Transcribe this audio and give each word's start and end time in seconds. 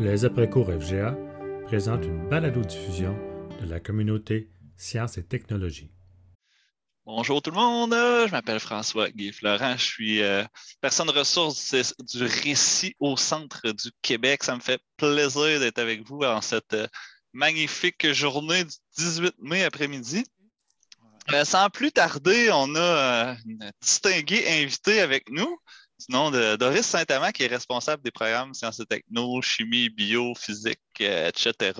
Les 0.00 0.24
après-cours 0.24 0.70
FGA 0.80 1.16
présentent 1.66 2.04
une 2.04 2.28
balado-diffusion 2.28 3.18
de 3.60 3.68
la 3.68 3.80
communauté 3.80 4.48
Sciences 4.76 5.18
et 5.18 5.24
Technologies. 5.24 5.90
Bonjour 7.04 7.42
tout 7.42 7.50
le 7.50 7.56
monde, 7.56 7.90
je 7.92 8.30
m'appelle 8.30 8.60
François 8.60 9.10
Guy 9.10 9.32
Florent, 9.32 9.76
je 9.76 9.84
suis 9.84 10.22
euh, 10.22 10.44
personne 10.80 11.10
ressource 11.10 11.74
du 11.98 12.22
récit 12.22 12.94
au 13.00 13.16
centre 13.16 13.72
du 13.72 13.90
Québec. 14.00 14.44
Ça 14.44 14.54
me 14.54 14.60
fait 14.60 14.80
plaisir 14.96 15.58
d'être 15.58 15.80
avec 15.80 16.06
vous 16.06 16.20
en 16.20 16.42
cette 16.42 16.74
euh, 16.74 16.86
magnifique 17.32 18.12
journée 18.12 18.62
du 18.62 18.74
18 18.98 19.34
mai 19.40 19.64
après-midi. 19.64 20.22
Euh, 21.32 21.44
sans 21.44 21.70
plus 21.70 21.90
tarder, 21.90 22.50
on 22.52 22.76
a 22.76 23.36
une 23.44 23.72
distinguée 23.82 24.44
invitée 24.62 25.00
avec 25.00 25.28
nous 25.28 25.58
nom 26.08 26.30
de 26.30 26.56
Doris 26.56 26.86
Saint-Amand, 26.86 27.32
qui 27.32 27.42
est 27.42 27.48
responsable 27.48 28.02
des 28.02 28.10
programmes 28.10 28.54
sciences 28.54 28.78
et 28.80 28.86
techno, 28.86 29.42
chimie, 29.42 29.88
bio, 29.88 30.34
physique, 30.34 30.80
euh, 31.00 31.28
etc. 31.28 31.72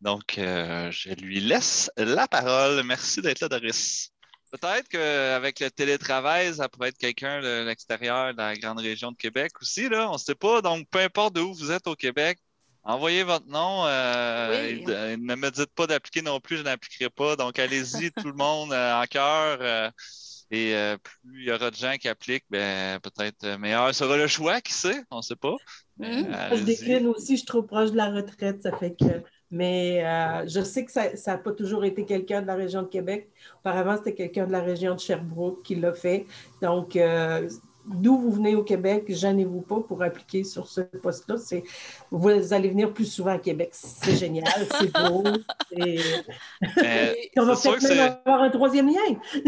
Donc, 0.00 0.38
euh, 0.38 0.90
je 0.90 1.10
lui 1.10 1.40
laisse 1.40 1.90
la 1.96 2.28
parole. 2.28 2.82
Merci 2.84 3.22
d'être 3.22 3.40
là, 3.40 3.48
Doris. 3.48 4.10
Peut-être 4.52 4.88
qu'avec 4.88 5.60
le 5.60 5.70
télétravail, 5.70 6.54
ça 6.54 6.68
pourrait 6.68 6.90
être 6.90 6.98
quelqu'un 6.98 7.40
de 7.40 7.64
l'extérieur 7.66 8.32
de 8.32 8.38
la 8.38 8.54
grande 8.54 8.78
région 8.78 9.10
de 9.10 9.16
Québec 9.16 9.52
aussi. 9.60 9.88
Là. 9.88 10.08
On 10.10 10.14
ne 10.14 10.18
sait 10.18 10.34
pas. 10.36 10.60
Donc, 10.60 10.86
peu 10.90 11.00
importe 11.00 11.34
d'où 11.34 11.52
vous 11.54 11.72
êtes 11.72 11.86
au 11.88 11.96
Québec, 11.96 12.38
envoyez 12.82 13.24
votre 13.24 13.46
nom. 13.46 13.86
Euh, 13.86 15.16
ne 15.16 15.34
me 15.34 15.50
dites 15.50 15.74
pas 15.74 15.86
d'appliquer 15.86 16.22
non 16.22 16.38
plus, 16.38 16.58
je 16.58 16.62
n'appliquerai 16.62 17.10
pas. 17.10 17.34
Donc, 17.34 17.58
allez-y, 17.58 18.12
tout 18.16 18.28
le 18.28 18.34
monde 18.34 18.72
en 18.72 19.04
cœur. 19.10 19.92
Et 20.54 20.72
euh, 20.76 20.96
plus 20.98 21.42
il 21.42 21.48
y 21.48 21.52
aura 21.52 21.68
de 21.70 21.74
gens 21.74 21.96
qui 22.00 22.08
appliquent, 22.08 22.44
ben, 22.48 23.00
peut-être 23.00 23.42
euh, 23.42 23.58
meilleur 23.58 23.92
sera 23.92 24.16
le 24.16 24.28
choix, 24.28 24.60
qui 24.60 24.72
sait, 24.72 25.02
on 25.10 25.16
ne 25.16 25.22
sait 25.22 25.34
pas. 25.34 25.56
Mmh. 25.98 26.04
je 26.52 26.62
décline 26.62 27.06
aussi, 27.08 27.32
je 27.32 27.38
suis 27.38 27.46
trop 27.46 27.62
proche 27.62 27.90
de 27.90 27.96
la 27.96 28.10
retraite, 28.10 28.62
ça 28.62 28.76
fait 28.76 28.94
que. 28.94 29.22
Mais 29.50 30.04
euh, 30.04 30.46
je 30.46 30.60
sais 30.62 30.84
que 30.84 30.92
ça 30.92 31.10
n'a 31.26 31.38
pas 31.38 31.52
toujours 31.52 31.84
été 31.84 32.04
quelqu'un 32.04 32.40
de 32.40 32.46
la 32.46 32.54
région 32.54 32.82
de 32.82 32.88
Québec. 32.88 33.30
Auparavant, 33.60 33.96
c'était 33.96 34.14
quelqu'un 34.14 34.46
de 34.46 34.52
la 34.52 34.60
région 34.60 34.94
de 34.94 35.00
Sherbrooke 35.00 35.64
qui 35.64 35.74
l'a 35.74 35.92
fait. 35.92 36.26
Donc, 36.62 36.96
d'où 37.86 38.18
vous 38.18 38.32
venez 38.32 38.54
au 38.54 38.62
Québec, 38.62 39.04
gênez-vous 39.08 39.60
pas 39.60 39.80
pour 39.80 40.02
appliquer 40.02 40.44
sur 40.44 40.66
ce 40.66 40.80
poste-là. 40.80 41.36
Vous 42.10 42.52
allez 42.52 42.68
venir 42.68 42.92
plus 42.92 43.06
souvent 43.06 43.32
à 43.32 43.38
Québec. 43.38 43.70
C'est 43.72 44.16
génial, 44.16 44.44
c'est 44.78 44.92
beau. 44.92 45.22
on 47.36 47.44
va 47.44 47.56
peut-être 47.56 47.82
même 47.82 48.16
avoir 48.24 48.42
un 48.42 48.50
troisième 48.50 48.88
lien. 48.88 49.18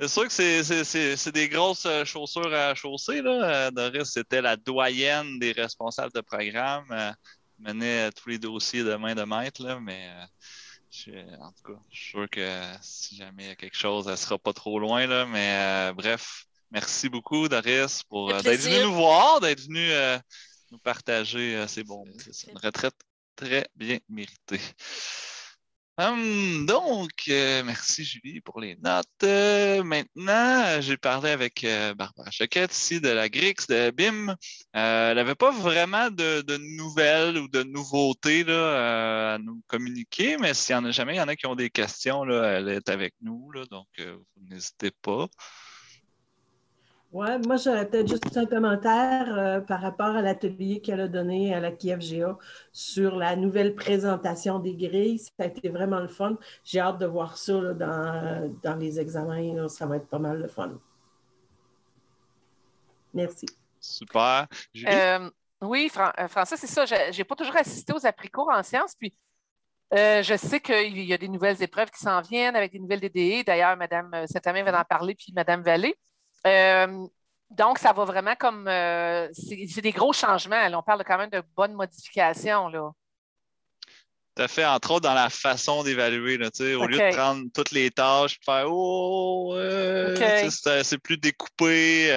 c'est 0.00 0.08
sûr 0.08 0.24
que 0.24 1.16
c'est 1.16 1.32
des 1.32 1.48
grosses 1.48 1.86
euh, 1.86 2.04
chaussures 2.04 2.52
à 2.52 2.74
chausser. 2.74 3.22
Là. 3.22 3.66
Euh, 3.66 3.70
Doris, 3.70 4.10
c'était 4.10 4.42
la 4.42 4.56
doyenne 4.56 5.38
des 5.38 5.52
responsables 5.52 6.12
de 6.12 6.20
programme. 6.20 6.86
Euh, 6.90 7.12
menait 7.58 8.10
tous 8.12 8.28
les 8.28 8.38
dossiers 8.38 8.82
de 8.82 8.94
main 8.96 9.14
de 9.14 9.22
maître, 9.22 9.62
là, 9.62 9.78
mais 9.80 10.10
en 11.40 11.52
tout 11.52 11.72
cas, 11.72 11.80
je 11.90 11.98
suis 11.98 12.10
sûr 12.10 12.28
que 12.28 12.60
si 12.82 13.16
jamais 13.16 13.44
il 13.44 13.48
y 13.48 13.52
a 13.52 13.54
quelque 13.54 13.76
chose, 13.76 14.06
elle 14.06 14.12
ne 14.12 14.16
sera 14.16 14.38
pas 14.38 14.52
trop 14.52 14.78
loin. 14.78 15.06
Là, 15.06 15.24
mais 15.24 15.92
bref, 15.94 16.46
Merci 16.74 17.08
beaucoup, 17.08 17.48
Doris, 17.48 18.02
pour 18.02 18.30
euh, 18.30 18.42
d'être 18.42 18.62
venu 18.62 18.82
nous 18.82 18.94
voir, 18.94 19.38
d'être 19.38 19.60
venu 19.60 19.92
euh, 19.92 20.18
nous 20.72 20.78
partager 20.80 21.54
euh, 21.54 21.68
ces 21.68 21.84
bons 21.84 22.04
C'est 22.32 22.50
une 22.50 22.58
retraite 22.58 22.96
très 23.36 23.68
bien 23.76 23.98
méritée. 24.08 24.60
Hum, 25.96 26.66
donc, 26.66 27.12
merci 27.28 28.02
Julie 28.02 28.40
pour 28.40 28.60
les 28.60 28.74
notes. 28.82 29.06
maintenant, 29.84 30.80
j'ai 30.80 30.96
parlé 30.96 31.30
avec 31.30 31.64
Barbara 31.96 32.32
Choquette 32.32 32.74
ici 32.74 33.00
de 33.00 33.10
la 33.10 33.28
Grix, 33.28 33.54
de 33.68 33.92
BIM. 33.92 34.34
elle 34.72 35.14
n'avait 35.14 35.36
pas 35.36 35.52
vraiment 35.52 36.10
de, 36.10 36.56
nouvelles 36.76 37.38
ou 37.38 37.46
de 37.46 37.62
nouveautés 37.62 38.42
là, 38.42 39.34
à 39.34 39.38
nous 39.38 39.62
communiquer, 39.68 40.36
mais 40.38 40.52
s'il 40.54 40.72
y 40.72 40.76
en 40.76 40.84
a 40.84 40.90
jamais, 40.90 41.14
il 41.14 41.18
y 41.18 41.20
en 41.20 41.28
a 41.28 41.36
qui 41.36 41.46
ont 41.46 41.54
des 41.54 41.70
questions, 41.70 42.24
là, 42.24 42.58
elle 42.58 42.68
est 42.68 42.88
avec 42.88 43.14
nous, 43.20 43.52
là, 43.52 43.64
donc 43.70 43.86
n'hésitez 44.50 44.90
pas. 44.90 45.28
Oui, 47.14 47.28
moi, 47.46 47.56
j'aurais 47.58 47.88
peut-être 47.88 48.08
juste 48.08 48.36
un 48.36 48.44
commentaire 48.44 49.38
euh, 49.38 49.60
par 49.60 49.80
rapport 49.80 50.16
à 50.16 50.20
l'atelier 50.20 50.80
qu'elle 50.80 51.00
a 51.00 51.06
donné 51.06 51.54
à 51.54 51.60
la 51.60 51.70
KFGA 51.70 52.36
sur 52.72 53.14
la 53.14 53.36
nouvelle 53.36 53.76
présentation 53.76 54.58
des 54.58 54.74
grilles. 54.74 55.20
Ça 55.20 55.30
a 55.38 55.44
été 55.44 55.68
vraiment 55.68 56.00
le 56.00 56.08
fun. 56.08 56.36
J'ai 56.64 56.80
hâte 56.80 56.98
de 56.98 57.06
voir 57.06 57.38
ça 57.38 57.72
dans, 57.72 58.76
les 58.80 58.98
examens. 58.98 59.68
Ça 59.68 59.86
va 59.86 59.98
être 59.98 60.08
pas 60.08 60.18
mal 60.18 60.40
le 60.40 60.48
fun. 60.48 60.72
Merci. 63.12 63.46
Super. 63.78 64.48
Euh, 64.84 65.30
oui, 65.60 65.88
euh, 65.96 66.26
François, 66.26 66.56
c'est 66.56 66.66
ça. 66.66 66.84
Je 66.84 67.16
n'ai 67.16 67.24
pas 67.24 67.36
toujours 67.36 67.56
assisté 67.56 67.92
aux 67.92 68.04
apricots 68.04 68.50
en 68.50 68.64
sciences. 68.64 68.96
Puis, 68.96 69.14
je 69.92 70.36
sais 70.36 70.58
qu'il 70.58 71.00
y 71.00 71.14
a 71.14 71.18
des 71.18 71.28
nouvelles 71.28 71.62
épreuves 71.62 71.92
qui 71.92 72.00
s'en 72.00 72.20
viennent 72.22 72.56
avec 72.56 72.72
des 72.72 72.80
nouvelles 72.80 72.98
DDE. 72.98 73.46
D'ailleurs, 73.46 73.76
Mme 73.76 74.26
Saint-Amand 74.26 74.64
va 74.64 74.80
en 74.80 74.84
parler, 74.84 75.14
puis 75.14 75.32
Mme 75.32 75.62
Vallée. 75.62 75.96
Euh, 76.46 77.06
donc, 77.50 77.78
ça 77.78 77.92
va 77.92 78.04
vraiment 78.04 78.34
comme. 78.36 78.66
Euh, 78.68 79.28
c'est 79.32 79.80
des 79.80 79.92
gros 79.92 80.12
changements. 80.12 80.66
On 80.72 80.82
parle 80.82 81.04
quand 81.04 81.18
même 81.18 81.30
de 81.30 81.42
bonnes 81.56 81.74
modifications. 81.74 82.68
Là. 82.68 82.90
Tout 84.36 84.42
à 84.42 84.48
fait, 84.48 84.64
entre 84.64 84.90
autres 84.90 85.08
dans 85.08 85.14
la 85.14 85.30
façon 85.30 85.84
d'évaluer. 85.84 86.34
Au 86.34 86.86
lieu 86.86 86.98
de 86.98 87.14
prendre 87.14 87.44
toutes 87.54 87.70
les 87.70 87.90
tâches 87.90 88.34
et 88.34 88.44
faire 88.44 88.66
Oh, 88.68 89.54
euh, 89.56 90.16
c'est 90.50 90.98
plus 90.98 91.16
découpé. 91.16 92.10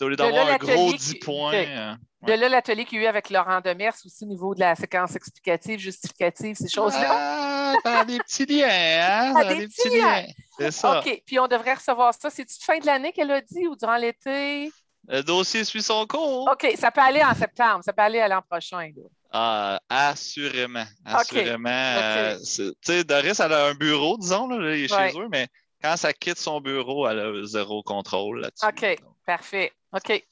Au 0.00 0.08
lieu 0.08 0.16
d'avoir 0.16 0.48
un 0.48 0.56
gros 0.56 0.92
10 0.92 1.16
points. 1.16 1.96
De 2.26 2.32
là, 2.32 2.48
l'atelier 2.48 2.84
qu'il 2.84 2.98
y 2.98 3.00
a 3.02 3.04
eu 3.04 3.06
avec 3.06 3.28
Laurent 3.30 3.60
Demers 3.60 3.94
aussi 4.04 4.24
au 4.24 4.26
niveau 4.26 4.54
de 4.54 4.60
la 4.60 4.74
séquence 4.74 5.14
explicative, 5.14 5.78
justificative, 5.78 6.56
ces 6.56 6.68
choses-là. 6.68 7.74
Ah, 7.84 8.04
des 8.04 8.18
petits 8.18 8.46
liens, 8.46 8.68
hein? 8.68 9.34
Ah, 9.36 9.44
des, 9.44 9.66
petits 9.66 9.98
liens. 9.98 10.24
C'est 10.58 10.70
ça. 10.70 11.00
OK. 11.00 11.22
Puis 11.26 11.38
on 11.38 11.48
devrait 11.48 11.74
recevoir 11.74 12.14
ça. 12.14 12.30
C'est-tu 12.30 12.64
fin 12.64 12.78
de 12.78 12.86
l'année 12.86 13.12
qu'elle 13.12 13.30
a 13.30 13.40
dit 13.40 13.66
ou 13.66 13.76
durant 13.76 13.96
l'été? 13.96 14.70
Le 15.06 15.22
dossier 15.22 15.64
suit 15.64 15.82
son 15.82 16.06
cours. 16.06 16.48
OK. 16.50 16.72
Ça 16.78 16.90
peut 16.90 17.02
aller 17.02 17.22
en 17.22 17.34
septembre. 17.34 17.84
Ça 17.84 17.92
peut 17.92 18.02
aller 18.02 18.20
à 18.20 18.28
l'an 18.28 18.42
prochain. 18.48 18.90
Ah, 19.30 19.80
assurément. 19.88 20.86
Assurément. 21.04 21.68
Euh, 21.68 22.38
tu 22.38 22.72
sais, 22.80 23.04
Doris, 23.04 23.40
elle 23.40 23.52
a 23.52 23.66
un 23.66 23.74
bureau, 23.74 24.16
disons, 24.16 24.48
là, 24.48 24.74
il 24.76 24.84
est 24.84 24.88
chez 24.88 25.18
eux, 25.18 25.28
mais 25.30 25.48
quand 25.82 25.96
ça 25.96 26.12
quitte 26.12 26.38
son 26.38 26.60
bureau, 26.60 27.08
elle 27.08 27.18
a 27.18 27.44
zéro 27.44 27.82
contrôle 27.82 28.40
là-dessus. 28.40 28.66
OK. 28.66 28.98
Parfait. 29.26 29.72
OK. 29.92 30.24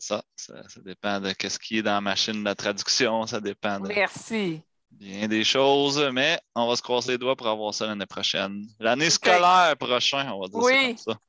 Ça, 0.00 0.22
ça, 0.34 0.54
dépend 0.82 1.20
de 1.20 1.30
ce 1.38 1.58
qui 1.58 1.78
est 1.78 1.82
dans 1.82 1.92
la 1.92 2.00
machine 2.00 2.40
de 2.40 2.44
la 2.44 2.54
traduction, 2.54 3.26
ça 3.26 3.38
dépend 3.38 3.78
de 3.78 3.88
Merci. 3.88 4.62
bien 4.90 5.28
des 5.28 5.44
choses, 5.44 6.02
mais 6.12 6.40
on 6.54 6.66
va 6.66 6.74
se 6.74 6.80
croiser 6.80 7.12
les 7.12 7.18
doigts 7.18 7.36
pour 7.36 7.48
avoir 7.48 7.74
ça 7.74 7.86
l'année 7.86 8.06
prochaine. 8.06 8.66
L'année 8.78 9.10
scolaire 9.10 9.76
prochaine, 9.78 10.26
on 10.30 10.40
va 10.40 10.48
dire 10.48 10.58
oui. 10.58 10.72
ça 10.72 10.86
comme 10.86 10.96
ça. 10.96 11.20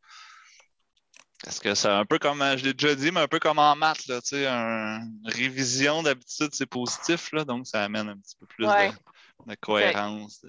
Parce 1.43 1.59
que 1.59 1.75
c'est 1.75 1.89
un 1.89 2.05
peu 2.05 2.17
comme, 2.17 2.39
je 2.55 2.63
l'ai 2.63 2.73
déjà 2.73 2.95
dit, 2.95 3.11
mais 3.11 3.19
un 3.19 3.27
peu 3.27 3.39
comme 3.39 3.59
en 3.59 3.75
maths, 3.75 4.07
là, 4.07 4.21
tu 4.21 4.29
sais, 4.29 4.47
une 4.47 5.21
révision 5.25 6.01
d'habitude, 6.01 6.51
c'est 6.53 6.65
positif, 6.67 7.31
là, 7.33 7.43
donc 7.43 7.67
ça 7.67 7.83
amène 7.83 8.07
un 8.07 8.17
petit 8.17 8.35
peu 8.39 8.45
plus 8.45 8.65
de, 8.65 9.55
cohérence. 9.55 10.45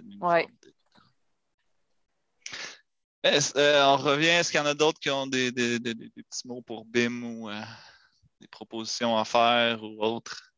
Euh, 3.24 3.84
on 3.84 3.96
revient, 3.96 4.26
est-ce 4.26 4.50
qu'il 4.50 4.58
y 4.58 4.62
en 4.62 4.66
a 4.66 4.74
d'autres 4.74 4.98
qui 4.98 5.10
ont 5.10 5.26
des, 5.26 5.50
petits 5.52 6.46
mots 6.46 6.62
pour 6.62 6.84
BIM 6.84 7.22
ou 7.22 7.48
euh, 7.48 7.62
des 8.42 8.48
propositions 8.48 9.16
à 9.16 9.24
faire 9.24 9.82
ou 9.82 10.02
autres? 10.02 10.52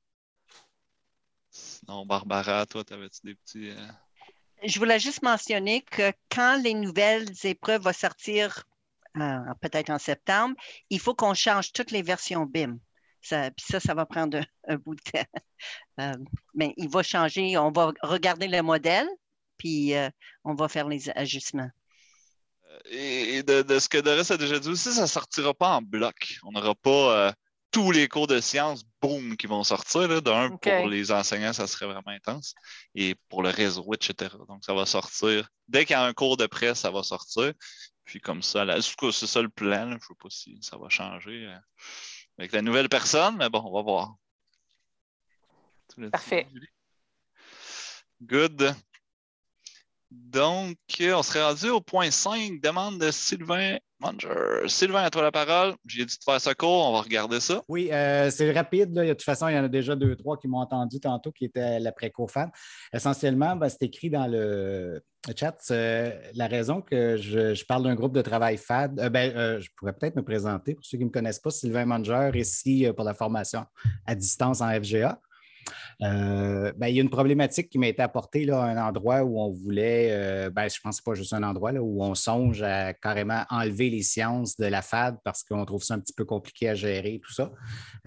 Sinon, 1.51 2.07
Barbara, 2.07 2.67
toi, 2.67 2.83
t'avais-tu 2.83 3.21
des 3.23 3.35
petits. 3.35 3.71
Euh, 3.71 3.87
Je 4.65 4.79
voulais 4.79 4.99
juste 4.99 5.23
mentionner 5.23 5.83
que 5.83 6.13
quand 6.31 6.61
les 6.63 6.75
nouvelles 6.75 7.31
épreuves 7.45 7.83
vont 7.83 7.93
sortir, 7.93 8.65
euh, 9.19 9.39
peut-être 9.61 9.91
en 9.91 9.99
septembre, 9.99 10.57
il 10.91 10.99
faut 10.99 11.15
qu'on 11.15 11.35
change 11.35 11.73
toutes 11.73 11.91
les 11.91 12.03
versions 12.03 12.47
BIM. 12.47 12.79
Ça, 13.21 13.51
puis 13.51 13.65
ça, 13.69 13.81
ça 13.81 13.95
va 13.95 14.05
prendre 14.05 14.41
un, 14.67 14.77
bout 14.77 14.97
de 14.97 15.03
temps. 15.03 15.25
Euh, 16.01 16.13
mais 16.55 16.75
il 16.77 16.91
va 16.91 17.03
changer. 17.03 17.57
On 17.57 17.71
va 17.71 17.93
regarder 18.03 18.49
le 18.49 18.61
modèle, 18.61 19.09
puis 19.57 19.95
on 20.43 20.55
va 20.55 20.69
faire 20.69 20.89
les 20.89 21.09
ajustements. 21.11 21.71
Et 22.87 23.43
de, 23.45 23.79
ce 23.79 23.89
que 23.89 23.99
Doris 23.99 24.31
a 24.31 24.37
déjà 24.37 24.59
dit 24.59 24.69
aussi, 24.69 24.93
ça 24.93 25.03
ne 25.03 25.07
sortira 25.07 25.55
pas 25.55 25.77
en 25.77 25.81
bloc. 25.81 26.39
On 26.43 26.51
n'aura 26.51 26.75
pas 26.75 27.33
tous 27.75 27.91
les 27.91 28.07
cours 28.07 28.29
de 28.29 28.41
sciences, 28.41 28.85
boum, 29.03 29.37
qui 29.37 29.49
vont 29.49 29.65
sortir. 29.65 30.23
D'un, 30.23 30.51
pour 30.51 30.89
les 30.89 31.11
enseignants, 31.11 31.53
ça 31.53 31.67
serait 31.67 31.87
vraiment 31.87 32.07
intense. 32.07 32.55
Et 32.95 33.17
pour 33.29 33.43
le 33.43 33.51
réseau, 33.51 33.93
etc. 33.93 34.33
Donc, 34.49 34.65
ça 34.65 34.73
va 34.75 34.87
sortir. 34.87 35.49
Dès 35.67 35.85
qu'il 35.85 35.95
y 35.95 35.97
a 35.97 36.05
un 36.05 36.13
cours 36.13 36.37
de 36.37 36.47
presse, 36.47 36.79
ça 36.79 36.93
va 36.93 37.03
sortir. 37.03 37.53
Puis 38.05 38.21
comme 38.21 38.43
ça, 38.43 38.65
c'est 38.81 39.27
ça 39.27 39.43
le 39.43 39.49
plan. 39.49 39.89
Je 39.91 39.95
ne 39.95 39.99
sais 39.99 40.15
pas 40.23 40.31
si 40.31 40.57
ça 40.61 40.79
va 40.79 40.89
changer 40.89 41.47
euh, 41.47 41.59
avec 42.39 42.53
la 42.53 42.63
nouvelle 42.63 42.89
personne, 42.89 43.37
mais 43.39 43.51
bon, 43.51 43.63
on 43.65 43.75
va 43.75 43.83
voir. 43.83 44.15
Parfait. 46.13 46.47
Good. 48.23 48.77
Donc, 50.15 50.77
on 51.01 51.23
serait 51.23 51.45
rendu 51.45 51.71
au 51.71 51.81
point 51.81 52.11
5, 52.11 52.61
demande 52.61 52.99
de 53.01 53.11
Sylvain 53.11 53.79
Manger. 54.01 54.69
Sylvain, 54.69 55.03
à 55.03 55.11
toi 55.11 55.23
la 55.23 55.33
parole. 55.33 55.75
J'ai 55.87 56.05
dit 56.05 56.17
de 56.17 56.25
faire 56.25 56.41
ça 56.41 56.55
court, 56.55 56.89
on 56.89 56.93
va 56.93 57.01
regarder 57.01 57.41
ça. 57.41 57.63
Oui, 57.69 57.89
euh, 57.93 58.31
c'est 58.31 58.53
rapide. 58.53 58.93
De 58.93 59.09
toute 59.09 59.23
façon, 59.23 59.49
il 59.49 59.55
y 59.55 59.59
en 59.59 59.65
a 59.65 59.69
déjà 59.69 59.97
deux, 59.97 60.15
trois 60.15 60.37
qui 60.37 60.47
m'ont 60.47 60.59
entendu 60.59 61.01
tantôt, 61.01 61.33
qui 61.33 61.47
étaient 61.47 61.81
l'après-co-fan. 61.81 62.51
Essentiellement, 62.93 63.57
ben, 63.57 63.69
c'est 63.69 63.83
écrit 63.83 64.11
dans 64.11 64.27
le 64.27 65.03
chat. 65.37 65.57
la 65.71 66.47
raison 66.47 66.81
que 66.81 67.17
je, 67.17 67.65
parle 67.65 67.85
d'un 67.85 67.95
groupe 67.95 68.15
de 68.15 68.23
travail 68.23 68.57
FAD, 68.57 69.01
euh, 69.01 69.09
ben, 69.09 69.35
euh, 69.37 69.61
je 69.61 69.69
pourrais 69.77 69.95
peut-être 69.95 70.17
me 70.17 70.25
présenter 70.25 70.75
pour 70.75 70.85
ceux 70.85 70.97
qui 70.99 71.05
ne 71.05 71.09
me 71.09 71.13
connaissent 71.13 71.41
pas. 71.41 71.51
Sylvain 71.51 71.87
Manger, 71.87 72.31
ici 72.35 72.87
pour 72.95 73.05
la 73.05 73.15
formation 73.15 73.65
à 74.07 74.15
distance 74.15 74.61
en 74.61 74.69
FGA. 74.69 75.19
Euh, 76.03 76.73
ben, 76.77 76.89
il 76.89 76.97
y 76.97 76.99
a 76.99 77.03
une 77.03 77.11
problématique 77.11 77.69
qui 77.69 77.79
m'a 77.79 77.89
été 77.89 78.03
apportée 78.03 78.45
là, 78.45 78.63
à 78.63 78.67
un 78.67 78.89
endroit 78.89 79.23
où 79.23 79.41
on 79.41 79.51
voulait, 79.51 80.09
euh, 80.11 80.51
ben, 80.51 80.69
je 80.69 80.81
pense 80.81 81.01
que 81.01 81.05
pas 81.05 81.15
juste 81.15 81.33
un 81.33 81.43
endroit, 81.43 81.73
là, 81.73 81.83
où 81.83 82.03
on 82.03 82.15
songe 82.15 82.63
à 82.63 82.95
carrément 82.95 83.45
enlever 83.51 83.91
les 83.91 84.03
sciences 84.03 84.57
de 84.57 84.67
la 84.67 84.83
FAD 84.83 85.19
parce 85.25 85.43
qu'on 85.43 85.65
trouve 85.65 85.83
ça 85.83 85.95
un 85.95 86.01
petit 86.01 86.15
peu 86.15 86.25
compliqué 86.25 86.69
à 86.69 86.75
gérer, 86.75 87.21
tout 87.23 87.33
ça. 87.33 87.53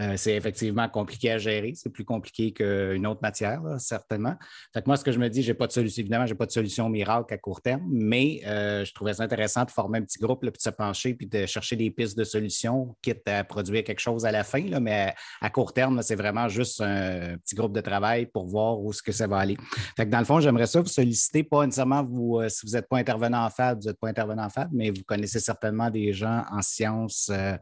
Euh, 0.02 0.14
c'est 0.18 0.36
effectivement 0.36 0.88
compliqué 0.90 1.32
à 1.32 1.38
gérer, 1.38 1.74
c'est 1.76 1.90
plus 1.90 2.06
compliqué 2.06 2.54
qu'une 2.54 3.06
autre 3.06 3.22
matière, 3.22 3.62
certainement. 3.78 4.36
Fait 4.74 4.82
que 4.82 4.88
moi, 4.88 4.98
ce 4.98 5.04
que 5.04 5.12
je 5.12 5.20
me 5.20 5.30
dis, 5.30 5.44
j'ai 5.44 5.54
pas 5.54 5.68
de 5.68 5.72
solution, 5.72 6.02
évidemment, 6.02 6.26
je 6.26 6.34
n'ai 6.34 6.38
pas 6.38 6.46
de 6.46 6.52
solution 6.52 6.90
miracle 6.90 7.34
à 7.34 7.38
court 7.38 7.62
terme, 7.62 7.84
mais 7.90 8.42
je 8.44 8.94
trouvais 8.94 9.14
ça 9.14 9.24
intéressant 9.24 9.64
de 9.66 9.72
former 9.72 10.00
un 10.00 10.04
petit 10.04 10.20
groupe, 10.20 10.42
puis 10.42 10.52
de 10.52 10.58
se 10.58 10.70
pencher, 10.70 11.14
puis 11.14 11.28
de 11.28 11.46
chercher 11.46 11.76
des 11.76 11.92
pistes 11.92 12.18
de 12.18 12.24
solutions, 12.24 12.96
quitte 13.02 13.28
à 13.28 13.44
produire 13.44 13.84
quelque 13.84 14.00
chose 14.00 14.26
à 14.26 14.32
la 14.32 14.44
fin, 14.44 14.64
là, 14.68 14.80
mais 14.80 15.14
à, 15.42 15.50
court 15.50 15.74
terme, 15.74 16.02
c'est 16.02 16.16
vraiment 16.16 16.48
juste 16.48 16.82
un 16.82 17.38
petit 17.48 17.56
groupe 17.56 17.74
de 17.74 17.82
travail 17.82 18.26
pour 18.26 18.46
voir 18.46 18.80
où 18.80 18.92
est-ce 18.92 19.02
que 19.02 19.12
ça 19.12 19.26
va 19.26 19.38
aller. 19.38 19.58
Dans 19.98 20.20
le 20.20 20.26
fond, 20.26 20.40
j'aimerais 20.40 20.68
ça 20.68 20.82
vous 20.82 20.88
solliciter, 20.88 21.44
pas 21.44 21.66
nécessairement 21.66 22.04
vous, 22.04 22.40
euh, 22.40 22.50
si 22.50 22.66
vous 22.66 22.74
n'êtes 22.74 22.90
pas 22.90 22.98
intervenant 22.98 23.46
en 23.46 23.50
FAD, 23.50 23.80
vous 23.82 23.88
n'êtes 23.88 24.00
pas 24.00 24.10
intervenant 24.10 24.44
en 24.44 24.50
FAD, 24.50 24.70
mais 24.74 24.90
vous 24.90 25.04
connaissez 25.06 25.40
certainement 25.40 25.90
des 25.90 26.12
gens 26.12 26.44
en 26.52 26.62
sciences 26.62 27.30
euh, 27.32 27.56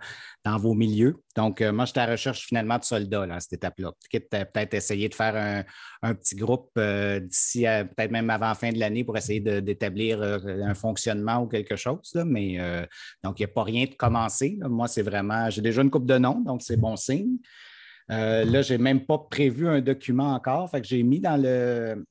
dans 0.44 0.58
vos 0.58 0.74
milieux. 0.74 1.16
Donc, 1.36 1.62
euh, 1.62 1.72
moi, 1.72 1.86
j'étais 1.86 2.00
à 2.00 2.08
la 2.08 2.14
recherche 2.14 2.48
finalement 2.48 2.80
de 2.80 2.84
soldats 2.84 3.28
à 3.30 3.40
cette 3.40 3.54
étape-là. 3.54 3.92
Peut-être 4.12 4.74
essayer 4.74 5.08
de 5.08 5.14
faire 5.14 5.66
un, 6.02 6.16
petit 6.16 6.36
groupe 6.36 6.72
d'ici 6.78 7.64
peut-être 7.64 8.12
même 8.12 8.30
avant 8.30 8.48
la 8.48 8.56
fin 8.56 8.72
de 8.72 8.80
l'année 8.80 9.04
pour 9.04 9.18
essayer 9.18 9.40
d'établir 9.40 10.22
un 10.22 10.74
fonctionnement 10.76 11.42
ou 11.42 11.48
quelque 11.48 11.76
chose. 11.76 12.12
mais 12.26 12.58
donc, 13.24 13.40
il 13.40 13.44
n'y 13.44 13.52
a 13.52 13.54
pas 13.54 13.64
rien 13.64 13.86
de 13.86 13.96
commencer. 13.96 14.58
Moi, 14.62 14.88
c'est 14.88 15.02
vraiment, 15.02 15.50
j'ai 15.50 15.62
déjà 15.62 15.82
une 15.82 15.90
coupe 15.90 16.06
de 16.06 16.18
noms, 16.18 16.42
donc 16.42 16.62
c'est 16.62 16.78
bon 16.78 16.96
signe. 16.96 17.38
Euh, 18.12 18.46
là, 18.46 18.62
je 18.62 18.74
n'ai 18.74 18.78
même 18.78 19.06
pas 19.06 19.18
prévu 19.18 19.68
un 19.68 19.82
document 19.82 20.34
encore. 20.34 20.70
Fait 20.70 20.84
j'ai 20.84 21.04
mis 21.04 21.20
dans 21.20 21.42
le, 21.42 22.06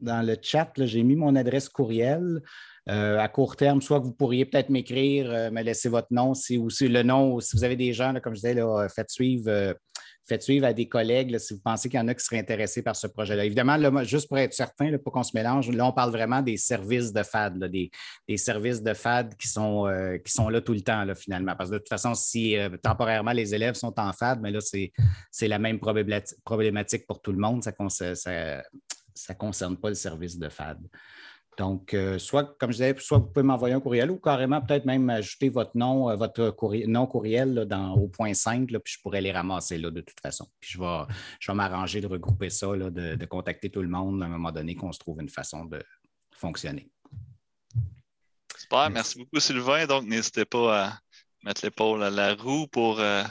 dans 0.00 0.26
le 0.26 0.36
chat, 0.40 0.70
j'ai 0.76 1.02
mis 1.02 1.16
mon 1.16 1.36
adresse 1.36 1.68
courriel. 1.68 2.42
Euh, 2.88 3.18
à 3.18 3.28
court 3.28 3.56
terme, 3.56 3.82
soit 3.82 4.00
que 4.00 4.06
vous 4.06 4.14
pourriez 4.14 4.46
peut-être 4.46 4.70
m'écrire, 4.70 5.30
euh, 5.30 5.50
me 5.50 5.62
laisser 5.62 5.90
votre 5.90 6.08
nom, 6.10 6.32
si, 6.32 6.56
ou 6.56 6.70
si 6.70 6.88
le 6.88 7.02
nom, 7.02 7.38
si 7.38 7.54
vous 7.54 7.62
avez 7.62 7.76
des 7.76 7.92
gens, 7.92 8.14
comme 8.22 8.34
je 8.34 8.40
disais, 8.40 8.56
faites 8.88 9.10
suivre 9.10 9.74
faites 10.28 10.42
suivre 10.42 10.66
à 10.66 10.72
des 10.72 10.86
collègues 10.86 11.38
si 11.38 11.54
vous 11.54 11.60
pensez 11.60 11.88
qu'il 11.88 11.98
y 11.98 12.02
en 12.02 12.08
a 12.08 12.14
qui 12.14 12.24
seraient 12.24 12.38
intéressés 12.38 12.82
par 12.82 12.94
ce 12.94 13.06
projet-là. 13.06 13.44
Évidemment, 13.44 14.04
juste 14.04 14.28
pour 14.28 14.38
être 14.38 14.52
certain, 14.52 14.96
pour 14.98 15.12
qu'on 15.12 15.22
se 15.22 15.32
mélange, 15.34 15.70
là, 15.70 15.86
on 15.86 15.92
parle 15.92 16.10
vraiment 16.10 16.42
des 16.42 16.56
services 16.56 17.12
de 17.12 17.22
FAD, 17.22 17.64
des, 17.64 17.90
services 18.36 18.82
de 18.82 18.92
FAD 18.92 19.34
qui 19.36 19.48
sont, 19.48 19.86
euh, 19.86 20.18
qui 20.18 20.32
sont 20.32 20.48
là 20.48 20.60
tout 20.60 20.74
le 20.74 20.82
temps, 20.82 21.04
finalement. 21.16 21.56
Parce 21.56 21.70
que 21.70 21.74
de 21.74 21.78
toute 21.78 21.88
façon, 21.88 22.14
si 22.14 22.56
euh, 22.56 22.68
temporairement 22.76 23.32
les 23.32 23.54
élèves 23.54 23.74
sont 23.74 23.98
en 23.98 24.12
FAD, 24.12 24.40
mais 24.42 24.50
là, 24.50 24.60
c'est 24.60 25.48
la 25.48 25.58
même 25.58 25.78
problématique 25.78 27.06
pour 27.06 27.22
tout 27.22 27.32
le 27.32 27.38
monde. 27.38 27.62
Ça 27.64 27.72
ne 27.72 29.34
concerne 29.34 29.76
pas 29.76 29.88
le 29.88 29.94
service 29.94 30.38
de 30.38 30.48
FAD. 30.48 30.78
Donc, 31.58 31.92
euh, 31.92 32.20
soit, 32.20 32.56
comme 32.56 32.70
je 32.70 32.76
disais, 32.76 32.94
soit 33.00 33.18
vous 33.18 33.26
pouvez 33.26 33.42
m'envoyer 33.42 33.74
un 33.74 33.80
courriel 33.80 34.12
ou 34.12 34.18
carrément 34.18 34.62
peut-être 34.62 34.84
même 34.84 35.10
ajouter 35.10 35.48
votre 35.48 35.76
nom, 35.76 36.08
euh, 36.08 36.14
votre 36.14 36.54
nom 36.86 37.06
courriel 37.08 37.66
dans, 37.66 37.94
au 37.94 38.06
point 38.06 38.32
5, 38.32 38.68
puis 38.68 38.94
je 38.94 39.00
pourrais 39.02 39.20
les 39.20 39.32
ramasser 39.32 39.76
là, 39.76 39.90
de 39.90 40.00
toute 40.00 40.20
façon. 40.20 40.46
Puis 40.60 40.70
je 40.74 40.78
vais, 40.78 41.02
je 41.40 41.50
vais 41.50 41.56
m'arranger 41.56 42.00
de 42.00 42.06
regrouper 42.06 42.48
ça, 42.48 42.68
de, 42.68 43.24
contacter 43.24 43.70
tout 43.70 43.82
le 43.82 43.88
monde 43.88 44.22
à 44.22 44.26
un 44.26 44.28
moment 44.28 44.52
donné 44.52 44.76
qu'on 44.76 44.92
se 44.92 45.00
trouve 45.00 45.20
une 45.20 45.28
façon 45.28 45.64
de 45.64 45.82
fonctionner. 46.32 46.88
Super, 48.56 48.88
merci, 48.90 49.18
beaucoup 49.18 49.40
Sylvain. 49.40 49.84
Donc, 49.86 50.04
n'hésitez 50.04 50.44
pas 50.44 50.86
à 50.86 50.98
mettre 51.42 51.64
l'épaule 51.64 52.04
à 52.04 52.10
la 52.10 52.34
roue 52.34 52.68
pour 52.68 53.00
euh, 53.00 53.24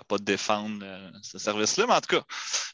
pas 0.00 0.18
de 0.18 0.24
défendre 0.24 0.84
euh, 0.84 1.10
ce 1.22 1.38
service-là, 1.38 1.86
mais 1.86 1.94
en 1.94 2.00
tout 2.00 2.16
cas, 2.16 2.24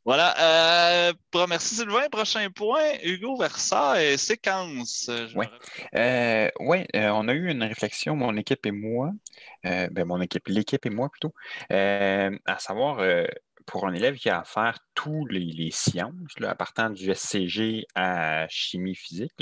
voilà. 0.05 1.09
Euh, 1.09 1.47
merci 1.49 1.75
Sylvain. 1.75 2.09
Prochain 2.11 2.49
point, 2.51 2.93
Hugo 3.03 3.37
Versa 3.37 4.03
et 4.03 4.17
séquence. 4.17 5.11
Oui, 5.35 5.47
euh, 5.95 6.49
ouais, 6.61 6.87
on 6.95 7.29
a 7.29 7.33
eu 7.33 7.51
une 7.51 7.63
réflexion, 7.63 8.17
mon 8.17 8.37
équipe 8.37 8.65
et 8.67 8.73
moi, 8.73 9.11
ben, 9.65 10.05
mon 10.05 10.21
équipe, 10.21 10.49
l'équipe 10.49 10.85
et 10.87 10.91
moi 10.91 11.09
plutôt, 11.11 11.35
à 11.71 12.59
savoir 12.59 13.05
pour 13.67 13.87
un 13.87 13.93
élève 13.93 14.17
qui 14.17 14.31
a 14.31 14.41
à 14.41 14.45
faire 14.45 14.79
tous 14.95 15.27
les, 15.27 15.71
sciences, 15.71 16.39
là, 16.39 16.55
partant 16.55 16.91
du 16.91 17.15
SCG 17.15 17.87
à 17.95 18.47
chimie 18.49 18.95
physique, 18.95 19.33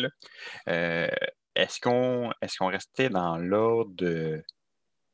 est-ce 0.67 1.81
qu'on 1.81 2.31
est 2.43 2.57
qu'on 2.57 2.67
restait 2.67 3.09
dans 3.09 3.37
l'ordre 3.37 3.93
de 3.95 4.45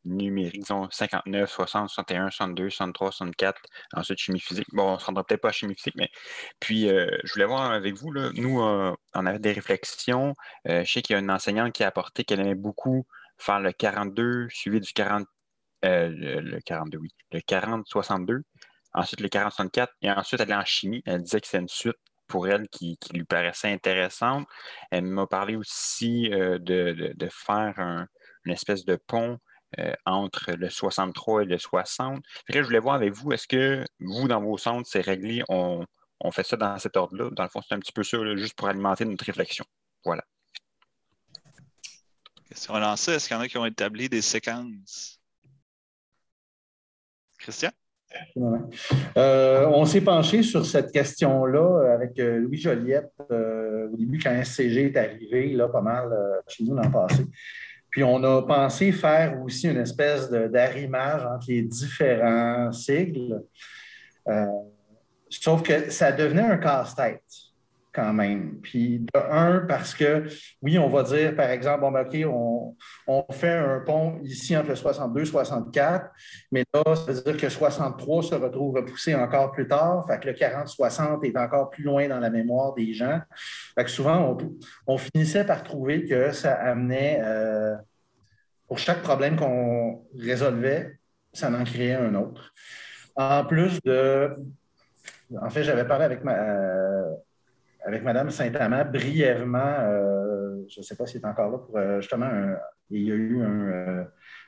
numérique, 0.04 0.60
disons 0.60 0.88
59, 0.90 1.50
60, 1.50 1.88
61, 1.88 2.30
62, 2.30 2.70
63, 2.70 3.12
64, 3.12 3.60
ensuite 3.94 4.18
chimie 4.18 4.40
physique. 4.40 4.66
Bon, 4.72 4.90
on 4.90 4.94
ne 4.94 4.98
se 4.98 5.06
rendra 5.06 5.24
peut-être 5.24 5.40
pas 5.40 5.48
à 5.48 5.52
chimie 5.52 5.74
physique, 5.74 5.94
mais 5.96 6.10
puis 6.60 6.88
euh, 6.88 7.06
je 7.24 7.32
voulais 7.32 7.46
voir 7.46 7.72
avec 7.72 7.94
vous, 7.94 8.12
là, 8.12 8.30
nous, 8.34 8.62
euh, 8.62 8.94
on 9.14 9.26
avait 9.26 9.38
des 9.38 9.52
réflexions. 9.52 10.34
Euh, 10.68 10.84
je 10.84 10.92
sais 10.92 11.02
qu'il 11.02 11.14
y 11.14 11.16
a 11.16 11.20
une 11.20 11.30
enseignante 11.30 11.72
qui 11.72 11.84
a 11.84 11.88
apporté 11.88 12.24
qu'elle 12.24 12.40
aimait 12.40 12.54
beaucoup 12.54 13.06
faire 13.38 13.60
le 13.60 13.72
42, 13.72 14.48
suivi 14.50 14.80
du 14.80 14.92
40, 14.92 15.26
le, 15.82 16.60
42, 16.60 16.98
oui, 16.98 17.10
le 17.32 17.40
40-62, 17.40 18.42
ensuite 18.92 19.20
le 19.20 19.28
40-64, 19.28 19.88
et 20.02 20.10
ensuite 20.10 20.40
aller 20.40 20.54
en 20.54 20.64
chimie. 20.64 21.02
Elle 21.06 21.22
disait 21.22 21.40
que 21.40 21.46
c'est 21.46 21.58
une 21.58 21.68
suite 21.68 21.96
pour 22.26 22.48
elle 22.48 22.68
qui, 22.68 22.98
lui 23.12 23.24
paraissait 23.24 23.72
intéressante. 23.72 24.46
Elle 24.90 25.04
m'a 25.04 25.26
parlé 25.26 25.56
aussi 25.56 26.30
de, 26.30 27.28
faire 27.30 28.06
une 28.44 28.52
espèce 28.52 28.84
de 28.84 28.96
pont 28.96 29.38
entre 30.06 30.52
le 30.52 30.68
63 30.68 31.42
et 31.42 31.44
le 31.46 31.58
60. 31.58 32.22
je 32.48 32.60
voulais 32.60 32.78
voir 32.78 32.94
avec 32.94 33.12
vous, 33.12 33.32
est-ce 33.32 33.46
que 33.46 33.84
vous, 34.00 34.28
dans 34.28 34.40
vos 34.40 34.58
centres, 34.58 34.88
c'est 34.90 35.00
réglé, 35.00 35.42
on, 35.48 35.84
fait 36.32 36.46
ça 36.46 36.56
dans 36.56 36.78
cet 36.78 36.96
ordre-là? 36.96 37.30
Dans 37.32 37.42
le 37.42 37.48
fond, 37.48 37.60
c'est 37.66 37.74
un 37.74 37.80
petit 37.80 37.92
peu 37.92 38.02
ça, 38.02 38.18
juste 38.36 38.54
pour 38.54 38.68
alimenter 38.68 39.04
notre 39.04 39.24
réflexion. 39.24 39.64
Voilà. 40.04 40.24
Question 42.48 42.78
lancée, 42.78 43.12
est-ce 43.12 43.28
qu'il 43.28 43.36
y 43.36 43.40
en 43.40 43.42
a 43.42 43.48
qui 43.48 43.58
ont 43.58 43.66
établi 43.66 44.08
des 44.08 44.22
séquences? 44.22 45.20
Christian? 47.38 47.70
Euh, 49.16 49.66
on 49.66 49.84
s'est 49.84 50.00
penché 50.00 50.44
sur 50.44 50.64
cette 50.64 50.92
question-là 50.92 51.94
avec 51.94 52.16
euh, 52.20 52.38
Louis 52.38 52.58
Joliette 52.58 53.12
au 53.28 53.96
début 53.96 54.20
quand 54.20 54.40
SCG 54.44 54.86
est 54.86 54.96
arrivé, 54.96 55.52
là, 55.52 55.68
pas 55.68 55.80
mal 55.80 56.14
chez 56.46 56.62
nous 56.62 56.74
l'an 56.74 56.90
passé. 56.90 57.24
Puis 57.94 58.02
on 58.02 58.24
a 58.24 58.42
pensé 58.42 58.90
faire 58.90 59.40
aussi 59.40 59.68
une 59.68 59.76
espèce 59.76 60.28
d'arrimage 60.28 61.24
entre 61.24 61.46
les 61.46 61.62
différents 61.62 62.72
sigles. 62.72 63.40
Euh, 64.26 64.46
sauf 65.30 65.62
que 65.62 65.92
ça 65.92 66.10
devenait 66.10 66.42
un 66.42 66.56
casse-tête 66.56 67.22
quand 67.94 68.12
même. 68.12 68.60
Puis 68.60 68.98
de 68.98 69.18
un, 69.30 69.60
parce 69.60 69.94
que 69.94 70.24
oui, 70.62 70.78
on 70.78 70.88
va 70.88 71.04
dire, 71.04 71.34
par 71.36 71.48
exemple, 71.50 71.82
bon, 71.82 71.92
ben, 71.92 72.04
OK, 72.04 72.16
on, 72.26 72.76
on, 73.06 73.32
fait 73.32 73.52
un 73.52 73.80
pont 73.80 74.18
ici 74.24 74.56
entre 74.56 74.70
le 74.70 74.74
62 74.74 75.22
et 75.22 75.24
64, 75.24 76.10
mais 76.50 76.64
là, 76.74 76.82
ça 76.96 77.12
veut 77.12 77.22
dire 77.22 77.36
que 77.36 77.48
63 77.48 78.22
se 78.24 78.34
retrouve 78.34 78.74
repoussé 78.74 79.14
encore 79.14 79.52
plus 79.52 79.68
tard, 79.68 80.04
fait 80.08 80.18
que 80.18 80.28
le 80.28 80.34
40-60 80.34 81.24
est 81.24 81.38
encore 81.38 81.70
plus 81.70 81.84
loin 81.84 82.08
dans 82.08 82.18
la 82.18 82.30
mémoire 82.30 82.74
des 82.74 82.92
gens. 82.92 83.20
Fait 83.78 83.84
que 83.84 83.90
souvent, 83.90 84.36
on, 84.86 84.98
finissait 84.98 85.44
par 85.44 85.62
trouver 85.62 86.04
que 86.04 86.32
ça 86.32 86.54
amenait, 86.54 87.20
euh, 87.22 87.76
pour 88.66 88.78
chaque 88.78 89.02
problème 89.02 89.36
qu'on 89.36 90.04
résolvait, 90.18 90.98
ça 91.32 91.50
en 91.50 91.64
créait 91.64 91.94
un 91.94 92.14
autre. 92.14 92.52
En 93.16 93.44
plus 93.44 93.80
de 93.84 94.36
en 95.40 95.50
fait, 95.50 95.64
j'avais 95.64 95.84
parlé 95.84 96.04
avec 96.04 96.22
ma, 96.22 96.34
euh, 96.34 97.14
avec 97.84 98.02
Mme 98.02 98.30
Saint-Amand 98.30 98.84
brièvement. 98.90 99.78
Euh, 99.80 100.64
je 100.68 100.80
ne 100.80 100.84
sais 100.84 100.96
pas 100.96 101.06
s'il 101.06 101.20
est 101.20 101.26
encore 101.26 101.50
là 101.50 101.58
pour 101.58 101.76
euh, 101.76 102.00
justement, 102.00 102.30
il 102.90 103.02
y 103.02 103.12
a 103.12 103.14
eu 103.14 103.42
un, 103.42 103.68
euh, 103.68 104.04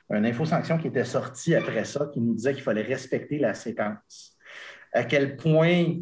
une 0.09 0.25
info-sanction 0.25 0.77
qui 0.77 0.87
était 0.87 1.05
sortie 1.05 1.55
après 1.55 1.85
ça 1.85 2.09
qui 2.13 2.19
nous 2.19 2.33
disait 2.33 2.53
qu'il 2.53 2.63
fallait 2.63 2.81
respecter 2.81 3.37
la 3.37 3.53
séquence. 3.53 4.37
À 4.93 5.03
quel 5.03 5.37
point 5.37 5.95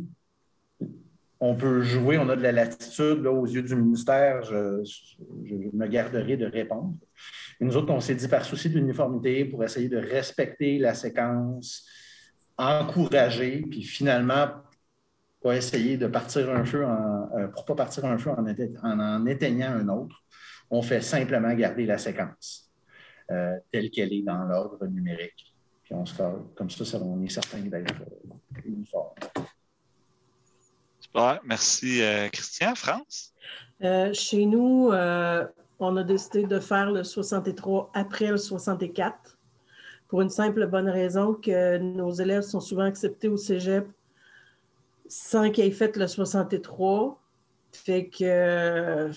on 1.40 1.56
peut 1.56 1.82
jouer, 1.82 2.18
on 2.18 2.30
a 2.30 2.36
de 2.36 2.42
la 2.42 2.52
latitude 2.52 3.22
là, 3.22 3.32
aux 3.32 3.46
yeux 3.46 3.62
du 3.62 3.76
ministère, 3.76 4.42
je, 4.44 4.84
me 5.74 5.88
garderai 5.88 6.38
de 6.38 6.46
répondre. 6.46 6.96
nous 7.60 7.76
autres, 7.76 7.92
on 7.92 8.00
s'est 8.00 8.16
dit 8.16 8.28
par 8.28 8.46
souci 8.46 8.70
de 8.70 8.76
l'uniformité 8.76 9.44
pour 9.46 9.64
essayer 9.64 9.90
de 9.90 9.98
respecter 9.98 10.78
la 10.78 10.94
séquence, 10.94 11.86
encourager, 12.58 13.66
puis 13.70 13.84
finalement, 13.84 14.48
pas 15.46 15.56
essayer 15.56 15.96
de 15.96 16.08
partir 16.08 16.50
un 16.50 16.66
feu 16.66 16.84
en, 16.84 17.30
euh, 17.38 17.48
pour 17.50 17.66
pas 17.66 17.76
partir 17.76 18.04
un 18.06 18.18
feu 18.18 18.32
en, 18.32 19.00
en, 19.00 19.26
éteignant 19.28 19.74
un 19.74 19.88
autre. 19.90 20.24
On 20.72 20.82
fait 20.82 21.02
simplement 21.02 21.54
garder 21.54 21.86
la 21.86 22.00
séquence 22.00 22.72
euh, 23.30 23.56
telle 23.72 23.92
qu'elle 23.92 24.12
est 24.12 24.24
dans 24.24 24.44
l'ordre 24.46 24.88
numérique. 24.88 25.54
Puis 25.84 25.94
on 25.94 26.04
se 26.04 26.16
fait, 26.16 26.24
comme 26.56 26.72
ça, 26.72 26.98
on 27.00 27.22
est 27.22 27.30
certain 27.30 27.60
d'être 27.60 27.94
uniforme. 28.66 29.14
Super. 31.00 31.40
Merci, 31.44 32.02
Christian. 32.34 32.74
France? 32.74 33.32
chez 34.14 34.48
nous, 34.48 34.90
on 34.90 35.98
a 35.98 36.04
décidé 36.04 36.46
de 36.46 36.60
faire 36.60 36.90
le 36.90 37.04
63 37.04 37.92
après 37.94 38.32
le 38.32 38.38
64 38.38 39.38
pour 40.08 40.22
une 40.24 40.30
simple 40.30 40.66
bonne 40.66 40.90
raison 40.90 41.36
que 41.36 41.78
nos 41.78 42.10
élèves 42.14 42.42
sont 42.42 42.62
souvent 42.62 42.86
acceptés 42.86 43.28
au 43.28 43.38
cégep 43.38 43.86
sans 45.08 45.52
qu'ils 45.52 45.66
aient 45.66 45.72
fait 45.72 45.96
le 45.98 46.08
63. 46.08 47.20
Fait 47.72 48.08
que 48.08 49.12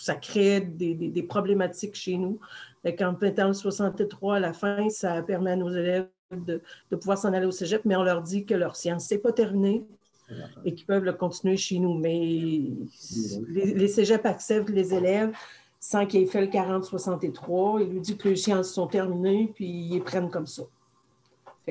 ça 0.00 0.14
crée 0.14 0.60
des, 0.60 1.22
problématiques 1.22 1.94
chez 1.94 2.16
nous. 2.16 2.38
En 2.84 3.16
mettant 3.20 3.48
le 3.48 3.54
63 3.54 4.36
à 4.36 4.40
la 4.40 4.52
fin, 4.52 4.88
ça 4.88 5.22
permet 5.22 5.52
à 5.52 5.56
nos 5.56 5.70
élèves 5.70 6.08
de, 6.32 6.60
pouvoir 6.90 7.18
s'en 7.18 7.32
aller 7.32 7.46
au 7.46 7.52
cégep, 7.52 7.84
mais 7.84 7.96
on 7.96 8.02
leur 8.02 8.22
dit 8.22 8.44
que 8.44 8.54
leur 8.54 8.76
science, 8.76 9.10
n'est 9.10 9.18
pas 9.18 9.32
terminé 9.32 9.84
et 10.64 10.74
qu'ils 10.74 10.86
peuvent 10.86 11.04
le 11.04 11.12
continuer 11.12 11.56
chez 11.56 11.78
nous. 11.78 11.94
Mais 11.94 12.18
les, 13.48 13.74
les 13.74 14.12
acceptent 14.12 14.70
les 14.70 14.94
élèves 14.94 15.32
sans 15.78 16.06
qu'il 16.06 16.22
ait 16.22 16.26
fait 16.26 16.40
le 16.40 16.46
40-63. 16.46 17.82
Il 17.82 17.92
lui 17.92 18.00
dit 18.00 18.16
que 18.16 18.28
les 18.28 18.36
sciences 18.36 18.72
sont 18.72 18.86
terminées, 18.86 19.52
puis 19.54 19.66
ils 19.66 20.02
prennent 20.02 20.30
comme 20.30 20.46
ça. 20.46 20.62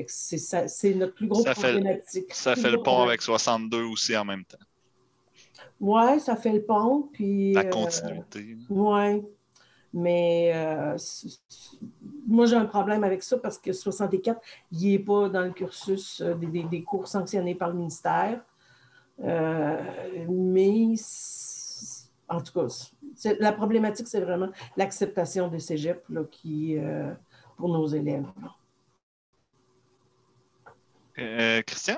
C'est 0.06 0.94
notre 0.94 1.14
plus 1.14 1.28
gros 1.28 1.44
problématique. 1.44 2.32
ça 2.32 2.56
fait 2.56 2.70
le 2.70 2.82
pont 2.82 3.02
avec 3.02 3.22
62 3.22 3.82
aussi 3.84 4.16
en 4.16 4.24
même 4.24 4.44
temps. 4.44 4.58
Oui, 5.80 6.20
ça 6.20 6.36
fait 6.36 6.52
le 6.52 6.62
pont. 6.62 7.08
Puis, 7.12 7.52
La 7.52 7.62
euh, 7.62 7.70
continuité. 7.70 8.56
oui. 8.70 9.22
Mais 9.94 10.52
euh, 10.54 10.96
moi, 12.26 12.46
j'ai 12.46 12.56
un 12.56 12.64
problème 12.64 13.04
avec 13.04 13.22
ça 13.22 13.36
parce 13.36 13.58
que 13.58 13.74
64, 13.74 14.40
il 14.70 14.90
n'est 14.90 14.98
pas 14.98 15.28
dans 15.28 15.42
le 15.42 15.50
cursus 15.50 16.22
euh, 16.22 16.34
des, 16.34 16.62
des, 16.62 16.82
cours 16.82 17.06
sanctionnés 17.06 17.54
par 17.54 17.68
le 17.68 17.74
ministère. 17.74 18.40
mais 19.18 20.96
en 22.32 22.40
tout 22.40 22.52
cas, 22.52 22.90
la 23.38 23.52
problématique, 23.52 24.08
c'est 24.08 24.20
vraiment 24.20 24.48
l'acceptation 24.76 25.48
des 25.48 25.58
cégep 25.58 26.04
qui, 26.30 26.76
euh, 26.78 27.12
pour 27.56 27.68
nos 27.68 27.86
élèves. 27.86 28.26
Euh, 31.18 31.62
Christian? 31.62 31.96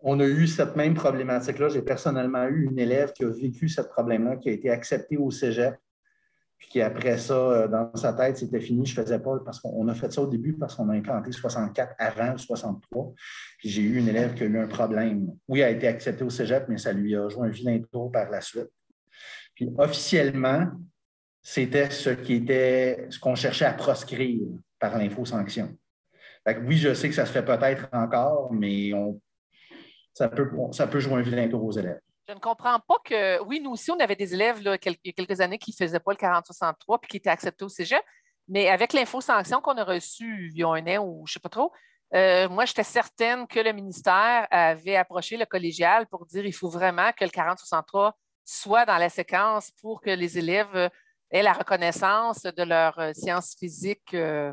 On 0.00 0.20
a 0.20 0.26
eu 0.26 0.46
cette 0.46 0.76
même 0.76 0.94
problématique-là. 0.94 1.68
J'ai 1.68 1.82
personnellement 1.82 2.44
eu 2.44 2.66
une 2.70 2.78
élève 2.78 3.12
qui 3.12 3.24
a 3.24 3.30
vécu 3.30 3.68
ce 3.68 3.80
problème-là, 3.80 4.36
qui 4.36 4.48
a 4.48 4.52
été 4.52 4.70
acceptée 4.70 5.16
au 5.16 5.30
cégep, 5.30 5.76
puis 6.58 6.68
qui, 6.68 6.80
après 6.80 7.18
ça, 7.18 7.34
euh, 7.34 7.68
dans 7.68 7.94
sa 7.94 8.12
tête, 8.12 8.36
c'était 8.36 8.60
fini, 8.60 8.84
je 8.84 8.98
ne 8.98 9.04
faisais 9.04 9.18
pas, 9.18 9.38
parce 9.44 9.60
qu'on 9.60 9.86
a 9.88 9.94
fait 9.94 10.12
ça 10.12 10.22
au 10.22 10.26
début 10.26 10.54
parce 10.54 10.74
qu'on 10.74 10.88
a 10.88 10.94
implanté 10.94 11.30
64 11.32 11.94
avant 11.98 12.32
le 12.32 12.38
63. 12.38 13.12
Puis 13.58 13.68
j'ai 13.68 13.82
eu 13.82 13.96
une 13.98 14.08
élève 14.08 14.34
qui 14.34 14.42
a 14.42 14.46
eu 14.46 14.58
un 14.58 14.66
problème. 14.66 15.28
Oui, 15.46 15.60
elle 15.60 15.66
a 15.66 15.70
été 15.70 15.86
acceptée 15.86 16.24
au 16.24 16.30
cégep, 16.30 16.66
mais 16.68 16.78
ça 16.78 16.92
lui 16.92 17.14
a 17.14 17.28
joué 17.28 17.46
un 17.46 17.50
vilain 17.50 17.80
tour 17.92 18.10
par 18.10 18.28
la 18.30 18.40
suite. 18.40 18.70
Puis 19.54 19.68
officiellement, 19.78 20.66
c'était 21.42 21.90
ce 21.90 22.10
qui 22.10 22.34
était 22.34 23.06
ce 23.10 23.18
qu'on 23.18 23.34
cherchait 23.34 23.64
à 23.64 23.72
proscrire 23.72 24.42
par 24.78 24.98
l'info-sanction. 24.98 25.76
Oui, 26.46 26.76
je 26.76 26.94
sais 26.94 27.08
que 27.08 27.14
ça 27.14 27.26
se 27.26 27.32
fait 27.32 27.44
peut-être 27.44 27.88
encore, 27.92 28.52
mais 28.52 28.92
ça, 30.12 30.28
peut, 30.28 30.50
ça 30.72 30.86
peut 30.86 31.00
jouer 31.00 31.14
un 31.14 31.22
vilain 31.22 31.48
tour 31.48 31.64
aux 31.64 31.72
élèves. 31.72 32.00
Je 32.28 32.34
ne 32.34 32.38
comprends 32.38 32.78
pas 32.80 32.96
que, 33.04 33.42
oui, 33.44 33.60
nous 33.62 33.70
aussi, 33.70 33.90
on 33.90 33.98
avait 34.00 34.16
des 34.16 34.34
élèves 34.34 34.62
là, 34.62 34.76
il 34.84 34.98
y 35.04 35.08
a 35.08 35.12
quelques 35.12 35.40
années 35.40 35.58
qui 35.58 35.70
ne 35.70 35.86
faisaient 35.86 36.00
pas 36.00 36.12
le 36.12 36.18
4063 36.18 37.00
puis 37.00 37.08
qui 37.08 37.16
étaient 37.16 37.30
acceptés 37.30 37.64
au 37.64 37.70
cégep, 37.70 38.02
mais 38.48 38.68
avec 38.68 38.92
l'info-sanction 38.92 39.60
qu'on 39.60 39.76
a 39.78 39.84
reçue 39.84 40.50
il 40.52 40.58
y 40.58 40.62
a 40.62 40.68
un 40.68 40.86
an 40.98 41.04
ou 41.06 41.26
je 41.26 41.30
ne 41.30 41.34
sais 41.34 41.40
pas 41.40 41.48
trop, 41.48 41.72
euh, 42.14 42.48
moi, 42.48 42.64
j'étais 42.64 42.84
certaine 42.84 43.46
que 43.46 43.60
le 43.60 43.72
ministère 43.72 44.46
avait 44.50 44.96
approché 44.96 45.36
le 45.36 45.44
collégial 45.44 46.06
pour 46.06 46.24
dire 46.26 46.42
qu'il 46.42 46.54
faut 46.54 46.70
vraiment 46.70 47.12
que 47.12 47.24
le 47.24 47.30
4063 47.30 48.16
soit 48.44 48.86
dans 48.86 48.96
la 48.96 49.10
séquence 49.10 49.70
pour 49.82 50.00
que 50.00 50.10
les 50.10 50.38
élèves 50.38 50.90
aient 51.30 51.42
la 51.42 51.52
reconnaissance 51.52 52.42
de 52.42 52.62
leur 52.62 52.98
euh, 52.98 53.12
sciences 53.12 53.54
physiques. 53.58 54.14
Euh, 54.14 54.52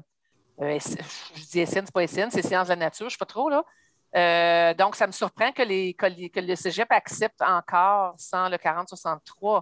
je 0.60 1.46
dis 1.52 1.66
SN, 1.66 1.86
c'est 1.86 1.92
pas 1.92 2.08
SN, 2.08 2.30
c'est 2.30 2.42
sciences 2.42 2.68
de 2.68 2.74
la 2.74 2.78
nature, 2.78 3.02
je 3.02 3.06
ne 3.06 3.10
sais 3.10 3.18
pas 3.18 3.26
trop. 3.26 3.50
Là. 3.50 4.74
donc, 4.76 4.96
ça 4.96 5.08
me 5.08 5.12
surprend 5.12 5.52
que, 5.52 5.64
les, 5.64 5.94
que, 5.94 6.40
le 6.40 6.56
cégep 6.56 6.92
accepte 6.92 7.42
encore 7.42 8.16
sans 8.18 8.50
le 8.50 8.58
40-63. 8.58 9.62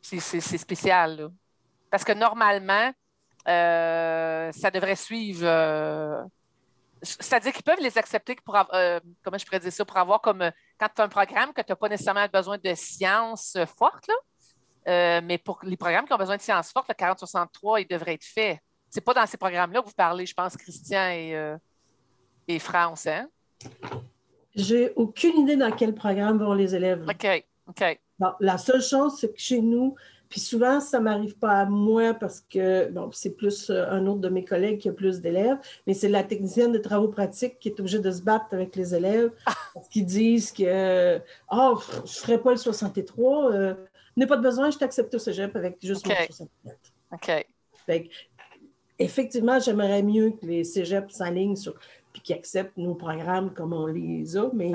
C'est 0.00 0.58
spécial. 0.58 1.30
Parce 1.90 2.04
que 2.04 2.12
normalement, 2.12 2.92
ça 3.46 4.70
devrait 4.70 4.96
suivre 4.96 5.46
c'est-à-dire 7.02 7.52
qu'ils 7.52 7.64
peuvent 7.64 7.80
les 7.80 7.98
accepter 7.98 8.36
pour 8.44 8.56
avoir, 8.56 8.74
euh, 8.74 9.00
comment 9.22 9.38
je 9.38 9.44
pourrais 9.44 9.70
ça, 9.70 9.84
pour 9.84 9.96
avoir 9.96 10.20
comme 10.20 10.42
euh, 10.42 10.50
quand 10.78 10.88
tu 10.94 11.02
as 11.02 11.04
un 11.04 11.08
programme 11.08 11.52
que 11.52 11.60
tu 11.60 11.72
n'as 11.72 11.76
pas 11.76 11.88
nécessairement 11.88 12.26
besoin 12.32 12.58
de 12.58 12.74
sciences 12.74 13.56
euh, 13.56 13.66
fortes, 13.66 14.06
là, 14.06 15.20
mais 15.20 15.38
pour 15.38 15.60
les 15.62 15.76
programmes 15.76 16.06
qui 16.06 16.12
ont 16.12 16.18
besoin 16.18 16.36
de 16.36 16.42
sciences 16.42 16.72
fortes, 16.72 16.88
le 16.88 16.94
4063, 16.94 17.80
il 17.82 17.86
devrait 17.86 18.14
être 18.14 18.24
fait. 18.24 18.60
Ce 18.92 18.98
n'est 19.00 19.04
pas 19.04 19.14
dans 19.14 19.26
ces 19.26 19.38
programmes-là 19.38 19.80
que 19.80 19.86
vous 19.86 19.94
parlez, 19.94 20.26
je 20.26 20.34
pense, 20.34 20.56
Christian 20.56 21.08
et, 21.10 21.56
et 22.46 22.58
France. 22.58 23.06
Hein? 23.06 23.28
J'ai 24.54 24.92
aucune 24.96 25.40
idée 25.40 25.56
dans 25.56 25.70
quel 25.72 25.94
programme 25.94 26.38
vont 26.38 26.52
les 26.52 26.74
élèves. 26.74 27.06
OK. 27.08 27.44
OK. 27.68 28.00
la 28.40 28.58
seule 28.58 28.82
chose, 28.82 29.16
c'est 29.18 29.32
que 29.32 29.40
chez 29.40 29.60
nous, 29.60 29.94
puis 30.32 30.40
souvent, 30.40 30.80
ça 30.80 30.98
ne 30.98 31.04
m'arrive 31.04 31.36
pas 31.36 31.60
à 31.60 31.64
moi 31.66 32.14
parce 32.14 32.40
que, 32.40 32.88
bon, 32.88 33.10
c'est 33.12 33.36
plus 33.36 33.68
euh, 33.68 33.84
un 33.90 34.06
autre 34.06 34.20
de 34.20 34.30
mes 34.30 34.46
collègues 34.46 34.78
qui 34.78 34.88
a 34.88 34.92
plus 34.92 35.20
d'élèves, 35.20 35.58
mais 35.86 35.92
c'est 35.92 36.08
la 36.08 36.24
technicienne 36.24 36.72
de 36.72 36.78
travaux 36.78 37.08
pratiques 37.08 37.58
qui 37.58 37.68
est 37.68 37.78
obligée 37.78 37.98
de 37.98 38.10
se 38.10 38.22
battre 38.22 38.46
avec 38.52 38.74
les 38.74 38.94
élèves 38.94 39.30
parce 39.74 39.88
qu'ils 39.90 40.06
disent 40.06 40.50
que, 40.50 41.20
oh, 41.50 41.78
je 41.90 42.00
ne 42.00 42.06
ferai 42.06 42.38
pas 42.38 42.52
le 42.52 42.56
63, 42.56 43.52
euh, 43.52 43.74
n'ai 44.16 44.26
pas 44.26 44.38
de 44.38 44.42
besoin, 44.42 44.70
je 44.70 44.78
t'accepte 44.78 45.14
au 45.14 45.18
cégep 45.18 45.54
avec 45.54 45.76
juste 45.82 46.06
mon 46.06 46.14
64. 46.14 46.78
OK. 47.12 47.46
Fait 47.84 48.08
effectivement, 49.02 49.58
j'aimerais 49.60 50.02
mieux 50.02 50.30
que 50.30 50.46
les 50.46 50.64
cégeps 50.64 51.14
s'alignent 51.14 51.56
sur 51.56 51.74
puis 52.12 52.20
qu'ils 52.20 52.36
acceptent 52.36 52.76
nos 52.76 52.94
programmes 52.94 53.52
comme 53.54 53.72
on 53.72 53.86
les 53.86 54.36
a, 54.36 54.50
mais 54.52 54.70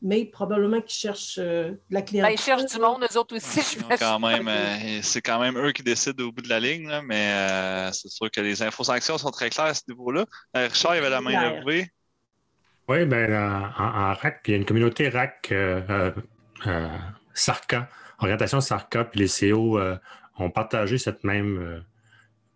mais 0.00 0.24
probablement 0.24 0.80
qu'ils 0.80 0.98
cherchent 0.98 1.38
euh, 1.38 1.70
de 1.70 1.78
la 1.90 2.02
clientèle. 2.02 2.30
Ben, 2.30 2.40
ils 2.40 2.44
cherchent 2.44 2.72
du 2.72 2.78
monde, 2.78 3.02
eux 3.02 3.18
autres 3.18 3.36
aussi. 3.36 3.78
quand 3.98 4.20
même, 4.20 4.46
euh, 4.46 5.00
c'est 5.02 5.20
quand 5.20 5.40
même 5.40 5.58
eux 5.58 5.72
qui 5.72 5.82
décident 5.82 6.24
au 6.24 6.32
bout 6.32 6.42
de 6.42 6.48
la 6.48 6.60
ligne, 6.60 6.88
mais 7.04 7.32
euh, 7.32 7.92
c'est 7.92 8.08
sûr 8.08 8.30
que 8.30 8.40
les 8.40 8.62
infos-sanctions 8.62 9.18
sont 9.18 9.30
très 9.30 9.50
claires 9.50 9.66
à 9.66 9.74
ce 9.74 9.82
niveau-là. 9.88 10.24
Richard, 10.54 10.94
il 10.94 10.98
avait 10.98 11.10
la 11.10 11.20
main 11.20 11.60
levée. 11.60 11.90
Oui, 12.86 13.04
bien, 13.04 13.72
en, 13.76 14.14
RAC, 14.14 14.42
il 14.46 14.50
y 14.52 14.54
a 14.54 14.56
une 14.56 14.64
communauté 14.64 15.08
RAC, 15.08 15.52
SARCA, 17.34 17.88
orientation 18.20 18.60
SARCA, 18.60 19.04
puis 19.04 19.20
les 19.20 19.28
CO 19.28 19.78
ont 20.38 20.50
partagé 20.50 20.96
cette 20.96 21.24
même 21.24 21.84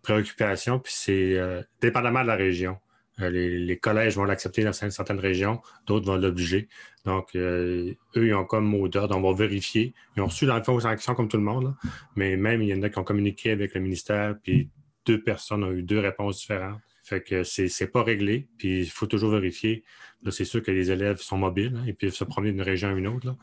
préoccupation, 0.03 0.79
puis 0.79 0.93
c'est 0.95 1.39
dépendamment 1.81 2.21
de 2.21 2.27
la 2.27 2.35
région. 2.35 2.77
Euh, 3.21 3.29
les, 3.29 3.77
collèges 3.77 4.15
vont 4.15 4.23
l'accepter 4.23 4.63
dans 4.63 4.73
certaines 4.73 5.19
régions, 5.19 5.61
d'autres 5.85 6.05
vont 6.05 6.15
l'obliger. 6.15 6.67
Donc, 7.05 7.35
euh, 7.35 7.93
eux, 8.15 8.27
ils 8.27 8.33
ont 8.33 8.45
comme 8.45 8.65
mot 8.65 8.87
d'ordre, 8.87 9.15
on 9.15 9.21
va 9.21 9.37
vérifier. 9.37 9.93
Ils 10.15 10.21
ont 10.21 10.27
reçu 10.27 10.45
dans 10.45 10.57
le 10.57 10.63
fond 10.63 10.79
sanctions 10.79 11.13
comme 11.13 11.27
tout 11.27 11.37
le 11.37 11.43
monde, 11.43 11.75
mais 12.15 12.37
même 12.37 12.61
il 12.61 12.69
y 12.69 12.73
en 12.73 12.81
a 12.81 12.89
qui 12.89 12.97
ont 12.97 13.03
communiqué 13.03 13.51
avec 13.51 13.75
le 13.75 13.81
ministère, 13.81 14.35
puis 14.41 14.69
deux 15.05 15.21
personnes 15.21 15.63
ont 15.63 15.71
eu 15.71 15.83
deux 15.83 15.99
réponses 15.99 16.39
différentes. 16.39 16.81
Fait 17.03 17.21
que 17.21 17.43
c'est 17.43 17.91
pas 17.91 18.01
réglé, 18.01 18.47
puis 18.57 18.79
il 18.81 18.89
faut 18.89 19.07
toujours 19.07 19.31
vérifier. 19.31 19.83
Là, 20.23 20.31
c'est 20.31 20.45
sûr 20.45 20.63
que 20.63 20.71
les 20.71 20.89
élèves 20.89 21.17
sont 21.17 21.37
mobiles, 21.37 21.75
hein, 21.75 21.83
ils 21.85 21.95
peuvent 21.95 22.11
se 22.11 22.23
promener 22.23 22.53
d'une 22.53 22.61
région 22.61 22.89
à 22.89 22.93
une 22.93 23.07
autre. 23.07 23.35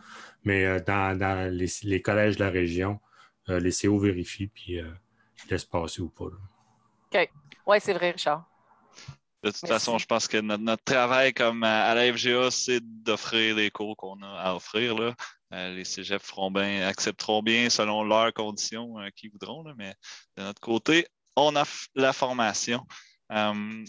Mais 0.45 0.65
euh, 0.65 0.81
dans, 0.81 1.55
les, 1.55 2.03
collèges 2.03 2.37
de 2.37 2.45
la 2.45 2.51
région, 2.51 2.99
les 3.49 3.73
CO 3.73 3.99
vérifient, 3.99 4.47
puis 4.47 4.79
laissent 5.51 5.65
passer 5.65 6.01
ou 6.01 6.09
pas. 6.09 6.31
OK. 7.13 7.31
Oui, 7.67 7.79
c'est 7.81 7.93
vrai, 7.93 8.13
Richard. 8.13 8.45
De 9.43 9.51
toute 9.51 9.67
façon, 9.67 9.97
je 9.97 10.05
pense 10.05 10.29
que 10.29 10.37
notre, 10.37 10.85
travail 10.85 11.33
comme 11.33 11.65
à, 11.65 11.95
la 11.95 12.13
FGA, 12.13 12.51
c'est 12.51 12.81
d'offrir 12.83 13.57
les 13.57 13.71
cours 13.71 13.97
qu'on 13.97 14.21
a 14.23 14.29
à 14.29 14.55
offrir. 14.55 14.95
Là. 14.95 15.15
Euh, 15.53 15.75
les 15.75 15.85
cégeps 15.85 16.25
feront 16.25 16.51
bien, 16.51 16.87
accepteront 16.87 17.43
bien 17.43 17.71
selon 17.71 18.05
leurs 18.05 18.35
conditions 18.35 18.99
euh, 18.99 19.09
qu'ils 19.17 19.31
voudront. 19.31 19.65
mais 19.77 19.95
de 20.37 20.43
notre 20.43 20.61
côté, 20.61 21.07
on 21.37 21.57
a 21.57 21.65
la 21.95 22.13
formation. 22.13 22.87
Euh, 23.33 23.85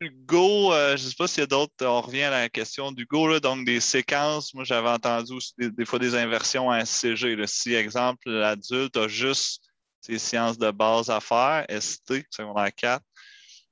Go, 0.00 0.72
je 0.72 0.92
ne 0.92 0.96
sais 0.96 1.14
pas 1.16 1.28
s'il 1.28 1.40
y 1.40 1.44
a 1.44 1.46
d'autres, 1.46 1.74
on 1.80 2.00
revient 2.00 2.22
à 2.22 2.30
la 2.30 2.48
question 2.48 2.90
du 2.90 3.06
Go, 3.06 3.28
là, 3.28 3.40
donc 3.40 3.64
des 3.64 3.80
séquences. 3.80 4.52
Moi, 4.54 4.64
j'avais 4.64 4.88
entendu 4.88 5.32
aussi 5.32 5.52
des, 5.58 5.84
fois 5.84 5.98
des 6.00 6.16
inversions 6.16 6.70
à 6.70 6.84
SCG. 6.84 7.36
Là. 7.36 7.46
Si, 7.46 7.74
exemple, 7.74 8.28
l'adulte 8.28 8.96
a 8.96 9.06
juste 9.06 9.71
ses 10.02 10.18
sciences 10.18 10.58
de 10.58 10.70
base 10.70 11.08
à 11.08 11.20
faire, 11.20 11.64
ST, 11.70 12.26
secondaire 12.30 12.74
4, 12.74 13.04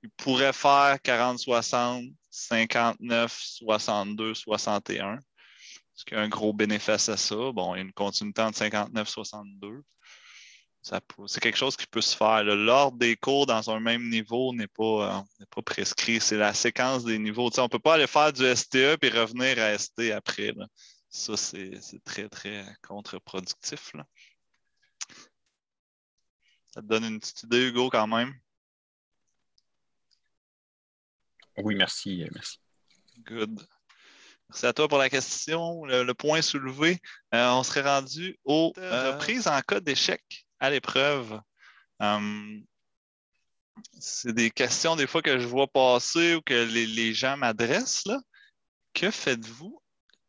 il 0.02 0.10
pourrait 0.10 0.52
faire 0.52 0.99
40, 1.02 1.38
60, 1.38 2.04
59, 2.30 3.38
62, 3.38 4.34
61. 4.34 5.16
Est-ce 5.16 6.04
qu'il 6.04 6.16
y 6.16 6.20
a 6.20 6.22
un 6.22 6.28
gros 6.28 6.54
bénéfice 6.54 7.08
à 7.08 7.16
ça? 7.16 7.52
Bon, 7.52 7.75
il 7.75 7.78
y 7.78 7.80
a 7.80 7.84
une 7.84 7.92
continuité 7.92 8.40
entre 8.42 8.58
59-62. 8.58 9.82
C'est 10.82 11.40
quelque 11.40 11.58
chose 11.58 11.76
qui 11.76 11.87
peut 11.87 12.00
se 12.00 12.16
faire. 12.16 12.42
L'ordre 12.42 12.96
des 12.96 13.16
cours 13.16 13.44
dans 13.44 13.68
un 13.68 13.80
même 13.80 14.08
niveau 14.08 14.54
n'est 14.54 14.66
pas, 14.66 15.18
euh, 15.18 15.44
pas 15.54 15.62
prescrit. 15.62 16.20
C'est 16.20 16.38
la 16.38 16.54
séquence 16.54 17.04
des 17.04 17.18
niveaux. 17.18 17.50
on 17.58 17.62
ne 17.64 17.68
peut 17.68 17.78
pas 17.78 17.94
aller 17.94 18.06
faire 18.06 18.32
du 18.32 18.44
STE 18.56 18.96
et 19.02 19.08
revenir 19.10 19.58
à 19.58 19.76
ST 19.76 20.10
après. 20.12 20.54
Ça, 21.10 21.37
c'est 21.37 21.78
très, 22.04 22.28
très 22.30 22.64
contre-productif. 22.87 23.92
Ça 26.80 26.84
te 26.84 26.88
donne 26.88 27.04
une 27.04 27.20
petite 27.20 27.42
idée, 27.42 27.68
Hugo, 27.68 27.90
quand 27.90 28.06
même? 28.06 28.34
Oui, 31.58 31.75
merci. 31.75 32.26
Merci. 32.32 32.58
Good. 33.18 33.68
Merci 34.49 34.64
à 34.64 34.72
toi 34.72 34.88
pour 34.88 34.96
la 34.96 35.10
question. 35.10 35.84
Le, 35.84 36.14
point 36.14 36.40
soulevé. 36.40 36.99
Euh, 37.34 37.50
on 37.50 37.62
serait 37.64 37.82
rendu 37.82 38.38
aux 38.46 38.72
euh, 38.78 39.12
reprises 39.12 39.46
en 39.46 39.60
cas 39.60 39.80
d'échec 39.80 40.22
à 40.58 40.70
l'épreuve. 40.70 41.38
Hum, 41.99 42.64
c'est 43.99 44.32
des 44.32 44.50
questions 44.50 44.96
des 44.96 45.06
fois 45.06 45.20
que 45.20 45.38
je 45.38 45.46
vois 45.46 45.66
passer 45.66 46.37
ou 46.37 46.40
que 46.40 46.54
les, 46.54 47.12
gens 47.12 47.37
m'adressent. 47.37 48.08
Que 48.94 49.10
faites-vous 49.10 49.82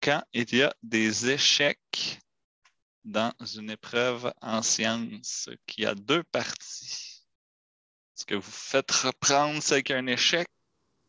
quand 0.03 0.21
il 0.33 0.53
y 0.53 0.63
a 0.63 0.75
des 0.83 1.29
échecs? 1.29 2.19
Dans 3.03 3.33
une 3.55 3.69
épreuve 3.69 4.33
en 4.41 4.61
sciences 4.61 5.49
qui 5.65 5.85
a 5.85 5.95
deux 5.95 6.23
parties? 6.23 7.23
Est-ce 8.17 8.25
que 8.25 8.35
vous 8.35 8.51
faites 8.51 8.91
reprendre 8.91 9.61
celle 9.63 9.83
qui 9.83 9.93
a 9.93 9.97
un 9.97 10.07
échec? 10.07 10.47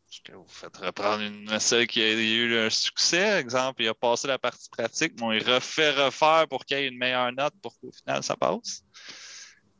Est-ce 0.09 0.21
que 0.21 0.35
vous 0.35 0.47
faites 0.47 0.77
reprendre 0.77 1.23
une 1.23 1.59
celle 1.59 1.87
qui 1.87 2.01
a 2.01 2.11
eu 2.11 2.57
un 2.57 2.69
succès? 2.69 3.39
Exemple, 3.39 3.81
il 3.81 3.87
a 3.87 3.93
passé 3.93 4.27
la 4.27 4.37
partie 4.37 4.69
pratique, 4.69 5.13
mais 5.19 5.37
il 5.37 5.51
refait 5.51 5.91
refaire 5.91 6.47
pour 6.47 6.65
qu'il 6.65 6.77
y 6.77 6.81
ait 6.81 6.87
une 6.87 6.97
meilleure 6.97 7.31
note 7.33 7.53
pour 7.61 7.77
qu'au 7.79 7.91
final 7.91 8.23
ça 8.23 8.35
passe? 8.35 8.83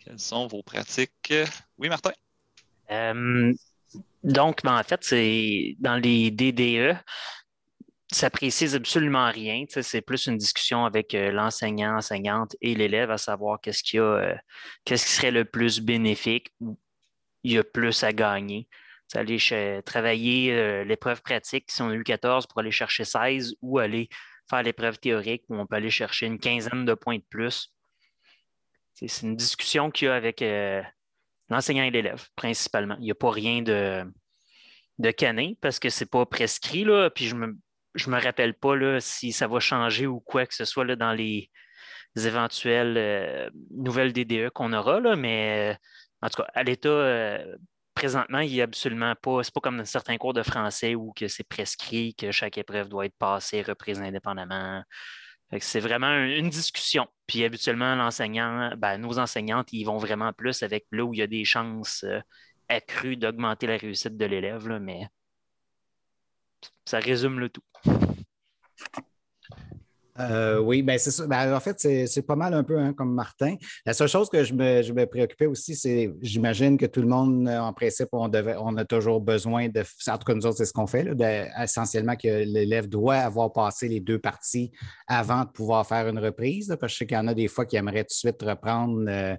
Quelles 0.03 0.20
sont 0.20 0.48
vos 0.48 0.63
pratiques? 0.63 1.34
Oui, 1.77 1.88
Martin? 1.88 2.12
Euh, 2.91 3.53
donc, 4.24 4.63
ben, 4.63 4.77
en 4.77 4.84
fait, 4.84 5.03
c'est 5.03 5.75
dans 5.79 5.96
les 5.96 6.32
DDE, 6.32 6.98
ça 8.13 8.29
précise 8.29 8.75
absolument 8.75 9.29
rien. 9.29 9.65
C'est 9.67 10.01
plus 10.01 10.27
une 10.27 10.38
discussion 10.38 10.86
avec 10.86 11.13
euh, 11.15 11.32
l'enseignant, 11.32 11.98
enseignante 11.98 12.55
et 12.62 12.75
l'élève 12.75 13.12
à 13.12 13.17
savoir 13.17 13.60
qu'est-ce 13.62 13.84
qu'il 13.84 14.00
a, 14.00 14.03
euh, 14.03 14.36
qu'est-ce 14.86 15.05
qui 15.05 15.12
serait 15.12 15.32
le 15.32 15.46
plus 15.46 15.82
bénéfique 15.82 16.53
ou 16.60 16.79
il 17.43 17.53
y 17.53 17.58
a 17.58 17.63
plus 17.63 18.03
à 18.03 18.13
gagner. 18.13 18.70
aller 19.15 19.38
travailler 19.86 20.86
l'épreuve 20.86 21.22
pratique, 21.22 21.70
si 21.70 21.82
on 21.82 21.89
a 21.89 21.93
eu 21.93 22.03
14, 22.03 22.48
pour 22.48 22.60
aller 22.60 22.72
chercher 22.72 23.03
16 23.03 23.55
ou 23.62 23.79
aller 23.79 24.08
faire 24.50 24.63
l'épreuve 24.63 24.98
théorique 24.98 25.43
où 25.50 25.55
on 25.55 25.67
peut 25.67 25.75
aller 25.75 25.89
chercher 25.89 26.25
une 26.27 26.39
quinzaine 26.39 26.86
de 26.86 26.93
points 26.93 27.17
de 27.17 27.25
plus 27.29 27.74
c'est 28.93 29.25
une 29.25 29.36
discussion 29.36 29.91
qu'il 29.91 30.08
y 30.08 30.10
a 30.10 30.15
avec 30.15 30.41
euh, 30.41 30.82
l'enseignant 31.50 31.84
et 31.84 31.91
l'élève, 31.91 32.27
principalement. 32.36 32.96
Il 33.00 33.05
n'y 33.05 33.12
a 33.12 33.15
pas 33.15 33.32
rien 33.32 33.62
de, 33.62 34.03
de 35.00 35.12
canin 35.12 35.53
parce 35.62 35.79
que 35.79 35.89
ce 35.89 36.03
n'est 36.03 36.10
pas 36.10 36.25
prescrit. 36.25 36.84
Là, 36.84 37.10
puis 37.10 37.25
je 37.25 37.36
me, 37.36 37.58
je 37.96 38.10
me 38.10 38.20
rappelle 38.22 38.54
pas 38.54 38.76
là, 38.76 39.00
si 39.00 39.32
ça 39.32 39.48
va 39.48 39.60
changer 39.60 40.08
ou 40.08 40.20
quoi 40.20 40.46
que 40.46 40.54
ce 40.56 40.66
soit 40.66 40.86
là, 40.86 40.96
dans 40.96 41.14
les, 41.14 41.50
éventuelles 42.16 42.96
euh, 42.98 43.50
nouvelles 43.72 44.14
DDE 44.14 44.50
qu'on 44.52 44.74
aura. 44.74 45.00
Là, 45.00 45.16
mais 45.16 45.78
en 46.22 46.30
tout 46.30 46.44
cas, 46.44 46.50
à 46.54 46.64
l'état, 46.64 46.90
euh, 46.90 47.56
présentement, 47.96 48.40
il 48.40 48.52
n'y 48.52 48.62
a 48.62 48.66
absolument 48.66 49.16
pas. 49.16 49.44
C'est 49.44 49.54
pas 49.54 49.62
comme 49.62 49.78
dans 49.78 49.86
certains 49.86 50.18
cours 50.18 50.34
de 50.34 50.44
français 50.44 50.96
où 50.96 51.14
c'est 51.28 51.48
prescrit 51.48 52.16
que 52.16 52.32
chaque 52.32 52.58
épreuve 52.58 52.90
doit 52.90 53.06
être 53.06 53.18
passée, 53.18 53.62
reprise 53.62 54.00
indépendamment. 54.02 54.84
C'est 55.60 55.80
vraiment 55.80 56.12
une 56.14 56.50
discussion. 56.50 57.08
Puis 57.28 57.44
habituellement, 57.44 57.96
l'enseignant, 57.96 58.74
ben, 58.78 58.98
nos 58.98 59.20
enseignantes, 59.20 59.72
ils 59.72 59.84
vont 59.84 59.98
vraiment 59.98 60.34
plus 60.34 60.64
avec 60.64 60.86
là 60.92 61.04
où 61.04 61.14
il 61.14 61.20
y 61.20 61.22
a 61.22 61.28
des 61.28 61.46
chances 61.46 62.04
euh, 62.04 62.20
accrues 62.70 63.18
d'augmenter 63.18 63.68
la 63.68 63.78
réussite 63.78 64.18
de 64.18 64.26
l'élève, 64.26 64.68
mais 64.82 65.08
ça 66.86 67.00
résume 67.00 67.39
le 67.39 67.50
tout. 67.50 67.63
Euh, 70.19 70.60
oui, 70.60 70.84
ben 70.84 70.99
c'est 70.99 71.12
ça. 71.12 71.26
Ben, 71.26 71.56
en 71.56 71.60
fait, 71.60 71.80
c'est 71.80 72.21
pas 72.21 72.36
mal 72.36 72.54
un 72.54 72.63
peu 72.63 72.78
hein, 72.78 72.93
comme 72.93 73.13
Martin. 73.13 73.56
La 73.86 73.93
seule 73.93 74.08
chose 74.08 74.30
que 74.30 74.43
je 74.43 74.54
me, 74.54 75.06
préoccupais 75.06 75.47
aussi, 75.47 75.76
c'est 75.76 76.13
j'imagine 76.21 76.78
que 76.78 76.86
tout 76.86 77.02
le 77.02 77.08
monde, 77.08 77.47
en 77.47 77.73
principe, 77.73 78.10
on, 78.12 78.28
devait, 78.28 78.56
on 78.60 78.78
a 78.78 78.86
toujours 78.86 79.21
besoin 79.21 79.69
de. 79.69 79.84
En 80.08 80.17
tout 80.17 80.26
cas, 80.26 80.34
nous 80.36 80.45
autres, 80.45 80.58
c'est 80.58 80.65
ce 80.65 80.73
qu'on 80.73 80.88
fait, 80.88 81.08
essentiellement 81.62 82.15
que 82.15 82.28
l'élève 82.28 82.88
doit 82.88 83.15
avoir 83.15 83.52
passé 83.52 83.88
les 83.88 83.99
deux 83.99 84.19
parties 84.19 84.71
avant 85.08 85.45
de 85.45 85.49
pouvoir 85.49 85.88
faire 85.88 86.08
une 86.08 86.19
reprise. 86.19 86.67
parce 86.80 86.80
que 86.80 86.88
je 86.89 86.97
sais 86.99 87.08
qu'il 87.08 87.17
y 87.17 87.19
en 87.19 87.28
a 87.28 87.34
des 87.34 87.47
fois 87.47 87.65
qui 87.65 87.76
aimeraient 87.76 88.04
tout 88.04 88.13
de 88.13 88.30
suite 88.30 88.41
reprendre. 88.43 89.06
Euh, 89.08 89.36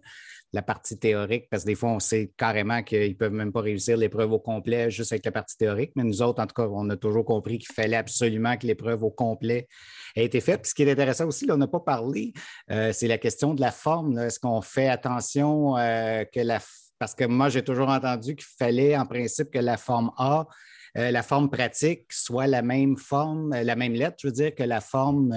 la 0.55 0.63
partie 0.63 0.97
théorique, 0.97 1.49
parce 1.51 1.65
que 1.65 1.67
des 1.67 1.75
fois, 1.75 1.91
on 1.91 1.99
sait 1.99 2.33
carrément 2.37 2.85
qu'ils 2.85 3.11
ne 3.11 3.15
peuvent 3.15 3.33
même 3.33 3.53
pas 3.53 3.61
réussir 3.61 3.97
l'épreuve 3.97 4.33
au 4.33 4.39
complet 4.39 4.89
juste 4.89 5.11
avec 5.11 5.25
la 5.25 5.33
partie 5.33 5.57
théorique. 5.57 5.91
Mais 5.97 6.05
nous 6.05 6.23
autres, 6.23 6.41
en 6.41 6.47
tout 6.47 6.55
cas, 6.55 6.69
on 6.69 6.89
a 6.91 6.97
toujours 6.97 7.25
compris 7.25 7.59
qu'il 7.59 7.75
fallait 7.75 7.97
absolument 7.97 8.57
que 8.57 8.65
l'épreuve 8.65 9.03
au 9.03 9.11
complet 9.11 9.67
ait 10.15 10.25
été 10.25 10.41
faite. 10.41 10.63
Puis 10.63 10.71
ce 10.71 10.75
qui 10.77 10.85
est 10.85 10.93
intéressant 10.93 11.27
aussi, 11.27 11.45
là, 11.45 11.55
on 11.55 11.59
n'a 11.59 11.67
pas 11.67 11.81
parlé, 11.81 12.33
euh, 12.71 12.93
c'est 12.93 13.09
la 13.09 13.19
question 13.19 13.53
de 13.53 13.61
la 13.61 13.73
forme. 13.73 14.17
Est-ce 14.17 14.39
qu'on 14.39 14.63
fait 14.63 14.89
attention 14.89 15.77
euh, 15.77 16.25
que 16.25 16.41
la. 16.41 16.61
Parce 17.01 17.17
que 17.17 17.25
moi, 17.25 17.49
j'ai 17.49 17.63
toujours 17.63 17.89
entendu 17.89 18.37
qu'il 18.37 18.47
fallait, 18.57 18.97
en 18.97 19.07
principe, 19.07 19.51
que 19.51 19.59
la 19.59 19.77
forme 19.77 20.13
A 20.17 20.47
euh, 20.97 21.11
la 21.11 21.25
forme 21.25 21.51
pratique 21.51 22.13
soit 22.13 22.47
la 22.47 22.63
même 22.63 22.97
forme, 22.97 23.51
la 23.51 23.75
même 23.75 23.95
lettre, 23.95 24.19
je 24.21 24.29
veux 24.29 24.33
dire, 24.33 24.55
que 24.55 24.63
la 24.63 24.81
forme 24.81 25.35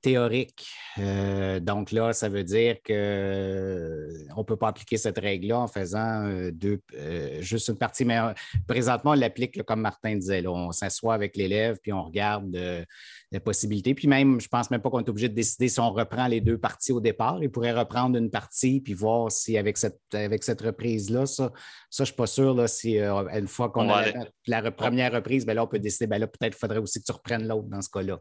théorique. 0.00 0.68
Euh, 0.98 1.60
donc 1.60 1.92
là, 1.92 2.12
ça 2.12 2.28
veut 2.28 2.44
dire 2.44 2.76
qu'on 2.76 2.92
euh, 2.94 4.08
ne 4.36 4.42
peut 4.42 4.56
pas 4.56 4.68
appliquer 4.68 4.96
cette 4.96 5.18
règle-là 5.18 5.60
en 5.60 5.68
faisant 5.68 6.26
euh, 6.26 6.50
deux, 6.50 6.80
juste 7.40 7.68
une 7.68 7.78
partie. 7.78 8.04
Mais 8.04 8.18
présentement, 8.66 9.12
on 9.12 9.14
l'applique 9.14 9.62
comme 9.62 9.80
Martin 9.80 10.16
disait. 10.16 10.46
on 10.46 10.72
s'assoit 10.72 11.14
avec 11.14 11.36
l'élève 11.36 11.78
puis 11.82 11.92
on 11.92 12.02
regarde 12.02 12.56
les 13.32 13.40
possibilités. 13.40 13.94
Puis 13.94 14.08
même, 14.08 14.40
je 14.40 14.46
ne 14.46 14.48
pense 14.48 14.70
même 14.70 14.82
pas 14.82 14.90
qu'on 14.90 15.00
est 15.00 15.08
obligé 15.08 15.28
de 15.28 15.34
décider 15.34 15.68
si 15.68 15.78
on 15.78 15.90
reprend 15.90 16.26
les 16.26 16.40
deux 16.40 16.58
parties 16.58 16.92
au 16.92 17.00
départ. 17.00 17.38
Il 17.42 17.50
pourrait 17.50 17.72
reprendre 17.72 18.16
une 18.16 18.30
partie 18.30 18.80
puis 18.80 18.92
voir 18.92 19.30
si 19.30 19.56
avec 19.56 19.78
cette, 19.78 20.00
avec 20.12 20.42
cette 20.42 20.60
reprise-là, 20.60 21.26
ça, 21.26 21.52
ça, 21.90 21.98
je 21.98 22.02
ne 22.02 22.06
suis 22.06 22.14
pas 22.14 22.26
sûr 22.26 22.54
là, 22.54 22.66
si 22.66 22.98
une 22.98 23.48
fois 23.48 23.70
qu'on 23.70 23.88
a 23.88 24.04
la, 24.46 24.70
première 24.72 25.12
reprise, 25.12 25.46
ben 25.46 25.54
là, 25.54 25.62
on 25.62 25.68
peut 25.68 25.78
décider, 25.78 26.06
ben 26.06 26.18
là, 26.18 26.26
peut-être 26.26 26.54
qu'il 26.54 26.60
faudrait 26.60 26.78
aussi 26.78 27.00
que 27.00 27.04
tu 27.04 27.12
reprennes 27.12 27.46
l'autre 27.46 27.68
dans 27.68 27.82
ce 27.82 27.88
cas-là. 27.88 28.18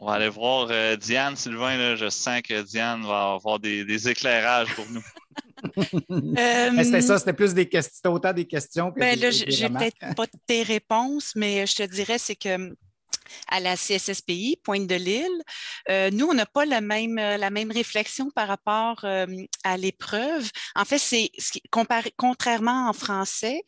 On 0.00 0.06
va 0.06 0.12
aller 0.12 0.28
voir 0.28 0.68
euh, 0.70 0.94
Diane, 0.94 1.34
Sylvain. 1.34 1.96
je 1.96 2.08
sens 2.08 2.40
que 2.42 2.62
Diane 2.62 3.02
va 3.02 3.32
avoir 3.32 3.58
des, 3.58 4.08
éclairages 4.08 4.74
pour 4.74 4.86
nous. 4.90 5.02
Euh, 5.60 6.84
c'était 6.84 7.00
ça, 7.00 7.18
c'était 7.18 7.32
plus 7.32 7.52
des 7.52 7.68
questions, 7.68 8.12
autant 8.12 8.32
des 8.32 8.46
questions 8.46 8.92
que 8.92 9.00
ben, 9.00 9.18
des, 9.18 9.32
J'ai 9.32 9.68
peut-être 9.68 10.14
pas 10.14 10.26
tes 10.46 10.62
réponses, 10.62 11.32
mais 11.34 11.66
je 11.66 11.74
te 11.74 11.82
dirais, 11.82 12.18
c'est 12.18 12.36
que 12.36 12.76
à 13.48 13.60
la 13.60 13.76
CSSPI, 13.76 14.60
Pointe 14.62 14.86
de 14.86 14.94
l'Île. 14.94 15.42
Euh, 15.88 16.10
nous, 16.10 16.26
on 16.26 16.34
n'a 16.34 16.46
pas 16.46 16.64
la 16.64 16.80
même, 16.80 17.16
la 17.16 17.50
même 17.50 17.70
réflexion 17.70 18.30
par 18.30 18.48
rapport 18.48 19.04
à 19.64 19.76
l'épreuve. 19.76 20.50
En 20.74 20.84
fait, 20.84 20.98
c'est 20.98 21.30
contrairement 22.16 22.88
en 22.88 22.92
français, 22.92 23.62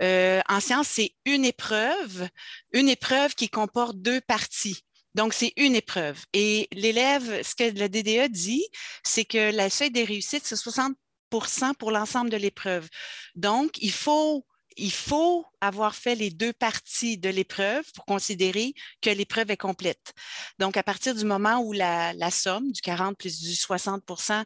en 0.00 0.60
sciences, 0.60 0.88
c'est 0.88 1.12
une 1.24 1.44
épreuve, 1.44 2.28
une 2.72 2.88
épreuve 2.88 3.34
qui 3.34 3.48
comporte 3.48 3.96
deux 3.96 4.20
parties. 4.20 4.84
Donc, 5.14 5.32
c'est 5.32 5.52
une 5.56 5.76
épreuve. 5.76 6.24
Et 6.32 6.68
l'élève, 6.72 7.42
ce 7.42 7.54
que 7.54 7.64
le 7.64 7.88
DDE 7.88 8.32
dit, 8.32 8.66
c'est 9.04 9.24
que 9.24 9.54
la 9.54 9.70
seuil 9.70 9.90
des 9.90 10.04
réussites, 10.04 10.44
c'est 10.44 10.56
60% 10.56 11.74
pour 11.78 11.92
l'ensemble 11.92 12.30
de 12.30 12.36
l'épreuve. 12.36 12.88
Donc, 13.34 13.70
il 13.80 13.92
faut 13.92 14.44
il 14.76 14.92
faut 14.92 15.46
avoir 15.60 15.94
fait 15.94 16.14
les 16.14 16.30
deux 16.30 16.52
parties 16.52 17.18
de 17.18 17.28
l'épreuve 17.28 17.84
pour 17.94 18.04
considérer 18.04 18.74
que 19.00 19.10
l'épreuve 19.10 19.50
est 19.50 19.56
complète. 19.56 20.12
Donc, 20.58 20.76
à 20.76 20.82
partir 20.82 21.14
du 21.14 21.24
moment 21.24 21.60
où 21.60 21.72
la, 21.72 22.12
somme 22.30 22.72
du 22.72 22.80
40 22.80 23.16
plus 23.16 23.40
du 23.40 23.54
60 23.54 24.02
ça, 24.18 24.44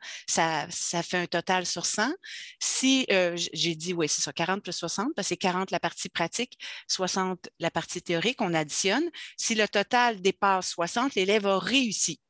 ça 0.70 1.02
fait 1.02 1.18
un 1.18 1.26
total 1.26 1.66
sur 1.66 1.86
100. 1.86 2.12
Si, 2.60 3.06
euh, 3.10 3.36
j'ai 3.52 3.74
dit, 3.74 3.94
oui, 3.94 4.08
c'est 4.08 4.22
ça, 4.22 4.32
40 4.32 4.62
plus 4.62 4.72
60, 4.72 5.14
parce 5.14 5.26
que 5.26 5.28
c'est 5.30 5.36
40 5.36 5.70
la 5.70 5.80
partie 5.80 6.08
pratique, 6.08 6.58
60 6.88 7.48
la 7.58 7.70
partie 7.70 8.02
théorique, 8.02 8.40
on 8.40 8.54
additionne. 8.54 9.08
Si 9.36 9.54
le 9.54 9.66
total 9.68 10.20
dépasse 10.20 10.70
60, 10.70 11.14
l'élève 11.14 11.46
a 11.46 11.58
réussi. 11.58 12.20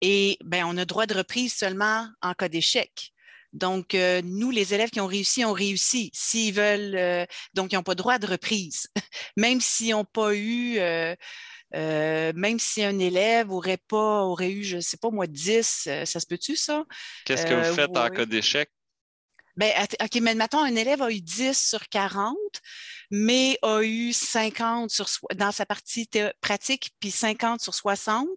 Et 0.00 0.38
ben, 0.44 0.64
on 0.64 0.76
a 0.76 0.84
droit 0.84 1.06
de 1.06 1.14
reprise 1.14 1.54
seulement 1.54 2.08
en 2.22 2.32
cas 2.34 2.48
d'échec. 2.48 3.12
Donc, 3.52 3.94
euh, 3.94 4.22
nous, 4.24 4.50
les 4.50 4.74
élèves 4.74 4.90
qui 4.90 5.00
ont 5.00 5.06
réussi, 5.06 5.44
ont 5.44 5.52
réussi. 5.52 6.10
S'ils 6.14 6.54
veulent, 6.54 6.96
euh, 6.96 7.24
donc, 7.54 7.72
ils 7.72 7.76
n'ont 7.76 7.82
pas 7.82 7.94
droit 7.94 8.18
de 8.18 8.26
reprise. 8.26 8.88
même 9.36 9.60
s'ils 9.60 9.90
n'ont 9.90 10.04
pas 10.04 10.34
eu, 10.34 10.78
euh, 10.78 11.14
même 11.72 12.58
si 12.58 12.84
un 12.84 12.98
élève 12.98 13.50
aurait 13.50 13.80
pas, 13.88 14.22
aurait 14.22 14.50
eu, 14.50 14.62
je 14.62 14.76
ne 14.76 14.80
sais 14.80 14.96
pas 14.96 15.10
moi, 15.10 15.26
10, 15.26 15.88
ça 16.04 16.20
se 16.20 16.26
peut-tu, 16.26 16.56
ça? 16.56 16.84
Qu'est-ce 17.24 17.46
que 17.46 17.54
vous 17.54 17.74
faites 17.74 17.96
en 17.96 18.08
cas 18.08 18.26
d'échec? 18.26 18.70
Ben, 19.56 19.72
OK, 20.00 20.20
mais 20.22 20.34
mettons, 20.34 20.62
un 20.62 20.74
élève 20.74 21.02
a 21.02 21.10
eu 21.10 21.20
10 21.20 21.58
sur 21.58 21.88
40. 21.88 22.36
Mais 23.10 23.58
a 23.62 23.82
eu 23.82 24.12
50 24.12 24.90
sur, 24.90 25.08
dans 25.34 25.52
sa 25.52 25.66
partie 25.66 26.08
pratique, 26.40 26.92
puis 27.00 27.10
50 27.10 27.60
sur 27.60 27.74
60 27.74 28.28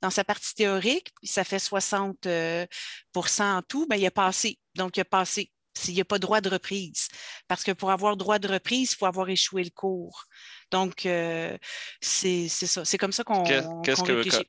dans 0.00 0.10
sa 0.10 0.24
partie 0.24 0.54
théorique, 0.54 1.12
puis 1.20 1.28
ça 1.28 1.44
fait 1.44 1.58
60% 1.58 2.26
euh, 2.26 2.66
en 3.14 3.62
tout, 3.62 3.86
bien, 3.86 3.98
il 3.98 4.06
a 4.06 4.10
passé. 4.10 4.58
Donc, 4.74 4.96
il 4.96 5.00
a 5.00 5.04
passé 5.04 5.50
s'il 5.76 5.94
n'y 5.94 6.00
a 6.00 6.04
pas 6.04 6.18
droit 6.18 6.40
de 6.40 6.48
reprise. 6.48 7.08
Parce 7.48 7.64
que 7.64 7.72
pour 7.72 7.90
avoir 7.90 8.16
droit 8.16 8.38
de 8.38 8.48
reprise, 8.48 8.92
il 8.92 8.96
faut 8.96 9.06
avoir 9.06 9.28
échoué 9.28 9.64
le 9.64 9.70
cours. 9.70 10.24
Donc, 10.70 11.04
euh, 11.06 11.56
c'est 12.00 12.48
ça. 12.48 12.84
C'est 12.84 12.98
comme 12.98 13.12
ça 13.12 13.24
qu'on 13.24 13.42
Qu'est-ce 13.42 14.02
que, 14.02 14.44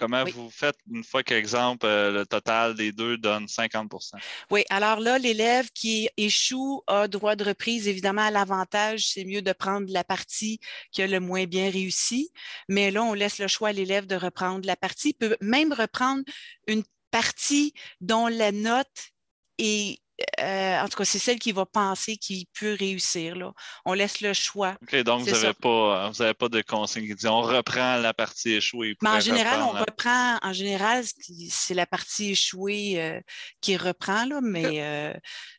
Comment 0.00 0.24
vous 0.24 0.48
faites 0.48 0.78
une 0.90 1.04
fois 1.04 1.22
qu'exemple, 1.22 1.84
euh, 1.84 2.10
le 2.10 2.24
total 2.24 2.74
des 2.74 2.90
deux 2.90 3.18
donne 3.18 3.44
50% 3.44 4.12
Oui, 4.50 4.64
alors 4.70 4.98
là, 4.98 5.18
l'élève 5.18 5.68
qui 5.74 6.08
échoue 6.16 6.82
a 6.86 7.06
droit 7.06 7.36
de 7.36 7.44
reprise. 7.44 7.86
Évidemment, 7.86 8.30
l'avantage, 8.30 9.08
c'est 9.08 9.26
mieux 9.26 9.42
de 9.42 9.52
prendre 9.52 9.92
la 9.92 10.02
partie 10.02 10.58
qui 10.90 11.02
a 11.02 11.06
le 11.06 11.20
moins 11.20 11.44
bien 11.44 11.70
réussi. 11.70 12.32
Mais 12.66 12.90
là, 12.90 13.02
on 13.02 13.12
laisse 13.12 13.38
le 13.38 13.46
choix 13.46 13.68
à 13.68 13.72
l'élève 13.72 14.06
de 14.06 14.16
reprendre 14.16 14.66
la 14.66 14.74
partie. 14.74 15.10
Il 15.10 15.14
peut 15.14 15.36
même 15.42 15.74
reprendre 15.74 16.22
une 16.66 16.82
partie 17.10 17.74
dont 18.00 18.26
la 18.26 18.52
note 18.52 19.12
est 19.58 20.00
euh, 20.40 20.80
en 20.80 20.88
tout 20.88 20.98
cas, 20.98 21.04
c'est 21.04 21.18
celle 21.18 21.38
qui 21.38 21.52
va 21.52 21.66
penser 21.66 22.16
qu'il 22.16 22.46
peut 22.58 22.76
réussir. 22.78 23.36
Là. 23.36 23.52
On 23.84 23.92
laisse 23.92 24.20
le 24.20 24.32
choix. 24.32 24.76
OK, 24.82 24.96
donc 25.02 25.22
vous 25.22 25.30
n'avez 25.30 25.54
pas, 25.54 26.12
pas 26.38 26.48
de 26.48 26.62
consigne 26.62 27.06
qui 27.06 27.14
dit 27.14 27.26
on 27.26 27.42
reprend 27.42 27.96
la 27.96 28.14
partie 28.14 28.52
échouée. 28.52 28.96
Mais 29.02 29.10
en 29.10 29.20
général, 29.20 29.62
on 29.62 29.70
reprend, 29.70 30.38
en 30.42 30.52
général, 30.52 31.04
c'est 31.50 31.74
la 31.74 31.86
partie 31.86 32.32
échouée 32.32 33.00
euh, 33.00 33.20
qui 33.60 33.76
reprend, 33.76 34.24
là, 34.26 34.40
mais 34.42 35.14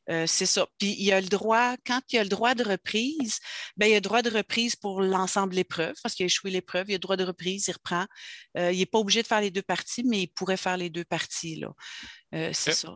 euh, 0.10 0.26
c'est 0.28 0.45
ça. 0.45 0.65
Puis 0.78 0.95
il 0.97 1.06
y 1.06 1.12
a 1.12 1.21
le 1.21 1.28
droit, 1.28 1.76
quand 1.86 2.02
il 2.12 2.15
y 2.15 2.19
a 2.19 2.24
le 2.24 2.30
droit 2.30 2.56
de 2.56 2.63
reprise, 2.63 3.39
ben, 3.78 3.86
il 3.88 3.91
y 3.91 3.95
a 3.95 3.97
le 3.97 4.02
droit 4.02 4.21
de 4.21 4.30
reprise 4.30 4.76
pour 4.76 5.02
l'ensemble 5.02 5.52
de 5.52 5.58
l'épreuve, 5.58 5.95
parce 6.04 6.15
qu'il 6.15 6.24
a 6.24 6.28
échoué 6.28 6.52
l'épreuve, 6.52 6.86
il 6.89 6.91
y 6.91 6.95
a 6.95 6.97
le 6.97 7.00
droit 7.00 7.17
de 7.17 7.24
reprise, 7.24 7.67
il 7.67 7.74
reprend. 7.74 8.06
il 8.56 8.78
n'est 8.78 8.86
pas 8.86 9.00
obligé 9.00 9.21
de 9.21 9.28
faire 9.28 9.41
les 9.41 9.52
deux 9.52 9.62
parties, 9.62 10.04
mais 10.04 10.24
il 10.24 10.28
pourrait 10.28 10.58
faire 10.58 10.78
les 10.78 10.89
deux 10.89 11.06
parties. 11.06 11.56
Là. 11.56 11.74
c'est 12.54 12.74
ça. 12.74 12.95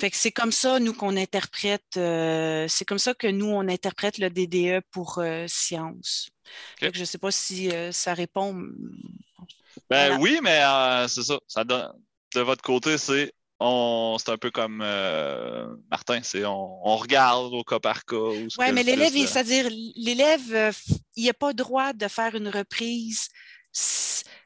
Fait 0.00 0.10
que 0.10 0.16
c'est 0.16 0.32
comme 0.32 0.52
ça, 0.52 0.80
nous, 0.80 0.92
qu'on 0.92 1.16
interprète, 1.16 1.96
euh, 1.96 2.66
c'est 2.68 2.84
comme 2.84 2.98
ça 2.98 3.14
que 3.14 3.28
nous, 3.28 3.46
on 3.46 3.68
interprète 3.68 4.18
le 4.18 4.30
DDE 4.30 4.84
pour 4.90 5.18
euh, 5.18 5.44
science. 5.46 6.28
je 6.80 6.88
ne 6.98 7.04
sais 7.04 7.18
pas 7.18 7.30
si 7.30 7.70
euh, 7.70 7.92
ça 7.92 8.12
répond. 8.12 8.60
Ben 9.88 10.18
oui, 10.18 10.40
mais 10.42 10.60
c'est 11.08 11.22
ça. 11.22 11.38
ça 11.46 11.64
de 11.64 12.40
votre 12.40 12.62
côté, 12.62 12.98
c'est 12.98 13.32
on, 13.60 14.16
c'est 14.18 14.32
un 14.32 14.36
peu 14.36 14.50
comme 14.50 14.78
Martin, 15.90 16.20
c'est 16.22 16.44
on, 16.44 16.86
on, 16.86 16.96
regarde 16.96 17.54
au 17.54 17.62
cas 17.62 17.78
par 17.78 18.04
cas. 18.04 18.16
Oui, 18.16 18.72
mais 18.72 18.82
l'élève, 18.82 19.12
c'est-à-dire, 19.12 19.68
l'élève, 19.94 20.74
il 21.14 21.26
n'a 21.26 21.32
pas 21.32 21.52
droit 21.52 21.92
de 21.92 22.08
faire 22.08 22.34
une 22.34 22.48
reprise 22.48 23.28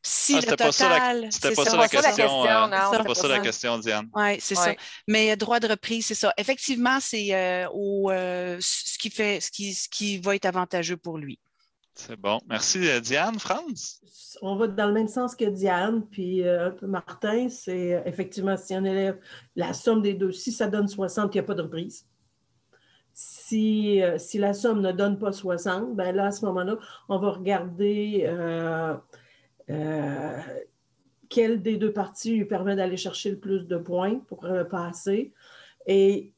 si 0.02 0.34
ah, 0.36 0.40
le 0.40 0.56
total. 0.56 1.28
C'était 1.30 1.54
pas, 1.54 1.64
ça, 1.64 1.76
la 1.76 1.88
question. 1.88 2.12
C'était 2.12 3.04
pas 3.04 3.14
ça 3.14 3.28
la 3.28 3.38
question, 3.40 3.78
Diane. 3.78 4.08
Oui, 4.14 4.38
c'est 4.40 4.54
ça. 4.54 4.72
Mais 5.06 5.36
droit 5.36 5.60
de 5.60 5.68
reprise, 5.68 6.06
c'est 6.06 6.14
ça. 6.14 6.32
Effectivement, 6.36 6.98
c'est 7.00 7.34
euh, 7.34 7.66
euh, 7.74 8.56
ce, 8.60 8.98
qui 8.98 9.10
fait, 9.10 9.40
ce, 9.40 9.50
qui, 9.50 9.74
ce 9.74 9.88
qui 9.88 10.18
va 10.18 10.34
être 10.36 10.46
avantageux 10.46 10.96
pour 10.96 11.18
lui. 11.18 11.38
C'est 11.94 12.16
bon. 12.16 12.40
Merci, 12.48 12.88
euh, 12.88 13.00
Diane. 13.00 13.38
France? 13.38 14.00
On 14.40 14.56
va 14.56 14.68
dans 14.68 14.86
le 14.86 14.94
même 14.94 15.08
sens 15.08 15.34
que 15.34 15.44
Diane, 15.44 16.06
puis 16.06 16.42
Martin. 16.82 17.48
C'est 17.50 18.02
effectivement, 18.06 18.56
si 18.56 18.74
un 18.74 18.84
élève, 18.84 19.18
la 19.54 19.74
somme 19.74 20.00
des 20.00 20.14
deux, 20.14 20.32
si 20.32 20.52
ça 20.52 20.68
donne 20.68 20.88
60, 20.88 21.34
il 21.34 21.36
n'y 21.36 21.40
a 21.40 21.42
pas 21.42 21.54
de 21.54 21.62
reprise. 21.62 22.06
Si, 23.12 24.00
si, 24.16 24.38
la 24.38 24.54
somme 24.54 24.80
ne 24.80 24.92
donne 24.92 25.18
pas 25.18 25.32
60, 25.32 25.94
ben 25.94 26.14
là, 26.14 26.26
à 26.26 26.30
ce 26.30 26.44
moment-là, 26.46 26.76
on 27.08 27.18
va 27.18 27.32
regarder 27.32 28.24
euh, 28.24 28.96
quelle 31.28 31.62
des 31.62 31.76
deux 31.76 31.92
parties 31.92 32.37
lui 32.37 32.44
permet 32.44 32.76
d'aller 32.76 32.96
chercher 32.96 33.30
le 33.30 33.38
plus 33.38 33.66
de 33.66 33.76
points 33.76 34.18
pour 34.28 34.46
passer. 34.70 35.33
Et 35.87 36.33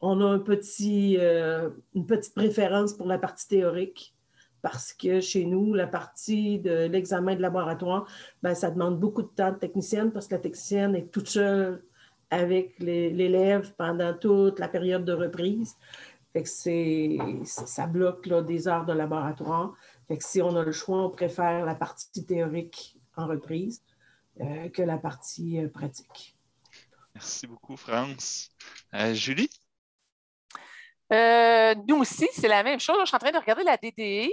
on 0.00 0.20
a 0.20 0.38
euh, 0.38 1.70
une 1.94 2.06
petite 2.06 2.34
préférence 2.34 2.92
pour 2.92 3.06
la 3.06 3.18
partie 3.18 3.48
théorique 3.48 4.14
parce 4.60 4.92
que 4.92 5.20
chez 5.20 5.44
nous, 5.44 5.74
la 5.74 5.86
partie 5.86 6.58
de 6.58 6.86
l'examen 6.86 7.34
de 7.34 7.42
laboratoire, 7.42 8.06
ben, 8.42 8.54
ça 8.54 8.70
demande 8.70 8.98
beaucoup 8.98 9.22
de 9.22 9.28
temps 9.28 9.52
de 9.52 9.56
technicienne 9.56 10.10
parce 10.10 10.26
que 10.26 10.34
la 10.34 10.40
technicienne 10.40 10.94
est 10.94 11.10
toute 11.10 11.28
seule 11.28 11.82
avec 12.30 12.78
l'élève 12.80 13.72
pendant 13.76 14.14
toute 14.14 14.58
la 14.58 14.68
période 14.68 15.04
de 15.04 15.12
reprise. 15.12 15.76
Fait 16.32 16.44
ça 17.44 17.86
bloque 17.86 18.28
des 18.46 18.66
heures 18.66 18.84
de 18.84 18.92
laboratoire. 18.92 19.74
Fait 20.08 20.18
que 20.18 20.24
si 20.24 20.42
on 20.42 20.54
a 20.56 20.62
le 20.62 20.72
choix, 20.72 20.98
on 20.98 21.10
préfère 21.10 21.64
la 21.64 21.74
partie 21.74 22.24
théorique 22.26 22.98
en 23.16 23.26
reprise 23.26 23.82
euh, 24.40 24.68
que 24.68 24.82
la 24.82 24.98
partie 24.98 25.60
euh, 25.60 25.68
pratique. 25.68 26.36
Merci 27.14 27.46
beaucoup, 27.46 27.76
France. 27.76 28.50
Euh, 28.94 29.14
Julie? 29.14 29.48
nous 31.10 31.96
aussi, 31.98 32.28
c'est 32.32 32.48
la 32.48 32.64
même 32.64 32.80
chose. 32.80 32.96
Je 33.00 33.06
suis 33.06 33.16
en 33.16 33.18
train 33.20 33.30
de 33.30 33.38
regarder 33.38 33.62
la 33.62 33.76
DDE. 33.76 34.30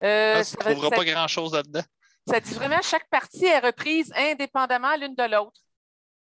Ah, 0.00 0.44
ça 0.44 0.56
ne 0.56 0.72
trouvera 0.72 0.90
pas 0.90 1.04
grand-chose 1.04 1.52
là-dedans. 1.52 1.82
Ça 2.28 2.38
dit 2.38 2.54
vraiment 2.54 2.80
chaque 2.80 3.08
partie 3.08 3.46
est 3.46 3.58
reprise 3.58 4.12
indépendamment 4.14 4.94
l'une 4.96 5.16
de 5.16 5.24
l'autre. 5.24 5.60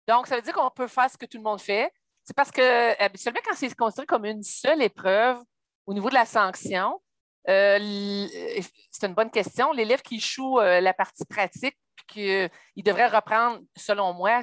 Donc, 0.07 0.29
ça 0.29 0.37
veut 0.37 0.43
dire 0.43 0.55
qu'on 0.55 0.71
peut 0.71 0.87
faire 0.87 1.11
ce 1.11 1.19
que 1.19 1.27
tout 1.27 1.39
le 1.39 1.43
monde 1.43 1.61
fait. 1.61 1.93
C'est 2.23 2.37
parce 2.37 2.53
que 2.53 3.03
habituellement, 3.03 3.41
quand 3.45 3.57
c'est 3.57 3.75
considéré 3.75 4.07
comme 4.07 4.25
une 4.25 4.45
seule 4.45 4.83
épreuve 4.83 5.39
au 5.87 5.95
niveau 5.95 6.09
de 6.09 6.15
la 6.15 6.27
sanction, 6.27 7.01
euh, 7.49 7.79
euh, 7.81 8.63
c'est 8.91 9.07
une 9.07 9.15
bonne 9.15 9.31
question. 9.31 9.73
L'élève 9.73 10.03
qui 10.03 10.17
échoue 10.17 10.61
euh, 10.61 10.81
la 10.81 10.93
partie 10.93 11.25
pratique, 11.25 11.77
puis 12.07 12.29
il 12.77 12.83
devrait 12.83 13.07
reprendre, 13.07 13.61
selon 13.77 14.13
moi, 14.13 14.43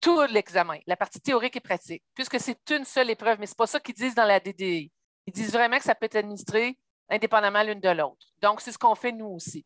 tout 0.00 0.22
l'examen, 0.30 0.78
la 0.86 0.96
partie 0.96 1.20
théorique 1.20 1.56
et 1.56 1.60
pratique, 1.60 2.02
puisque 2.14 2.40
c'est 2.40 2.58
une 2.70 2.84
seule 2.84 3.10
épreuve, 3.10 3.38
mais 3.38 3.46
ce 3.46 3.52
n'est 3.52 3.56
pas 3.56 3.66
ça 3.66 3.80
qu'ils 3.80 3.94
disent 3.94 4.14
dans 4.14 4.24
la 4.24 4.40
DDI. 4.40 4.90
Ils 5.26 5.32
disent 5.32 5.52
vraiment 5.52 5.76
que 5.78 5.84
ça 5.84 5.94
peut 5.94 6.06
être 6.06 6.16
administré 6.16 6.76
indépendamment 7.08 7.62
l'une 7.62 7.80
de 7.80 7.90
l'autre. 7.90 8.26
Donc, 8.40 8.60
c'est 8.60 8.72
ce 8.72 8.78
qu'on 8.78 8.94
fait 8.94 9.12
nous 9.12 9.26
aussi. 9.26 9.64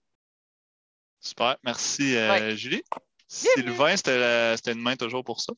Super. 1.20 1.56
Merci, 1.62 2.16
Julie. 2.56 2.82
Sylvain, 3.28 3.96
c'était 3.96 4.72
une 4.72 4.82
main 4.82 4.96
toujours 4.96 5.24
pour 5.24 5.40
ça. 5.40 5.52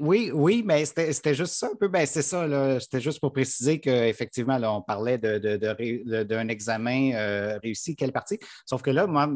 Oui, 0.00 0.30
oui, 0.32 0.62
mais 0.64 0.84
c'était 0.84 1.34
juste 1.34 1.54
ça 1.54 1.68
un 1.72 1.76
peu. 1.76 1.88
Ben, 1.88 2.06
c'est 2.06 2.22
ça, 2.22 2.80
c'était 2.80 3.00
juste 3.00 3.20
pour 3.20 3.32
préciser 3.32 3.80
qu'effectivement, 3.80 4.58
on 4.76 4.82
parlait 4.82 5.18
d'un 5.18 6.48
examen 6.48 7.12
euh, 7.14 7.58
réussi, 7.62 7.96
quelle 7.96 8.12
partie. 8.12 8.38
Sauf 8.66 8.82
que 8.82 8.90
là, 8.90 9.06
moi, 9.06 9.30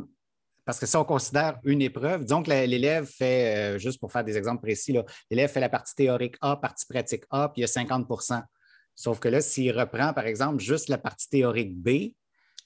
parce 0.64 0.80
que 0.80 0.86
si 0.86 0.96
on 0.96 1.04
considère 1.04 1.58
une 1.64 1.80
épreuve, 1.80 2.26
que 2.26 2.50
l'élève 2.66 3.06
fait, 3.06 3.76
euh, 3.76 3.78
juste 3.78 4.00
pour 4.00 4.10
faire 4.10 4.24
des 4.24 4.36
exemples 4.36 4.62
précis, 4.62 4.96
l'élève 5.30 5.50
fait 5.50 5.60
la 5.60 5.68
partie 5.68 5.94
théorique 5.94 6.36
A, 6.40 6.56
partie 6.56 6.86
pratique 6.86 7.24
A, 7.30 7.48
puis 7.48 7.62
il 7.62 7.62
y 7.62 7.64
a 7.64 7.68
50% 7.68 8.42
Sauf 8.96 9.20
que 9.20 9.28
là, 9.28 9.42
s'il 9.42 9.78
reprend, 9.78 10.14
par 10.14 10.26
exemple, 10.26 10.58
juste 10.58 10.88
la 10.88 10.96
partie 10.96 11.28
théorique 11.28 11.76
B, 11.76 12.14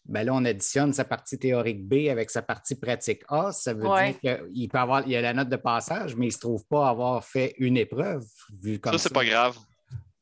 ben 0.07 0.25
là, 0.25 0.35
on 0.35 0.45
additionne 0.45 0.93
sa 0.93 1.05
partie 1.05 1.39
théorique 1.39 1.87
B 1.87 2.09
avec 2.11 2.31
sa 2.31 2.43
partie 2.43 2.75
pratique 2.75 3.23
A. 3.29 3.53
Ça 3.53 3.75
veut 3.75 3.83
dire 3.83 4.19
qu'il 4.21 4.69
peut 4.69 4.79
avoir 4.79 5.07
il 5.07 5.13
y 5.13 5.17
a 5.17 5.21
la 5.21 5.33
note 5.33 5.49
de 5.49 5.57
passage, 5.57 6.17
mais 6.17 6.27
il 6.27 6.31
ne 6.31 6.35
se 6.35 6.39
trouve 6.39 6.65
pas 6.67 6.89
avoir 6.89 7.25
fait 7.25 7.55
une 7.59 7.77
épreuve. 7.77 8.25
Vu 8.61 8.79
comme 8.79 8.93
ça, 8.93 8.99
c'est 8.99 9.13
pas 9.13 9.25
grave. 9.25 9.57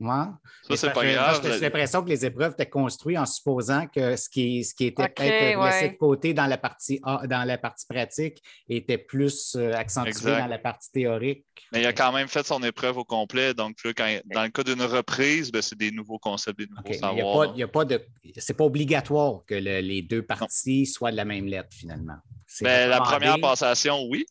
Moi, 0.01 0.39
ça, 0.63 0.77
c'est 0.77 0.93
pas 0.93 1.05
grave. 1.05 1.41
J'ai 1.43 1.59
l'impression 1.59 2.03
que 2.05 2.09
les 2.09 2.25
épreuves 2.25 2.53
étaient 2.53 2.69
construites 2.69 3.19
en 3.19 3.27
supposant 3.27 3.87
que 3.89 4.15
ce 4.15 4.29
qui, 4.29 4.65
ce 4.65 4.73
qui 4.73 4.87
était 4.87 5.09
peut-être 5.09 5.65
laissé 5.65 5.89
de 5.91 5.97
côté 5.97 6.35
dans 6.35 6.47
la 6.47 6.57
partie 6.57 7.01
dans 7.01 7.47
la 7.47 7.59
partie 7.59 7.85
pratique 7.87 8.41
était 8.69 8.99
plus 8.99 9.57
euh, 9.57 9.73
accentué 9.73 10.31
dans 10.31 10.47
la 10.47 10.59
partie 10.59 10.93
théorique. 10.93 11.45
Mais 11.73 11.83
il 11.83 11.87
a 11.87 11.93
quand 11.93 12.13
même 12.13 12.29
fait 12.29 12.47
son 12.47 12.63
épreuve 12.63 12.99
au 12.99 13.05
complet. 13.05 13.55
Donc, 13.55 13.77
dans 13.85 14.43
le 14.43 14.51
cas 14.51 14.63
d'une 14.63 14.83
reprise, 14.83 15.51
ben, 15.51 15.63
c'est 15.63 15.79
des 15.79 15.91
nouveaux 15.91 16.19
concepts, 16.19 16.59
des 16.59 16.69
nouveaux 16.69 16.93
savoirs. 16.93 17.53
Il 17.55 17.61
y 17.61 17.65
a 17.65 17.69
pas, 17.69 17.85
de. 17.85 18.01
C'est 18.37 18.57
pas 18.57 18.65
obligatoire 18.65 19.43
que 19.47 19.55
les 19.55 20.03
deux 20.03 20.23
parties 20.23 20.87
soient 20.87 21.11
de 21.11 21.17
la 21.17 21.25
même 21.25 21.47
lettre, 21.47 21.71
finalement. 21.73 22.19
Ben, 22.61 22.89
la 22.89 23.01
première 23.01 23.41
passation, 23.41 24.05
oui. 24.09 24.27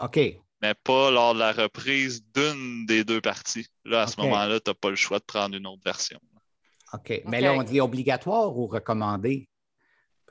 OK 0.00 0.18
mais 0.62 0.74
pas 0.74 1.10
lors 1.10 1.34
de 1.34 1.40
la 1.40 1.52
reprise 1.52 2.24
d'une 2.34 2.86
des 2.86 3.04
deux 3.04 3.20
parties. 3.20 3.66
Là, 3.84 4.02
à 4.02 4.06
ce 4.06 4.20
moment-là, 4.20 4.60
tu 4.60 4.70
n'as 4.70 4.74
pas 4.74 4.90
le 4.90 4.96
choix 4.96 5.18
de 5.18 5.24
prendre 5.24 5.56
une 5.56 5.66
autre 5.66 5.82
version. 5.84 6.20
OK. 6.92 7.22
Mais 7.26 7.40
là, 7.40 7.52
on 7.52 7.62
dit 7.62 7.80
obligatoire 7.80 8.56
ou 8.56 8.66
recommandé? 8.66 9.48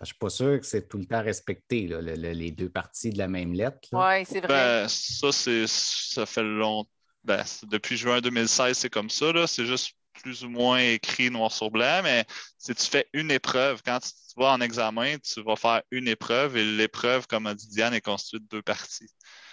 je 0.01 0.05
ne 0.05 0.07
suis 0.07 0.17
pas 0.17 0.29
sûr 0.31 0.59
que 0.59 0.65
c'est 0.65 0.87
tout 0.87 0.97
le 0.97 1.05
temps 1.05 1.21
respecté, 1.21 1.87
les 1.87 2.49
deux 2.49 2.69
parties 2.69 3.11
de 3.11 3.19
la 3.19 3.27
même 3.27 3.53
lettre. 3.53 3.77
Oui, 3.91 4.25
c'est 4.25 4.39
vrai. 4.39 4.47
Ben, 4.47 4.87
ça, 4.87 5.31
ça 5.31 6.25
fait 6.25 6.41
longtemps. 6.41 6.89
Ben, 7.23 7.43
depuis 7.69 7.97
juin 7.97 8.19
2016, 8.19 8.75
c'est 8.75 8.89
comme 8.89 9.11
ça. 9.11 9.45
C'est 9.45 9.67
juste 9.67 9.93
plus 10.13 10.43
ou 10.43 10.49
moins 10.49 10.79
écrit 10.79 11.29
noir 11.29 11.51
sur 11.51 11.69
blanc, 11.69 12.01
mais 12.03 12.25
si 12.57 12.73
tu 12.73 12.83
fais 12.85 13.07
une 13.13 13.29
épreuve, 13.29 13.83
quand 13.85 13.99
tu 13.99 14.09
vas 14.37 14.53
en 14.53 14.61
examen, 14.61 15.17
tu 15.19 15.43
vas 15.43 15.55
faire 15.55 15.83
une 15.91 16.07
épreuve 16.07 16.57
et 16.57 16.65
l'épreuve, 16.65 17.27
comme 17.27 17.45
a 17.45 17.53
dit 17.53 17.67
Diane, 17.67 17.93
est 17.93 18.01
constituée 18.01 18.39
de 18.39 18.47
deux 18.47 18.63
parties. 18.63 19.09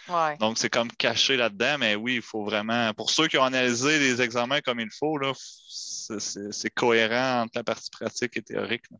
Ouais. 0.08 0.36
Donc, 0.38 0.58
c'est 0.58 0.70
comme 0.70 0.90
caché 0.92 1.36
là-dedans, 1.36 1.76
mais 1.78 1.94
oui, 1.94 2.16
il 2.16 2.22
faut 2.22 2.44
vraiment. 2.44 2.92
Pour 2.94 3.10
ceux 3.10 3.28
qui 3.28 3.38
ont 3.38 3.44
analysé 3.44 3.98
les 3.98 4.22
examens 4.22 4.60
comme 4.60 4.80
il 4.80 4.90
faut, 4.98 5.18
là, 5.18 5.32
c'est- 5.34 6.70
cohérent 6.74 7.42
entre 7.42 7.52
la 7.56 7.64
partie 7.64 7.90
pratique 7.90 8.36
et 8.36 8.42
théorique. 8.42 8.84
là. 8.90 8.96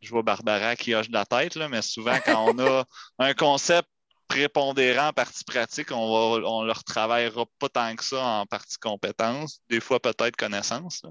Je 0.00 0.10
vois 0.10 0.22
Barbara 0.22 0.76
qui 0.76 0.94
hoche 0.94 1.08
de 1.08 1.12
la 1.14 1.26
tête, 1.26 1.56
là, 1.56 1.68
mais 1.68 1.82
souvent, 1.82 2.18
quand 2.24 2.54
on 2.54 2.58
a 2.58 2.84
un 3.18 3.34
concept 3.34 3.88
prépondérant 4.28 5.08
en 5.08 5.12
partie 5.12 5.44
pratique, 5.44 5.90
on 5.90 5.96
on 6.44 6.62
le 6.62 6.72
retravaillera 6.72 7.44
pas 7.58 7.68
tant 7.68 7.94
que 7.96 8.04
ça 8.04 8.22
en 8.22 8.46
partie 8.46 8.78
compétence. 8.78 9.60
Des 9.68 9.80
fois, 9.80 10.00
peut-être 10.00 10.36
connaissance. 10.36 11.02
là. 11.02 11.10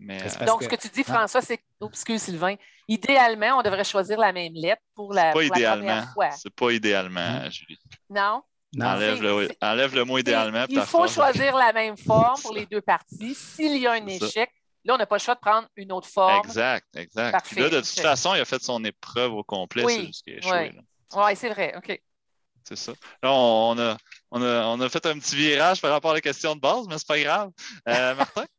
Mais 0.00 0.22
euh, 0.22 0.44
Donc, 0.46 0.58
que- 0.60 0.64
ce 0.64 0.68
que 0.68 0.76
tu 0.76 0.88
dis, 0.88 1.02
François, 1.04 1.40
c'est. 1.42 1.58
Oups, 1.80 1.92
excuse 1.92 2.22
Sylvain. 2.22 2.54
Idéalement, 2.86 3.58
on 3.58 3.62
devrait 3.62 3.84
choisir 3.84 4.18
la 4.18 4.32
même 4.32 4.52
lettre 4.54 4.82
pour 4.94 5.12
la, 5.12 5.24
pas 5.24 5.32
pour 5.32 5.40
la 5.40 5.46
idéalement. 5.46 5.84
première 5.86 6.12
fois. 6.12 6.30
C'est 6.30 6.54
pas 6.54 6.70
idéalement, 6.70 7.20
Hein? 7.20 7.50
Julie. 7.50 7.78
Non? 8.08 8.42
Non. 8.74 8.86
Enlève 8.86 9.22
le, 9.22 9.48
c'est- 9.48 9.56
enlève 9.64 9.94
le 9.94 10.04
mot 10.04 10.18
idéalement. 10.18 10.64
Il 10.68 10.80
faut 10.82 11.06
choisir 11.08 11.56
la 11.56 11.72
même 11.72 11.96
forme 12.06 12.40
pour 12.42 12.52
les 12.54 12.66
deux 12.66 12.80
parties. 12.82 13.34
S'il 13.34 13.76
y 13.78 13.86
a 13.86 13.92
un 13.92 14.06
ça. 14.18 14.26
échec, 14.26 14.50
là, 14.84 14.94
on 14.94 14.98
n'a 14.98 15.06
pas 15.06 15.16
le 15.16 15.20
choix 15.20 15.34
de 15.34 15.40
prendre 15.40 15.68
une 15.76 15.90
autre 15.92 16.08
forme. 16.08 16.44
Exact, 16.46 16.86
exact. 16.94 17.32
Parfait, 17.32 17.54
Puis 17.56 17.64
là, 17.64 17.70
de 17.70 17.80
toute 17.80 18.00
façon, 18.00 18.34
il 18.34 18.40
a 18.40 18.44
fait 18.44 18.62
son 18.62 18.84
épreuve 18.84 19.32
au 19.32 19.42
complet, 19.42 19.84
Oui, 19.84 20.10
c'est 20.26 20.44
ouais. 20.50 20.74
Oui, 21.14 21.36
c'est 21.36 21.48
vrai. 21.50 21.74
OK. 21.76 22.00
C'est 22.64 22.76
ça. 22.76 22.92
Là, 23.22 23.32
on 23.32 23.78
a, 23.78 23.96
on, 24.30 24.42
a, 24.42 24.64
on 24.66 24.80
a 24.82 24.88
fait 24.90 25.04
un 25.06 25.18
petit 25.18 25.34
virage 25.36 25.80
par 25.80 25.90
rapport 25.90 26.10
à 26.10 26.14
la 26.14 26.20
question 26.20 26.54
de 26.54 26.60
base, 26.60 26.86
mais 26.88 26.98
c'est 26.98 27.06
pas 27.08 27.18
grave. 27.18 27.50
Euh, 27.88 28.14
Martin? 28.14 28.44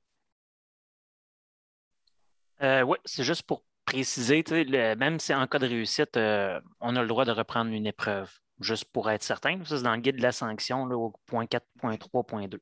oui, 2.61 2.97
c'est 3.05 3.23
juste 3.23 3.43
pour 3.43 3.63
préciser, 3.85 4.43
tu 4.43 4.51
sais, 4.53 4.63
le- 4.63 4.95
même 4.95 5.19
si 5.19 5.33
en 5.33 5.47
cas 5.47 5.59
de 5.59 5.67
réussite, 5.67 6.15
euh, 6.17 6.59
on 6.79 6.95
a 6.95 7.01
le 7.01 7.07
droit 7.07 7.25
de 7.25 7.31
reprendre 7.31 7.71
une 7.71 7.87
épreuve, 7.87 8.31
juste 8.59 8.85
pour 8.91 9.09
être 9.09 9.23
certain. 9.23 9.59
Ça, 9.65 9.77
c'est 9.77 9.83
dans 9.83 9.95
le 9.95 10.01
guide 10.01 10.17
de 10.17 10.21
la 10.21 10.31
sanction, 10.31 10.85
là, 10.85 10.95
au 10.95 11.13
point 11.25 11.45
4.3.2, 11.45 12.59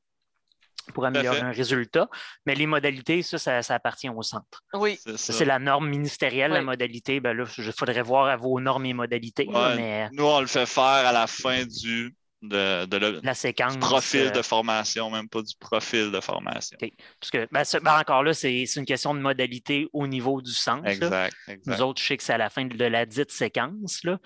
pour 0.94 1.04
améliorer 1.04 1.40
un 1.40 1.50
résultat. 1.50 2.08
Mais 2.46 2.54
les 2.54 2.66
modalités, 2.66 3.22
ça, 3.22 3.36
ça, 3.36 3.62
ça 3.62 3.74
appartient 3.74 4.08
au 4.08 4.22
centre. 4.22 4.62
Oui. 4.72 4.98
C'est 5.02 5.12
Ça, 5.12 5.18
ça. 5.18 5.32
c'est 5.34 5.44
la 5.44 5.58
norme 5.58 5.88
ministérielle, 5.88 6.52
la 6.52 6.62
modalité. 6.62 7.20
Ben 7.20 7.36
là, 7.36 7.44
il 7.58 7.72
faudrait 7.72 8.00
voir 8.02 8.26
à 8.28 8.36
vos 8.36 8.58
normes 8.58 8.86
et 8.86 8.94
modalités, 8.94 9.44
là, 9.44 9.70
Ouais, 9.70 9.76
mais 9.76 10.08
Nous, 10.12 10.24
on 10.24 10.40
le 10.40 10.46
fait 10.46 10.64
faire 10.66 10.82
à 11.06 11.12
la 11.12 11.26
fin 11.26 11.66
du, 11.66 12.16
de, 12.42 12.84
de 12.86 12.96
le- 12.96 13.20
la 13.22 13.34
séquence. 13.34 13.72
du 13.74 13.78
profil 13.80 14.26
euh, 14.26 14.30
de 14.30 14.42
formation, 14.42 15.10
même 15.10 15.28
pas 15.28 15.42
du 15.42 15.54
profil 15.58 16.10
de 16.12 16.20
formation. 16.20 16.78
Parce 17.20 17.30
que, 17.30 17.48
ben, 17.50 17.64
ben, 17.82 17.98
encore 18.00 18.22
là, 18.22 18.32
c'est 18.34 18.62
une 18.76 18.84
question 18.86 19.14
de 19.14 19.20
modalité 19.20 19.88
au 19.92 20.06
niveau 20.06 20.40
du 20.40 20.52
là. 20.52 20.80
Exact, 20.84 21.36
Nous 21.66 21.82
autres, 21.82 22.00
je 22.00 22.06
sais 22.06 22.16
que 22.16 22.22
c'est 22.22 22.32
à 22.34 22.38
la 22.38 22.50
fin 22.50 22.64
de 22.64 22.84
la 22.84 23.06
dite 23.06 23.32
séquence, 23.32 24.04
là, 24.04 24.18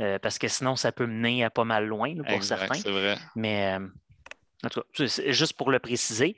euh, 0.00 0.18
parce 0.18 0.38
que 0.38 0.48
sinon, 0.48 0.76
ça 0.76 0.92
peut 0.92 1.06
mener 1.06 1.44
à 1.44 1.50
pas 1.50 1.64
mal 1.64 1.86
loin 1.86 2.14
là, 2.14 2.22
pour 2.24 2.32
Exact, 2.34 2.58
certains. 2.60 2.74
c'est 2.80 2.90
vrai. 2.90 3.18
Mais 3.36 3.74
euh, 3.78 3.86
en 4.64 4.68
tout 4.68 4.80
cas, 4.94 5.04
juste 5.28 5.52
pour 5.54 5.70
le 5.70 5.78
préciser. 5.78 6.36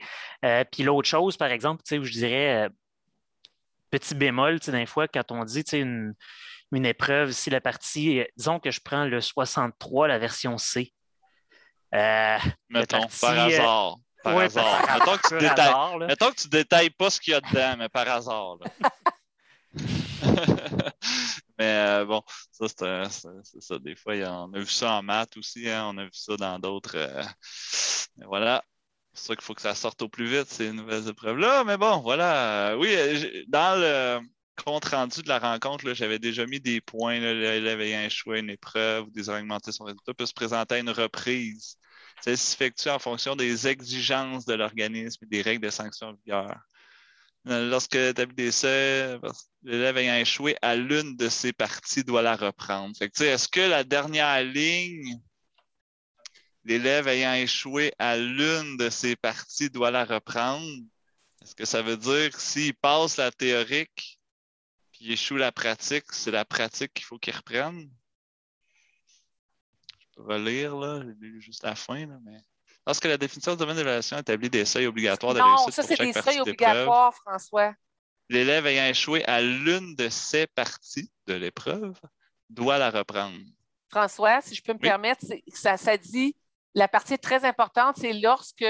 Puis 0.72 0.82
l'autre 0.82 1.08
chose, 1.08 1.36
par 1.36 1.50
exemple, 1.52 1.82
où 1.98 2.04
je 2.04 2.12
dirais 2.12 2.68
petit 3.90 4.14
bémol, 4.14 4.58
des 4.58 4.86
fois, 4.86 5.06
quand 5.06 5.30
on 5.30 5.44
dit 5.44 5.60
une, 5.72 6.14
une 6.72 6.86
épreuve, 6.86 7.30
si 7.30 7.50
la 7.50 7.60
partie, 7.60 8.24
disons 8.36 8.58
que 8.58 8.72
je 8.72 8.80
prends 8.80 9.04
le 9.04 9.20
63, 9.20 10.08
la 10.08 10.18
version 10.18 10.58
C. 10.58 10.92
Euh, 11.94 12.38
Mettons, 12.68 13.00
parti, 13.02 13.20
par 13.20 13.30
euh, 13.32 13.46
hasard. 13.46 13.96
Par 14.22 14.38
hasard. 14.38 14.86
par- 14.86 14.98
Mettons 14.98 15.16
que 15.18 15.28
tu 15.28 15.34
détailles. 15.38 15.58
hasard, 15.68 15.98
là. 15.98 16.06
Mettons 16.06 16.30
que 16.30 16.40
tu 16.40 16.48
détailles 16.48 16.90
pas 16.90 17.10
ce 17.10 17.20
qu'il 17.20 17.32
y 17.32 17.34
a 17.34 17.40
dedans, 17.40 17.76
mais 17.78 17.88
par 17.88 18.08
hasard. 18.08 18.56
mais 21.58 21.64
euh, 21.64 22.04
bon, 22.04 22.22
ça, 22.52 22.66
c'est 23.10 23.60
ça. 23.60 23.78
Des 23.78 23.96
fois, 23.96 24.14
on 24.14 24.52
a 24.54 24.58
vu 24.58 24.66
ça 24.66 24.92
en 24.92 25.02
maths 25.02 25.36
aussi, 25.36 25.68
hein, 25.68 25.86
on 25.92 25.98
a 25.98 26.04
vu 26.04 26.10
ça 26.12 26.36
dans 26.36 26.58
d'autres. 26.58 26.96
euh, 26.96 27.22
mais 28.16 28.26
voilà. 28.26 28.62
C'est 29.12 29.28
ça 29.28 29.36
qu'il 29.36 29.44
faut 29.44 29.54
que 29.54 29.62
ça 29.62 29.74
sorte 29.76 30.02
au 30.02 30.08
plus 30.08 30.26
vite, 30.26 30.48
ces 30.50 30.72
nouvelles 30.72 31.08
épreuves-là. 31.08 31.62
Mais 31.64 31.76
bon, 31.76 31.98
voilà. 32.00 32.76
Oui, 32.78 32.96
dans 33.46 33.80
le 33.80 34.20
compte 34.64 34.86
rendu 34.86 35.22
de 35.22 35.28
la 35.28 35.38
rencontre, 35.38 35.92
j'avais 35.94 36.18
déjà 36.18 36.46
mis 36.46 36.58
des 36.60 36.80
points. 36.80 37.20
L'élève 37.20 37.80
ayant 37.80 38.00
échoué 38.02 38.38
à 38.38 38.40
une 38.40 38.50
épreuve 38.50 39.04
ou 39.06 39.10
désaugmenté 39.10 39.70
son 39.70 39.84
résultat 39.84 40.14
peut 40.14 40.26
se 40.26 40.32
présenter 40.34 40.74
à 40.76 40.78
une 40.78 40.90
reprise. 40.90 41.76
Ça 42.24 42.34
s'effectue 42.38 42.88
en 42.88 42.98
fonction 42.98 43.36
des 43.36 43.68
exigences 43.68 44.46
de 44.46 44.54
l'organisme 44.54 45.22
et 45.24 45.26
des 45.26 45.42
règles 45.42 45.62
de 45.66 45.68
sanction 45.68 46.06
en 46.06 46.14
vigueur. 46.14 46.58
Euh, 47.48 47.68
Lorsque 47.68 47.98
d'essai, 47.98 49.18
l'élève 49.62 49.98
ayant 49.98 50.14
échoué 50.14 50.56
à 50.62 50.74
l'une 50.74 51.16
de 51.16 51.28
ses 51.28 51.52
parties 51.52 52.02
doit 52.02 52.22
la 52.22 52.34
reprendre. 52.34 52.96
Est-ce 53.02 53.46
que 53.46 53.60
la 53.60 53.84
dernière 53.84 54.42
ligne, 54.42 55.20
l'élève 56.64 57.08
ayant 57.08 57.34
échoué 57.34 57.92
à 57.98 58.16
l'une 58.16 58.78
de 58.78 58.88
ses 58.88 59.16
parties 59.16 59.68
doit 59.68 59.90
la 59.90 60.06
reprendre? 60.06 60.80
Est-ce 61.42 61.54
que 61.54 61.66
ça 61.66 61.82
veut 61.82 61.98
dire 61.98 62.30
que 62.30 62.40
s'il 62.40 62.72
passe 62.72 63.18
la 63.18 63.32
théorique 63.32 64.18
puis 64.92 65.12
échoue 65.12 65.36
la 65.36 65.52
pratique, 65.52 66.10
c'est 66.10 66.30
la 66.30 66.46
pratique 66.46 66.94
qu'il 66.94 67.04
faut 67.04 67.18
qu'il 67.18 67.36
reprenne? 67.36 67.90
Relire, 70.16 70.76
là, 70.76 71.00
j'ai 71.02 71.26
lu 71.26 71.40
juste 71.40 71.62
la 71.62 71.74
fin, 71.74 72.06
là, 72.06 72.18
mais. 72.24 72.38
Lorsque 72.86 73.04
la 73.06 73.16
définition 73.16 73.52
du 73.52 73.58
domaine 73.58 73.76
d'évaluation 73.76 74.18
établit 74.18 74.50
des 74.50 74.64
seuils 74.66 74.86
obligatoires 74.86 75.32
de 75.32 75.38
Non, 75.40 75.56
réussite 75.56 75.72
ça, 75.72 75.82
pour 75.82 75.96
c'est 75.96 76.04
des 76.04 76.12
seuils 76.12 76.40
obligatoires, 76.40 77.14
François. 77.14 77.74
l'élève 78.28 78.66
ayant 78.66 78.84
échoué 78.90 79.24
à 79.24 79.40
l'une 79.40 79.94
de 79.96 80.08
ces 80.10 80.46
parties 80.46 81.10
de 81.26 81.34
l'épreuve 81.34 81.98
doit 82.50 82.76
la 82.78 82.90
reprendre. 82.90 83.38
François, 83.90 84.42
si 84.42 84.54
je 84.54 84.62
peux 84.62 84.72
me 84.72 84.78
Oui. 84.78 84.88
permettre, 84.88 85.24
ça, 85.54 85.76
ça 85.78 85.96
dit 85.96 86.36
la 86.74 86.86
partie 86.88 87.18
très 87.18 87.44
importante, 87.46 87.96
c'est 87.98 88.12
lorsque 88.12 88.64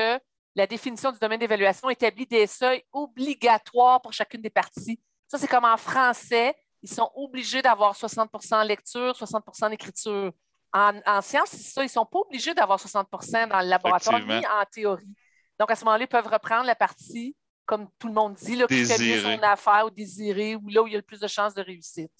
la 0.55 0.67
définition 0.69 1.11
du 1.11 1.19
domaine 1.19 1.41
d'évaluation 1.41 1.91
établit 1.91 2.27
des 2.27 2.47
seuils 2.47 2.85
obligatoires 2.93 4.01
pour 4.01 4.13
chacune 4.13 4.43
des 4.43 4.51
parties. 4.51 5.01
Ça, 5.27 5.39
c'est 5.39 5.49
comme 5.49 5.65
en 5.65 5.77
français, 5.77 6.55
ils 6.83 6.89
sont 6.91 7.11
obligés 7.17 7.63
d'avoir 7.63 7.97
60% 7.97 8.55
en 8.55 8.63
lecture, 8.63 9.17
60 9.17 9.43
en 9.63 9.71
écriture. 9.73 10.33
En, 10.75 11.01
en 11.07 11.23
sciences, 11.23 11.51
c'est 11.51 11.63
ça, 11.63 11.83
ils 11.83 11.87
ne 11.87 11.91
sont 11.91 12.05
pas 12.05 12.19
obligés 12.19 12.53
d'avoir 12.53 12.81
60% 12.81 13.49
dans 13.49 13.61
le 13.61 13.69
laboratoire 13.69 14.21
ni 14.21 14.45
en 14.45 14.65
théorie. 14.71 15.15
Donc, 15.59 15.71
à 15.71 15.77
ce 15.77 15.85
moment-là, 15.85 16.03
ils 16.05 16.09
peuvent 16.09 16.27
reprendre 16.27 16.67
la 16.67 16.75
partie, 16.75 17.37
comme 17.65 17.89
tout 17.99 18.09
le 18.09 18.13
monde 18.13 18.35
dit, 18.35 18.57
là, 18.57 18.67
qui 18.67 18.85
fait 18.85 18.99
mieux 18.99 19.23
son 19.23 19.43
affaire 19.45 19.87
ou 19.87 19.91
désiré, 19.91 20.57
ou 20.57 20.69
là 20.69 20.83
où 20.83 20.89
il 20.89 20.93
y 20.93 20.97
a 20.97 20.99
le 20.99 21.03
plus 21.03 21.21
de 21.21 21.29
chances 21.29 21.55
de 21.55 21.63
réussite. 21.63 22.11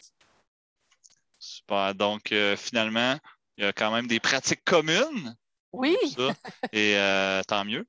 Super. 1.41 1.95
Donc, 1.97 2.31
euh, 2.31 2.57
finalement, 2.57 3.19
il 3.57 3.65
y 3.65 3.67
a 3.67 3.73
quand 3.73 3.91
même 3.91 4.07
des 4.07 4.21
pratiques 4.21 4.65
communes. 4.65 5.37
Oui, 5.73 5.97
ça, 6.17 6.33
et 6.73 6.97
euh, 6.97 7.43
tant 7.43 7.65
mieux. 7.65 7.85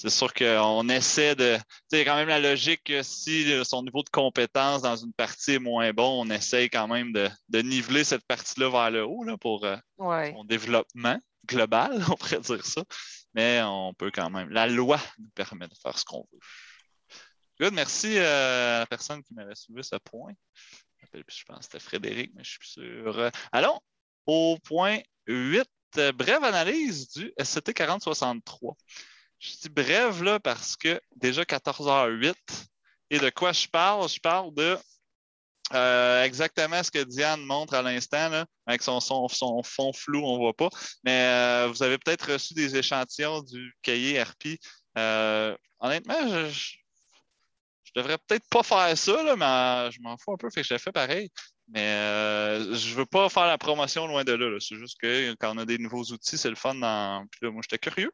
C'est 0.00 0.08
sûr 0.08 0.32
qu'on 0.32 0.88
essaie 0.88 1.34
de. 1.36 1.58
A 1.92 2.04
quand 2.04 2.16
même 2.16 2.28
la 2.28 2.40
logique 2.40 2.84
que 2.84 3.02
si 3.02 3.52
euh, 3.52 3.64
son 3.64 3.82
niveau 3.82 4.02
de 4.02 4.08
compétence 4.08 4.80
dans 4.80 4.96
une 4.96 5.12
partie 5.12 5.52
est 5.52 5.58
moins 5.58 5.92
bon, 5.92 6.22
on 6.24 6.30
essaye 6.30 6.70
quand 6.70 6.88
même 6.88 7.12
de, 7.12 7.28
de 7.50 7.58
niveler 7.60 8.02
cette 8.02 8.24
partie-là 8.26 8.70
vers 8.70 8.90
le 8.90 9.04
haut 9.04 9.24
là, 9.24 9.36
pour 9.36 9.62
euh, 9.66 9.76
son 9.98 10.44
développement 10.44 11.20
global, 11.46 12.02
on 12.10 12.14
pourrait 12.14 12.40
dire 12.40 12.64
ça. 12.64 12.82
Mais 13.34 13.60
on 13.62 13.92
peut 13.92 14.10
quand 14.10 14.30
même. 14.30 14.48
La 14.48 14.66
loi 14.66 14.98
nous 15.18 15.28
permet 15.34 15.68
de 15.68 15.74
faire 15.74 15.98
ce 15.98 16.06
qu'on 16.06 16.26
veut. 16.32 16.38
Good, 17.60 17.74
merci 17.74 18.16
euh, 18.16 18.76
à 18.76 18.78
la 18.80 18.86
personne 18.86 19.22
qui 19.22 19.34
m'avait 19.34 19.54
soulevé 19.54 19.82
ce 19.82 19.96
point. 19.96 20.32
Je 21.12 21.44
pense 21.46 21.58
que 21.58 21.64
c'était 21.64 21.78
Frédéric, 21.78 22.32
mais 22.34 22.42
je 22.42 22.50
suis 22.52 22.58
plus 22.58 22.68
sûr. 22.68 23.30
Allons 23.52 23.78
au 24.24 24.56
point 24.64 24.98
8. 25.26 25.68
euh, 25.98 26.12
Brève 26.12 26.42
analyse 26.42 27.10
du 27.10 27.34
SCT 27.38 27.74
4063. 27.74 28.76
Je 29.40 29.52
dis 29.62 29.68
brève 29.70 30.22
là 30.22 30.38
parce 30.38 30.76
que 30.76 31.00
déjà 31.16 31.42
14h08. 31.42 32.34
Et 33.10 33.18
de 33.18 33.30
quoi 33.30 33.52
je 33.52 33.66
parle? 33.66 34.08
Je 34.08 34.20
parle 34.20 34.54
de 34.54 34.78
euh, 35.72 36.24
exactement 36.24 36.82
ce 36.82 36.90
que 36.90 37.02
Diane 37.02 37.42
montre 37.42 37.74
à 37.74 37.82
l'instant, 37.82 38.44
avec 38.66 38.82
son, 38.82 39.00
son, 39.00 39.28
son 39.28 39.62
fond 39.62 39.92
flou, 39.92 40.20
on 40.24 40.34
ne 40.34 40.38
voit 40.38 40.54
pas. 40.54 40.68
Mais 41.04 41.24
euh, 41.24 41.68
vous 41.68 41.82
avez 41.82 41.98
peut-être 41.98 42.32
reçu 42.32 42.54
des 42.54 42.76
échantillons 42.76 43.42
du 43.42 43.72
cahier 43.82 44.22
RP. 44.22 44.58
Euh, 44.98 45.56
honnêtement, 45.78 46.28
je, 46.28 46.50
je, 47.84 47.92
devrais 47.94 48.18
peut-être 48.18 48.48
pas 48.50 48.62
faire 48.62 48.96
ça, 48.98 49.22
là, 49.22 49.36
mais 49.36 49.90
je 49.92 50.00
m'en 50.02 50.16
fous 50.16 50.32
un 50.32 50.36
peu, 50.36 50.50
fait 50.50 50.62
que 50.62 50.68
je 50.68 50.74
le 50.74 50.78
fais 50.78 50.92
pareil. 50.92 51.30
Mais 51.68 52.58
je 52.74 52.94
veux 52.94 53.06
pas 53.06 53.28
faire 53.28 53.46
la 53.46 53.58
promotion 53.58 54.06
loin 54.08 54.24
de 54.24 54.32
là. 54.32 54.50
là. 54.50 54.58
C'est 54.60 54.76
juste 54.76 54.98
que 55.00 55.34
quand 55.34 55.54
on 55.54 55.58
a 55.58 55.64
des 55.64 55.78
nouveaux 55.78 56.02
outils, 56.04 56.36
c'est 56.36 56.50
le 56.50 56.56
fun. 56.56 56.74
Dans... 56.74 57.24
Puis 57.30 57.40
là, 57.42 57.52
moi, 57.52 57.62
j'étais 57.62 57.78
curieux. 57.78 58.10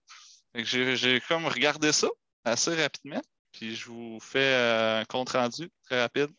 J'ai, 0.65 1.21
comme 1.29 1.47
regardé 1.47 1.93
ça 1.93 2.09
assez 2.45 2.75
rapidement. 2.75 3.23
Puis 3.53 3.75
je 3.75 3.87
vous 3.87 4.19
fais 4.21 4.39
euh, 4.39 5.01
un 5.01 5.05
compte 5.05 5.31
rendu 5.31 5.71
très 5.85 6.01
rapide. 6.01 6.31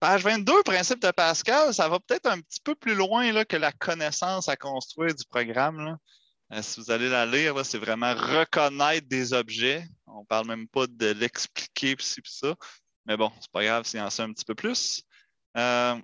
Page 0.00 0.22
22, 0.22 0.62
principe 0.62 1.02
de 1.02 1.10
Pascal, 1.10 1.74
ça 1.74 1.88
va 1.88 2.00
peut-être 2.00 2.26
un 2.26 2.40
petit 2.40 2.60
peu 2.64 2.74
plus 2.74 2.94
loin 2.94 3.30
là, 3.32 3.44
que 3.44 3.56
la 3.56 3.70
connaissance 3.70 4.48
à 4.48 4.56
construire 4.56 5.14
du 5.14 5.24
programme. 5.26 5.84
là. 5.84 5.96
Euh, 6.52 6.62
si 6.62 6.80
vous 6.80 6.90
allez 6.90 7.08
la 7.08 7.26
lire, 7.26 7.64
c'est 7.64 7.78
vraiment 7.78 8.14
reconnaître 8.14 9.06
des 9.08 9.32
objets. 9.32 9.86
On 10.06 10.20
ne 10.20 10.26
parle 10.26 10.46
même 10.48 10.68
pas 10.68 10.86
de 10.86 11.08
l'expliquer, 11.12 11.96
pis 11.96 12.04
ci, 12.04 12.22
pis 12.22 12.32
ça. 12.32 12.54
Mais 13.06 13.16
bon, 13.16 13.30
c'est 13.40 13.50
pas 13.52 13.62
grave 13.62 13.84
s'il 13.84 14.00
en 14.00 14.10
sait 14.10 14.22
un 14.22 14.32
petit 14.32 14.44
peu 14.44 14.54
plus. 14.54 15.02
Euh, 15.56 15.96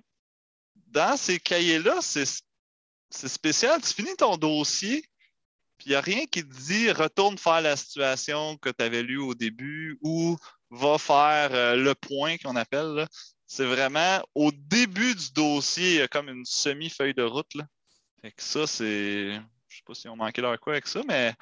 dans 0.87 1.17
ces 1.17 1.39
cahiers-là, 1.39 1.99
c'est 2.01 3.27
spécial. 3.27 3.81
Tu 3.81 3.93
finis 3.93 4.15
ton 4.15 4.37
dossier, 4.37 5.01
Puis 5.01 5.09
il 5.87 5.91
n'y 5.91 5.95
a 5.95 6.01
rien 6.01 6.25
qui 6.25 6.45
te 6.45 6.53
dit 6.53 6.91
retourne 6.91 7.37
faire 7.37 7.61
la 7.61 7.77
situation 7.77 8.57
que 8.57 8.69
tu 8.69 8.83
avais 8.83 9.03
lue 9.03 9.19
au 9.19 9.33
début 9.33 9.97
ou 10.01 10.35
va 10.69 10.97
faire 10.97 11.53
euh, 11.53 11.77
le 11.77 11.95
point 11.95 12.37
qu'on 12.37 12.57
appelle. 12.57 13.07
C'est 13.45 13.65
vraiment 13.65 14.21
au 14.35 14.51
début 14.51 15.15
du 15.15 15.31
dossier, 15.31 16.05
comme 16.11 16.27
une 16.27 16.43
semi-feuille 16.43 17.13
de 17.13 17.23
route. 17.23 17.55
Là. 17.55 17.63
Fait 18.21 18.31
que 18.31 18.43
ça, 18.43 18.67
c'est. 18.67 19.31
Je 19.69 19.77
sais 19.77 19.83
pas 19.85 19.93
si 19.93 20.09
on 20.09 20.17
manqué 20.17 20.41
leur 20.41 20.59
quoi 20.59 20.73
avec 20.73 20.87
ça, 20.87 20.99
mais 21.07 21.33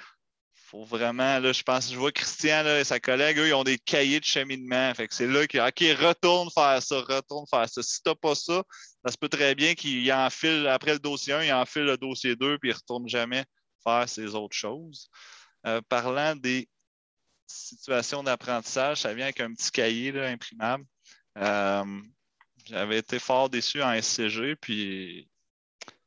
faut 0.53 0.83
vraiment, 0.83 1.39
là, 1.39 1.51
je 1.51 1.63
pense, 1.63 1.91
je 1.91 1.97
vois 1.97 2.11
Christian 2.11 2.61
là, 2.63 2.79
et 2.79 2.83
sa 2.83 2.99
collègue, 2.99 3.39
eux, 3.39 3.47
ils 3.47 3.53
ont 3.55 3.63
des 3.63 3.79
cahiers 3.79 4.19
de 4.19 4.25
cheminement. 4.25 4.93
Fait 4.93 5.07
que 5.07 5.15
c'est 5.15 5.27
là 5.27 5.47
qu'il 5.47 5.61
OK, 5.61 5.79
retourne 5.99 6.51
faire 6.51 6.83
ça, 6.83 6.99
retourne 7.01 7.47
faire 7.49 7.67
ça. 7.67 7.81
Si 7.81 8.03
tu 8.03 8.09
n'as 8.09 8.15
pas 8.15 8.35
ça, 8.35 8.61
ça 9.03 9.11
se 9.11 9.17
peut 9.17 9.29
très 9.29 9.55
bien 9.55 9.73
qu'il 9.73 10.11
enfile, 10.13 10.67
après 10.67 10.93
le 10.93 10.99
dossier 10.99 11.33
1, 11.33 11.43
il 11.45 11.53
enfile 11.53 11.85
le 11.85 11.97
dossier 11.97 12.35
2, 12.35 12.59
puis 12.59 12.69
il 12.69 12.73
ne 12.73 12.77
retourne 12.77 13.07
jamais 13.09 13.43
faire 13.85 14.09
ces 14.09 14.35
autres 14.35 14.55
choses. 14.55 15.09
Euh, 15.65 15.81
parlant 15.87 16.35
des 16.35 16.69
situations 17.47 18.23
d'apprentissage, 18.23 19.01
ça 19.01 19.13
vient 19.13 19.25
avec 19.25 19.39
un 19.39 19.53
petit 19.53 19.71
cahier 19.71 20.11
là, 20.11 20.27
imprimable. 20.27 20.85
Euh, 21.37 22.01
J'avais 22.65 22.97
été 22.97 23.19
fort 23.19 23.49
déçu 23.49 23.81
en 23.83 23.99
SCG, 24.01 24.55
puis 24.55 25.29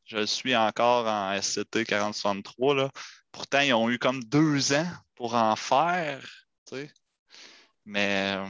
je 0.04 0.24
suis 0.26 0.56
encore 0.56 1.06
en 1.06 1.40
SCT 1.40 1.84
4063. 1.84 2.74
Là. 2.74 2.90
Pourtant, 3.30 3.60
ils 3.60 3.74
ont 3.74 3.90
eu 3.90 3.98
comme 3.98 4.22
deux 4.24 4.72
ans 4.72 4.90
pour 5.14 5.34
en 5.34 5.54
faire. 5.54 6.46
Mais 7.84 8.36
euh, 8.36 8.46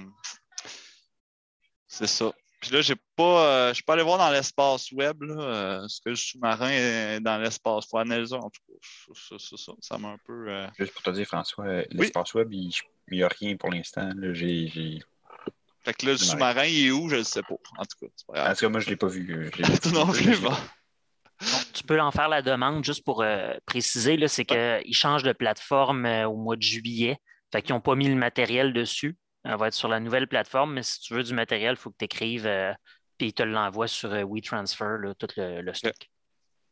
c'est 1.87 2.07
ça. 2.07 2.33
Puis 2.61 2.71
là, 2.73 2.81
j'ai 2.81 2.97
pas, 3.15 3.47
euh, 3.47 3.69
je 3.69 3.75
suis 3.75 3.83
pas 3.85 3.93
allé 3.95 4.03
voir 4.03 4.19
dans 4.19 4.31
l'espace 4.31 4.91
web 4.93 5.23
là, 5.23 5.35
euh, 5.43 5.89
ce 5.89 6.01
que 6.01 6.11
le 6.11 6.17
sous-marin 6.17 6.71
est 6.71 7.21
dans 7.21 7.39
l'espace? 7.39 7.85
Il 7.87 7.89
faut 7.91 7.99
analyser 7.99 8.35
en 8.35 8.51
tout 8.51 8.61
cas. 8.69 8.79
Ça, 9.15 9.37
ça, 9.39 9.57
ça, 9.57 9.73
ça 9.81 9.99
m'a 9.99 10.09
un 10.09 10.19
peu. 10.27 10.49
euh, 10.49 10.67
Juste 10.79 10.93
pour 10.93 11.03
te 11.03 11.11
dire, 11.11 11.27
François, 11.27 11.67
euh, 11.67 11.85
l'espace 11.91 12.35
web, 12.35 12.53
il 12.53 12.73
n'y 13.13 13.23
a 13.23 13.29
rien 13.29 13.57
pour 13.57 13.71
l'instant. 13.71 14.11
là. 14.17 14.35
J'ai, 14.35 14.67
j'ai- 14.69 14.99
Fait 15.85 15.95
que 15.95 16.07
là, 16.07 16.13
le 16.13 16.19
sous-marin, 16.19 16.65
il 16.65 16.87
est 16.87 16.91
où? 16.91 17.09
Je 17.09 17.17
ne 17.17 17.23
sais 17.23 17.43
pas. 17.43 17.55
En 17.79 17.85
tout 17.85 17.97
cas, 18.07 18.07
c'est 18.17 18.27
pas 18.27 18.51
En 18.51 18.55
tout 18.55 18.61
cas, 18.61 18.69
moi, 18.69 18.81
je 18.81 18.87
ne 18.87 18.91
l'ai 18.91 18.97
pas 18.97 19.07
vu. 19.09 19.33
euh, 19.35 19.51
je 19.55 19.63
l'ai- 19.63 19.93
non 19.95 20.13
je 20.13 20.29
l'ai- 20.29 20.37
bon. 20.39 20.51
Donc, 20.51 21.73
tu 21.73 21.85
peux 21.85 22.01
en 22.01 22.11
faire 22.11 22.29
la 22.29 22.43
demande 22.43 22.85
juste 22.85 23.05
pour 23.05 23.23
euh, 23.23 23.55
préciser, 23.67 24.17
là, 24.17 24.27
c'est 24.27 24.45
qu'ils 24.45 24.95
changent 24.95 25.23
de 25.23 25.33
plateforme 25.33 26.05
euh, 26.07 26.27
au 26.29 26.37
mois 26.37 26.57
de 26.57 26.63
juillet. 26.63 27.19
Fait 27.53 27.63
qu'ils 27.63 27.75
n'ont 27.75 27.81
pas 27.81 27.95
mis 27.95 28.09
le 28.09 28.17
matériel 28.17 28.73
dessus. 28.73 29.17
On 29.45 29.57
va 29.57 29.69
être 29.69 29.75
sur 29.75 29.89
la 29.89 30.01
nouvelle 30.01 30.27
plateforme, 30.29 30.75
mais 30.75 30.83
si 30.83 31.01
tu 31.01 31.15
veux 31.15 31.23
du 31.23 31.33
matériel, 31.35 31.73
il 31.73 31.77
faut 31.77 31.91
que 31.91 31.97
tu 31.99 32.05
écrives, 32.05 32.47
puis 33.17 33.29
ils 33.29 33.33
te 33.33 33.43
l'envoient 33.43 33.89
sur 33.89 34.13
euh, 34.13 34.25
WeTransfer, 34.25 34.97
là, 35.03 35.15
tout 35.15 35.29
le, 35.37 35.61
le 35.63 35.75
stock. 35.75 35.97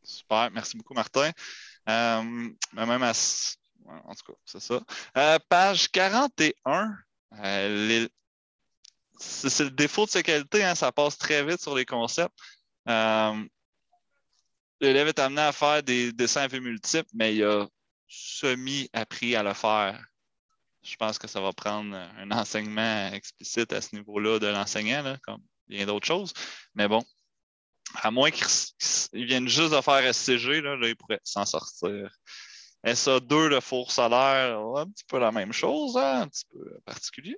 Super, 0.03 0.49
merci 0.51 0.77
beaucoup, 0.77 0.93
Martin. 0.93 1.31
Euh, 1.89 2.21
même 2.73 3.03
à... 3.03 3.11
En 3.85 4.13
tout 4.15 4.31
cas, 4.33 4.37
c'est 4.45 4.59
ça. 4.59 4.79
Euh, 5.17 5.39
page 5.49 5.89
41, 5.91 6.93
euh, 7.43 7.87
les- 7.87 8.09
c'est 9.19 9.63
le 9.63 9.71
défaut 9.71 10.05
de 10.05 10.11
sa 10.11 10.21
qualité, 10.21 10.63
hein, 10.63 10.75
ça 10.75 10.91
passe 10.91 11.17
très 11.17 11.43
vite 11.43 11.59
sur 11.61 11.75
les 11.75 11.85
concepts. 11.85 12.37
Euh, 12.87 13.43
L'élève 14.79 15.07
est 15.07 15.17
amené 15.19 15.41
à 15.41 15.51
faire 15.51 15.81
des 15.81 16.11
dessins 16.13 16.41
à 16.43 16.47
vue 16.47 16.61
multiples, 16.61 17.09
mais 17.13 17.35
il 17.35 17.43
a 17.43 17.65
semi-appris 18.07 19.35
à 19.35 19.41
le 19.41 19.53
faire. 19.55 19.99
Je 20.87 20.95
pense 20.95 21.17
que 21.17 21.27
ça 21.27 21.41
va 21.41 21.51
prendre 21.51 21.93
un 21.95 22.31
enseignement 22.31 23.11
explicite 23.11 23.73
à 23.73 23.81
ce 23.81 23.93
niveau-là 23.93 24.39
de 24.39 24.47
l'enseignant, 24.47 25.17
comme 25.21 25.41
bien 25.67 25.85
d'autres 25.85 26.07
choses. 26.07 26.31
Mais 26.75 26.87
bon, 26.87 27.03
à 27.95 28.09
moins 28.09 28.31
qu'ils 28.31 28.45
viennent 29.25 29.49
juste 29.49 29.73
de 29.73 29.81
faire 29.81 30.13
SCG, 30.13 30.61
là, 30.61 30.77
ils 30.83 30.95
pourraient 30.95 31.19
s'en 31.25 31.45
sortir. 31.45 32.09
SA2, 32.85 33.47
le 33.47 33.59
four 33.59 33.91
solaire, 33.91 34.57
un 34.77 34.85
petit 34.89 35.03
peu 35.05 35.19
la 35.19 35.33
même 35.33 35.51
chose, 35.51 35.97
hein, 35.97 36.21
un 36.21 36.27
petit 36.29 36.45
peu 36.53 36.79
particulier. 36.85 37.37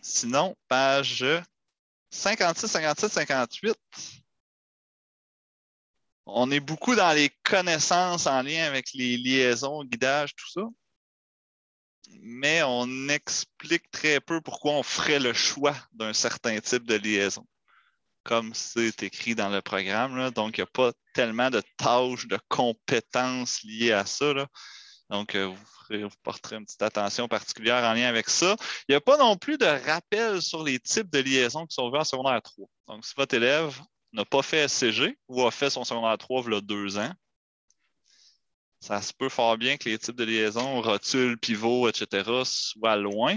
Sinon, 0.00 0.56
page 0.68 1.24
56, 2.10 2.68
57, 2.68 3.12
58. 3.12 3.76
On 6.26 6.50
est 6.52 6.60
beaucoup 6.60 6.94
dans 6.94 7.12
les 7.12 7.30
connaissances 7.42 8.28
en 8.28 8.42
lien 8.42 8.64
avec 8.66 8.92
les 8.94 9.16
liaisons, 9.16 9.84
guidage, 9.84 10.34
tout 10.36 10.50
ça. 10.50 10.62
Mais 12.20 12.62
on 12.62 13.08
explique 13.08 13.90
très 13.90 14.20
peu 14.20 14.40
pourquoi 14.40 14.72
on 14.72 14.82
ferait 14.82 15.20
le 15.20 15.32
choix 15.32 15.74
d'un 15.92 16.12
certain 16.12 16.58
type 16.60 16.84
de 16.84 16.94
liaison 16.94 17.46
comme 18.26 18.54
c'est 18.54 19.04
écrit 19.04 19.36
dans 19.36 19.48
le 19.48 19.62
programme. 19.62 20.30
Donc, 20.32 20.58
il 20.58 20.60
n'y 20.60 20.64
a 20.64 20.66
pas 20.66 20.92
tellement 21.14 21.48
de 21.48 21.62
tâches, 21.76 22.26
de 22.26 22.38
compétences 22.48 23.62
liées 23.62 23.92
à 23.92 24.04
ça. 24.04 24.34
Donc, 25.10 25.36
euh, 25.36 25.54
vous 25.90 26.08
porterez 26.24 26.56
une 26.56 26.64
petite 26.64 26.82
attention 26.82 27.28
particulière 27.28 27.84
en 27.84 27.94
lien 27.94 28.08
avec 28.08 28.28
ça. 28.28 28.56
Il 28.88 28.92
n'y 28.92 28.96
a 28.96 29.00
pas 29.00 29.16
non 29.16 29.36
plus 29.36 29.56
de 29.56 29.66
rappel 29.66 30.42
sur 30.42 30.64
les 30.64 30.80
types 30.80 31.10
de 31.10 31.20
liaisons 31.20 31.66
qui 31.66 31.74
sont 31.74 31.86
ouverts 31.86 32.00
en 32.00 32.04
secondaire 32.04 32.42
3. 32.42 32.66
Donc, 32.88 33.04
si 33.04 33.14
votre 33.16 33.34
élève 33.34 33.80
n'a 34.12 34.24
pas 34.24 34.42
fait 34.42 34.66
SCG 34.66 35.16
ou 35.28 35.46
a 35.46 35.52
fait 35.52 35.70
son 35.70 35.84
secondaire 35.84 36.18
3 36.18 36.42
il 36.46 36.52
y 36.52 36.56
a 36.56 36.60
deux 36.60 36.98
ans, 36.98 37.12
ça 38.86 39.02
se 39.02 39.12
peut 39.12 39.28
fort 39.28 39.58
bien 39.58 39.76
que 39.76 39.88
les 39.88 39.98
types 39.98 40.14
de 40.14 40.24
liaisons, 40.24 40.80
rotule, 40.80 41.36
pivot, 41.38 41.88
etc., 41.88 42.22
soient 42.44 42.96
loin. 42.96 43.36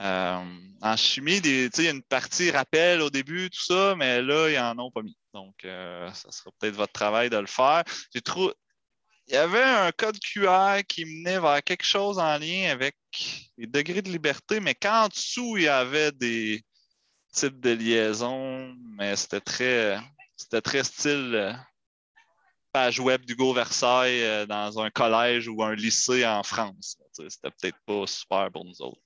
Euh, 0.00 0.44
en 0.82 0.96
chimie, 0.98 1.38
il 1.38 1.70
y 1.82 1.86
a 1.86 1.90
une 1.90 2.02
partie 2.02 2.50
rappel 2.50 3.00
au 3.00 3.08
début, 3.08 3.48
tout 3.48 3.64
ça, 3.64 3.94
mais 3.96 4.20
là, 4.20 4.50
ils 4.50 4.76
n'en 4.76 4.86
ont 4.86 4.90
pas 4.90 5.00
mis. 5.00 5.16
Donc, 5.32 5.64
euh, 5.64 6.12
ça 6.12 6.30
sera 6.30 6.50
peut-être 6.58 6.74
votre 6.74 6.92
travail 6.92 7.30
de 7.30 7.38
le 7.38 7.46
faire. 7.46 7.84
J'ai 8.14 8.20
trouvé. 8.20 8.52
Il 9.28 9.34
y 9.34 9.38
avait 9.38 9.62
un 9.62 9.90
code 9.92 10.18
QR 10.20 10.82
qui 10.86 11.06
menait 11.06 11.40
vers 11.40 11.64
quelque 11.64 11.84
chose 11.84 12.18
en 12.18 12.38
lien 12.38 12.70
avec 12.70 12.96
les 13.56 13.66
degrés 13.66 14.02
de 14.02 14.10
liberté, 14.10 14.60
mais 14.60 14.74
qu'en 14.74 15.08
dessous, 15.08 15.56
il 15.56 15.64
y 15.64 15.68
avait 15.68 16.12
des 16.12 16.62
types 17.32 17.60
de 17.60 17.70
liaisons, 17.70 18.74
mais 18.98 19.16
c'était 19.16 19.40
très, 19.40 19.98
c'était 20.36 20.60
très 20.60 20.84
style 20.84 21.34
euh, 21.34 21.52
page 22.76 23.00
web 23.00 23.24
d'Hugo 23.24 23.54
Versailles 23.54 24.22
euh, 24.22 24.44
dans 24.44 24.78
un 24.78 24.90
collège 24.90 25.48
ou 25.48 25.62
un 25.62 25.74
lycée 25.74 26.26
en 26.26 26.42
France. 26.42 26.98
C'était 27.10 27.50
peut-être 27.50 27.78
pas 27.86 28.06
super 28.06 28.52
pour 28.52 28.66
nous 28.66 28.82
autres. 28.82 29.00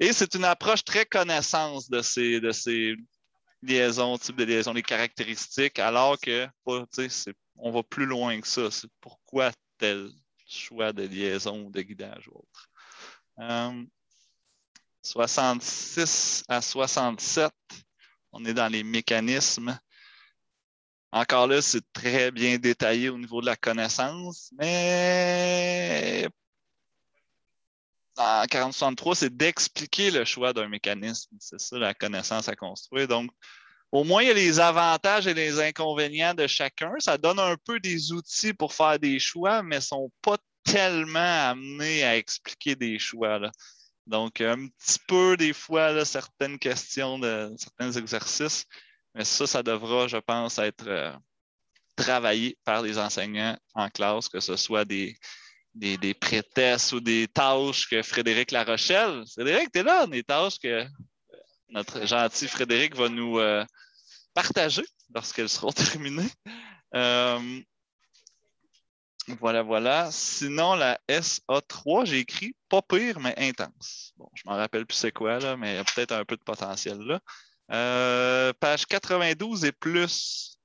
Et 0.00 0.14
c'est 0.14 0.34
une 0.34 0.46
approche 0.46 0.82
très 0.82 1.04
connaissance 1.04 1.90
de 1.90 2.00
ces, 2.00 2.40
de 2.40 2.52
ces 2.52 2.94
liaisons, 3.60 4.16
types 4.16 4.36
de 4.36 4.44
liaisons, 4.44 4.72
les 4.72 4.82
caractéristiques, 4.82 5.78
alors 5.78 6.18
que 6.18 6.48
on 6.64 7.70
va 7.70 7.82
plus 7.82 8.06
loin 8.06 8.40
que 8.40 8.48
ça. 8.48 8.70
C'est 8.70 8.90
pourquoi 8.98 9.52
tel 9.76 10.08
choix 10.46 10.94
de 10.94 11.02
liaison 11.02 11.66
ou 11.66 11.70
de 11.70 11.82
guidage 11.82 12.28
ou 12.28 12.38
autre. 12.38 12.70
Euh, 13.40 13.84
66 15.02 16.44
à 16.48 16.62
67, 16.62 17.52
on 18.32 18.42
est 18.46 18.54
dans 18.54 18.72
les 18.72 18.84
mécanismes. 18.84 19.78
Encore 21.14 21.46
là, 21.46 21.62
c'est 21.62 21.92
très 21.92 22.32
bien 22.32 22.58
détaillé 22.58 23.08
au 23.08 23.16
niveau 23.16 23.40
de 23.40 23.46
la 23.46 23.54
connaissance, 23.54 24.50
mais 24.58 26.28
en 28.16 28.44
4063, 28.46 29.14
c'est 29.14 29.36
d'expliquer 29.36 30.10
le 30.10 30.24
choix 30.24 30.52
d'un 30.52 30.66
mécanisme. 30.68 31.36
C'est 31.38 31.60
ça 31.60 31.78
la 31.78 31.94
connaissance 31.94 32.48
à 32.48 32.56
construire. 32.56 33.06
Donc, 33.06 33.30
au 33.92 34.02
moins, 34.02 34.22
il 34.22 34.26
y 34.28 34.30
a 34.32 34.34
les 34.34 34.58
avantages 34.58 35.28
et 35.28 35.34
les 35.34 35.60
inconvénients 35.60 36.34
de 36.34 36.48
chacun. 36.48 36.92
Ça 36.98 37.16
donne 37.16 37.38
un 37.38 37.56
peu 37.64 37.78
des 37.78 38.10
outils 38.10 38.52
pour 38.52 38.74
faire 38.74 38.98
des 38.98 39.20
choix, 39.20 39.62
mais 39.62 39.76
ne 39.76 39.80
sont 39.82 40.10
pas 40.20 40.38
tellement 40.64 41.50
amenés 41.50 42.02
à 42.02 42.16
expliquer 42.16 42.74
des 42.74 42.98
choix. 42.98 43.40
Donc, 44.08 44.40
un 44.40 44.66
petit 44.66 44.98
peu, 45.06 45.36
des 45.36 45.52
fois, 45.52 46.04
certaines 46.04 46.58
questions 46.58 47.20
certains 47.56 47.92
exercices, 47.92 48.66
mais 49.14 49.24
ça, 49.24 49.46
ça 49.46 49.62
devra, 49.62 50.08
je 50.08 50.16
pense, 50.16 50.58
être 50.58 50.88
euh, 50.88 51.12
travaillé 51.96 52.58
par 52.64 52.82
les 52.82 52.98
enseignants 52.98 53.56
en 53.74 53.88
classe, 53.88 54.28
que 54.28 54.40
ce 54.40 54.56
soit 54.56 54.84
des, 54.84 55.16
des, 55.74 55.96
ou 56.92 57.00
des 57.00 57.28
tâches 57.28 57.88
que 57.88 58.02
Frédéric 58.02 58.50
Larochelle. 58.50 59.24
Frédéric, 59.32 59.72
tu 59.72 59.80
es 59.80 59.82
là, 59.82 60.06
des 60.06 60.22
tâches 60.22 60.58
que 60.58 60.86
notre 61.68 62.06
gentil 62.06 62.48
Frédéric 62.48 62.94
va 62.94 63.08
nous 63.08 63.38
euh, 63.38 63.64
partager 64.34 64.84
lorsqu'elles 65.14 65.48
seront 65.48 65.72
terminées. 65.72 66.30
Euh, 66.94 67.60
voilà, 69.40 69.62
voilà. 69.62 70.10
Sinon, 70.12 70.74
la 70.74 70.98
SA3, 71.08 72.06
j'ai 72.06 72.18
écrit 72.18 72.54
pas 72.68 72.82
pire, 72.82 73.20
mais 73.20 73.34
intense. 73.38 74.12
Bon, 74.16 74.28
je 74.34 74.42
m'en 74.46 74.56
rappelle 74.56 74.86
plus 74.86 74.96
c'est 74.96 75.12
quoi, 75.12 75.38
là, 75.38 75.56
mais 75.56 75.72
il 75.72 75.76
y 75.76 75.78
a 75.78 75.84
peut-être 75.84 76.12
un 76.12 76.24
peu 76.24 76.36
de 76.36 76.42
potentiel 76.42 76.98
là. 76.98 77.20
Euh, 77.70 78.52
page 78.60 78.86
92 78.86 79.64
et 79.64 79.72
plus. 79.72 80.58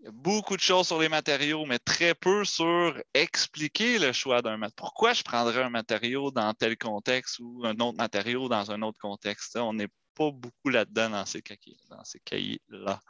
Il 0.00 0.04
y 0.04 0.08
a 0.08 0.12
beaucoup 0.12 0.56
de 0.56 0.60
choses 0.60 0.86
sur 0.86 1.00
les 1.00 1.08
matériaux, 1.08 1.64
mais 1.66 1.78
très 1.78 2.14
peu 2.14 2.44
sur 2.44 3.00
expliquer 3.14 3.98
le 3.98 4.12
choix 4.12 4.42
d'un 4.42 4.56
matériau. 4.56 4.74
Pourquoi 4.76 5.12
je 5.12 5.22
prendrais 5.22 5.62
un 5.62 5.70
matériau 5.70 6.30
dans 6.30 6.54
tel 6.54 6.76
contexte 6.76 7.40
ou 7.40 7.62
un 7.64 7.74
autre 7.80 7.96
matériau 7.96 8.48
dans 8.48 8.70
un 8.70 8.82
autre 8.82 8.98
contexte? 9.00 9.56
On 9.56 9.72
n'est 9.72 9.88
pas 10.14 10.30
beaucoup 10.30 10.68
là-dedans 10.68 11.10
dans 11.10 11.24
ces 11.24 11.42
cahiers-là. 11.42 13.00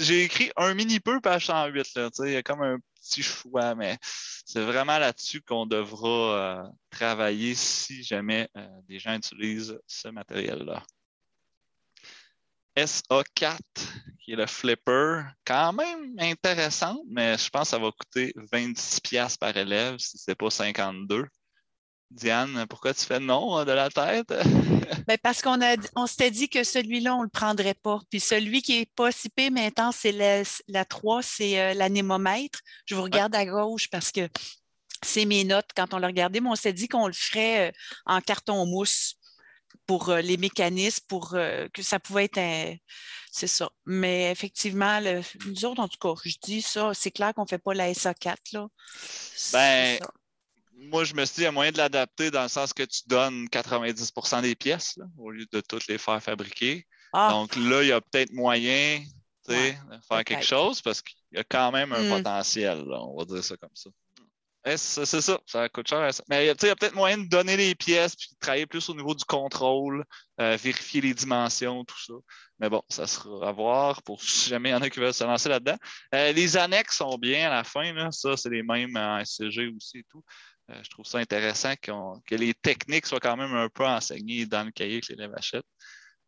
J'ai 0.00 0.24
écrit 0.24 0.50
un 0.56 0.74
mini 0.74 1.00
peu 1.00 1.20
page 1.20 1.46
108. 1.46 1.94
Là, 1.94 2.10
il 2.20 2.32
y 2.32 2.36
a 2.36 2.42
comme 2.42 2.62
un 2.62 2.78
petit 3.00 3.22
choix, 3.22 3.74
mais 3.74 3.98
c'est 4.02 4.62
vraiment 4.62 4.98
là-dessus 4.98 5.42
qu'on 5.42 5.66
devra 5.66 6.64
euh, 6.64 6.68
travailler 6.90 7.54
si 7.54 8.02
jamais 8.02 8.48
euh, 8.56 8.66
des 8.88 8.98
gens 8.98 9.14
utilisent 9.14 9.78
ce 9.86 10.08
matériel-là. 10.08 10.82
SA4, 12.76 13.58
qui 14.22 14.32
est 14.32 14.36
le 14.36 14.46
flipper, 14.46 15.22
quand 15.44 15.72
même 15.72 16.14
intéressant, 16.18 17.00
mais 17.08 17.38
je 17.38 17.48
pense 17.48 17.62
que 17.62 17.68
ça 17.68 17.78
va 17.78 17.90
coûter 17.90 18.34
26$ 18.52 19.38
par 19.38 19.56
élève 19.56 19.98
si 19.98 20.18
ce 20.18 20.30
n'est 20.30 20.34
pas 20.34 20.50
52. 20.50 21.26
Diane, 22.10 22.66
pourquoi 22.68 22.94
tu 22.94 23.04
fais 23.04 23.18
non 23.18 23.64
de 23.64 23.72
la 23.72 23.90
tête? 23.90 24.32
Ben, 25.08 25.18
parce 25.22 25.42
qu'on 25.42 25.58
on 25.96 26.06
s'était 26.06 26.30
dit 26.30 26.48
que 26.48 26.64
celui-là, 26.64 27.14
on 27.14 27.20
ne 27.20 27.24
le 27.24 27.30
prendrait 27.30 27.74
pas. 27.74 28.00
Puis 28.10 28.20
celui 28.20 28.62
qui 28.62 28.78
n'est 28.78 28.90
pas 28.94 29.12
si 29.12 29.28
pire 29.28 29.52
maintenant, 29.52 29.92
c'est 29.92 30.12
la, 30.12 30.42
la 30.68 30.84
3, 30.84 31.22
c'est 31.22 31.60
euh, 31.60 31.74
l'anémomètre. 31.74 32.60
Je 32.86 32.94
vous 32.94 33.02
regarde 33.02 33.34
à 33.34 33.44
gauche 33.44 33.88
parce 33.88 34.10
que 34.10 34.28
c'est 35.02 35.24
mes 35.24 35.44
notes 35.44 35.70
quand 35.76 35.94
on 35.94 35.98
l'a 35.98 36.08
regardé, 36.08 36.40
mais 36.40 36.48
on 36.48 36.56
s'est 36.56 36.72
dit 36.72 36.88
qu'on 36.88 37.06
le 37.06 37.12
ferait 37.12 37.68
euh, 37.68 37.72
en 38.04 38.20
carton 38.20 38.66
mousse 38.66 39.16
pour 39.86 40.10
euh, 40.10 40.20
les 40.20 40.36
mécanismes, 40.36 41.04
pour 41.08 41.30
que 41.30 41.82
ça 41.82 41.98
pouvait 42.00 42.28
être 42.32 42.78
C'est 43.30 43.46
ça. 43.46 43.70
Mais 43.84 44.30
effectivement, 44.30 45.00
le, 45.00 45.22
nous 45.46 45.64
autres, 45.64 45.80
en 45.80 45.88
tout 45.88 45.98
cas, 46.00 46.20
je 46.24 46.36
dis 46.42 46.62
ça, 46.62 46.92
c'est 46.94 47.10
clair 47.10 47.34
qu'on 47.34 47.42
ne 47.42 47.48
fait 47.48 47.58
pas 47.58 47.74
la 47.74 47.92
SA4. 47.92 48.36
Là. 48.52 48.68
Ben, 49.52 49.98
moi, 50.78 51.04
je 51.04 51.14
me 51.14 51.24
suis 51.24 51.36
dit, 51.36 51.40
il 51.42 51.44
y 51.44 51.46
a 51.46 51.52
moyen 51.52 51.72
de 51.72 51.78
l'adapter 51.78 52.30
dans 52.30 52.42
le 52.42 52.48
sens 52.48 52.72
que 52.72 52.82
tu 52.82 53.02
donnes 53.06 53.46
90% 53.46 54.42
des 54.42 54.54
pièces 54.54 54.98
au 55.18 55.30
lieu 55.30 55.46
de 55.52 55.60
toutes 55.60 55.86
les 55.86 55.98
faire 55.98 56.22
fabriquer. 56.22 56.86
Ah. 57.12 57.30
Donc 57.30 57.56
là, 57.56 57.82
il 57.82 57.88
y 57.88 57.92
a 57.92 58.00
peut-être 58.00 58.32
moyen 58.32 59.02
de 59.48 59.54
faire 60.08 60.24
quelque 60.24 60.44
chose 60.44 60.82
parce 60.82 61.02
qu'il 61.02 61.16
y 61.32 61.38
a 61.38 61.44
quand 61.44 61.70
même 61.72 61.92
un 61.92 62.02
Hmm. 62.02 62.16
potentiel, 62.16 62.84
là, 62.84 63.00
on 63.02 63.16
va 63.16 63.24
dire 63.24 63.44
ça 63.44 63.56
comme 63.56 63.74
ça. 63.74 63.90
C'est 64.74 65.06
ça, 65.06 65.38
ça 65.46 65.68
coûte 65.68 65.86
cher. 65.88 66.10
Mais 66.28 66.44
il 66.44 66.46
y 66.46 66.50
a, 66.50 66.52
il 66.52 66.56
peut-être 66.74 66.94
moyen 66.96 67.18
de 67.18 67.28
donner 67.28 67.56
les 67.56 67.76
pièces 67.76 68.16
puis 68.16 68.28
de 68.32 68.36
travailler 68.40 68.66
plus 68.66 68.88
au 68.88 68.94
niveau 68.96 69.14
du 69.14 69.24
contrôle, 69.24 70.04
euh, 70.40 70.56
vérifier 70.56 71.00
les 71.00 71.14
dimensions, 71.14 71.84
tout 71.84 71.98
ça. 72.04 72.14
Mais 72.58 72.68
bon, 72.68 72.82
ça 72.88 73.06
sera 73.06 73.48
à 73.48 73.52
voir 73.52 74.02
pour 74.02 74.20
si 74.22 74.50
jamais 74.50 74.70
il 74.70 74.72
y 74.72 74.74
en 74.74 74.82
a 74.82 74.90
qui 74.90 74.98
veulent 74.98 75.14
se 75.14 75.22
lancer 75.22 75.48
là-dedans. 75.48 75.76
Euh, 76.14 76.32
les 76.32 76.56
annexes 76.56 76.96
sont 76.96 77.16
bien 77.16 77.46
à 77.46 77.54
la 77.54 77.62
fin, 77.64 77.92
là. 77.92 78.10
ça, 78.10 78.36
c'est 78.36 78.50
les 78.50 78.64
mêmes 78.64 78.96
en 78.96 79.20
SCG 79.24 79.68
aussi 79.76 79.98
et 79.98 80.04
tout. 80.10 80.24
Euh, 80.70 80.80
je 80.82 80.90
trouve 80.90 81.06
ça 81.06 81.18
intéressant 81.18 81.74
que 81.80 82.34
les 82.34 82.52
techniques 82.54 83.06
soient 83.06 83.20
quand 83.20 83.36
même 83.36 83.54
un 83.54 83.68
peu 83.68 83.86
enseignées 83.86 84.46
dans 84.46 84.64
le 84.64 84.72
cahier 84.72 85.00
que 85.00 85.12
l'élève 85.12 85.32
achète. 85.36 85.64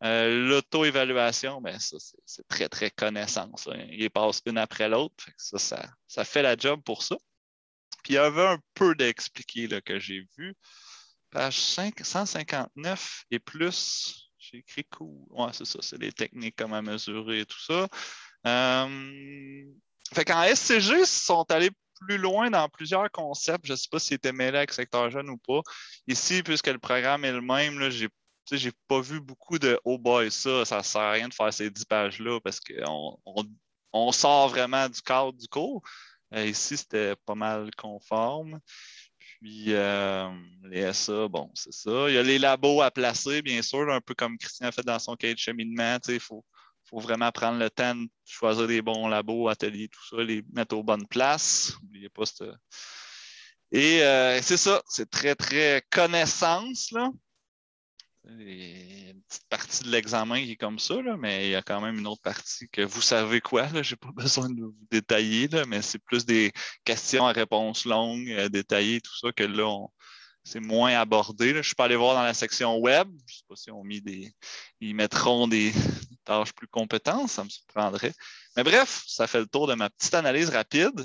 L'auto-évaluation, 0.01 1.59
ben 1.59 1.77
ça, 1.77 1.97
c'est- 2.25 2.47
très, 2.47 2.69
très 2.69 2.89
connaissance. 2.89 3.67
hein. 3.67 3.85
Ils 3.91 3.99
les 3.99 4.09
passent 4.09 4.41
une 4.45 4.57
après 4.57 4.87
l'autre. 4.87 5.25
Ça, 5.35 5.59
ça 6.07 6.23
fait 6.23 6.41
la 6.41 6.55
job 6.55 6.81
pour 6.85 7.03
ça. 7.03 7.17
Puis 8.03 8.13
il 8.13 8.15
y 8.15 8.17
avait 8.17 8.47
un 8.47 8.59
peu 8.73 8.95
d'expliqué 8.95 9.67
que 9.81 9.99
j'ai 9.99 10.25
vu. 10.37 10.55
Page 11.31 11.59
5, 11.59 11.93
159 12.01 13.25
et 13.29 13.39
plus, 13.39 14.31
j'ai 14.37 14.57
écrit 14.57 14.85
cool. 14.85 15.25
Ouais, 15.29 15.49
c'est 15.53 15.65
ça, 15.65 15.79
c'est 15.81 15.99
les 15.99 16.11
techniques, 16.11 16.55
comment 16.57 16.81
mesurer 16.81 17.41
et 17.41 17.45
tout 17.45 17.59
ça. 17.59 17.87
Euh, 18.47 19.65
fait 20.13 20.25
qu'en 20.25 20.43
SCG, 20.43 21.01
ils 21.01 21.05
sont 21.05 21.45
allés 21.51 21.71
plus 21.99 22.17
loin 22.17 22.49
dans 22.49 22.67
plusieurs 22.69 23.11
concepts. 23.11 23.65
Je 23.65 23.73
ne 23.73 23.77
sais 23.77 23.87
pas 23.91 23.99
s'ils 23.99 24.15
étaient 24.15 24.31
mêlés 24.31 24.57
avec 24.57 24.73
secteur 24.73 25.09
jeune 25.11 25.29
ou 25.29 25.37
pas. 25.37 25.61
Ici, 26.07 26.41
puisque 26.41 26.67
le 26.67 26.79
programme 26.79 27.25
est 27.25 27.31
le 27.31 27.41
même, 27.41 27.89
j'ai 27.89 28.09
j'ai 28.51 28.71
pas 28.87 28.99
vu 28.99 29.19
beaucoup 29.19 29.59
de 29.59 29.79
oh 29.85 29.99
boy, 29.99 30.31
ça, 30.31 30.65
ça 30.65 30.81
sert 30.81 31.01
à 31.01 31.11
rien 31.11 31.27
de 31.27 31.33
faire 31.33 31.53
ces 31.53 31.69
10 31.69 31.85
pages-là 31.85 32.39
parce 32.39 32.59
qu'on 32.59 33.15
on, 33.23 33.43
on 33.93 34.11
sort 34.11 34.49
vraiment 34.49 34.89
du 34.89 35.01
cadre 35.01 35.33
du 35.33 35.47
cours. 35.47 35.83
Euh, 36.33 36.45
ici, 36.45 36.77
c'était 36.77 37.15
pas 37.25 37.35
mal 37.35 37.71
conforme. 37.75 38.59
Puis 39.41 39.73
euh, 39.73 40.29
les 40.63 40.91
SA, 40.93 41.27
bon, 41.27 41.49
c'est 41.53 41.73
ça. 41.73 42.09
Il 42.09 42.15
y 42.15 42.17
a 42.17 42.23
les 42.23 42.39
labos 42.39 42.81
à 42.81 42.91
placer, 42.91 43.41
bien 43.41 43.61
sûr, 43.61 43.89
un 43.91 44.01
peu 44.01 44.13
comme 44.13 44.37
Christian 44.37 44.67
a 44.67 44.71
fait 44.71 44.85
dans 44.85 44.99
son 44.99 45.15
cahier 45.15 45.33
de 45.33 45.39
cheminement. 45.39 45.97
Il 46.07 46.19
faut, 46.19 46.43
faut 46.83 46.99
vraiment 46.99 47.31
prendre 47.31 47.57
le 47.57 47.69
temps 47.69 47.95
de 47.95 48.07
choisir 48.25 48.67
des 48.67 48.81
bons 48.81 49.07
labos, 49.07 49.47
ateliers, 49.47 49.87
tout 49.87 50.05
ça, 50.09 50.21
les 50.21 50.43
mettre 50.53 50.75
aux 50.75 50.83
bonnes 50.83 51.07
places. 51.07 51.73
N'oubliez 51.81 52.09
pas 52.09 52.25
cette... 52.25 52.49
Et 53.71 54.03
euh, 54.03 54.41
c'est 54.41 54.57
ça, 54.57 54.81
c'est 54.87 55.09
très, 55.09 55.35
très 55.35 55.83
connaissance, 55.91 56.91
là. 56.91 57.09
Une 58.25 59.21
petite 59.27 59.47
partie 59.49 59.83
de 59.83 59.89
l'examen 59.89 60.39
qui 60.43 60.51
est 60.51 60.55
comme 60.57 60.77
ça, 60.77 61.01
là, 61.01 61.15
mais 61.17 61.47
il 61.47 61.51
y 61.51 61.55
a 61.55 61.61
quand 61.61 61.81
même 61.81 61.97
une 61.97 62.07
autre 62.07 62.21
partie 62.21 62.67
que 62.69 62.81
vous 62.81 63.01
savez 63.01 63.41
quoi. 63.41 63.67
Je 63.81 63.93
n'ai 63.93 63.97
pas 63.97 64.11
besoin 64.15 64.49
de 64.49 64.61
vous 64.61 64.75
détailler, 64.91 65.47
là, 65.47 65.65
mais 65.65 65.81
c'est 65.81 65.99
plus 65.99 66.25
des 66.25 66.51
questions 66.83 67.25
à 67.27 67.31
réponse 67.31 67.85
longue, 67.85 68.29
euh, 68.29 68.49
détaillées, 68.49 69.01
tout 69.01 69.17
ça, 69.19 69.31
que 69.31 69.43
là, 69.43 69.65
on- 69.67 69.89
c'est 70.43 70.59
moins 70.59 70.93
abordé. 70.99 71.53
là. 71.53 71.61
Je 71.61 71.73
pas 71.75 71.85
allé 71.85 71.95
voir 71.95 72.15
dans 72.15 72.23
la 72.23 72.33
section 72.33 72.77
web. 72.77 73.07
Je 73.27 73.33
ne 73.33 73.37
sais 73.37 73.43
pas 73.47 73.55
si 73.55 73.71
on 73.71 73.83
mis 73.83 74.01
des. 74.01 74.33
Ils 74.79 74.95
mettront 74.95 75.47
des 75.47 75.71
tâches 76.25 76.53
plus 76.53 76.67
compétences, 76.67 77.33
ça 77.33 77.43
me 77.43 77.49
surprendrait. 77.49 78.13
Mais 78.55 78.63
bref, 78.63 79.03
ça 79.07 79.27
fait 79.27 79.39
le 79.39 79.47
tour 79.47 79.67
de 79.67 79.75
ma 79.75 79.89
petite 79.89 80.13
analyse 80.13 80.49
rapide. 80.49 80.99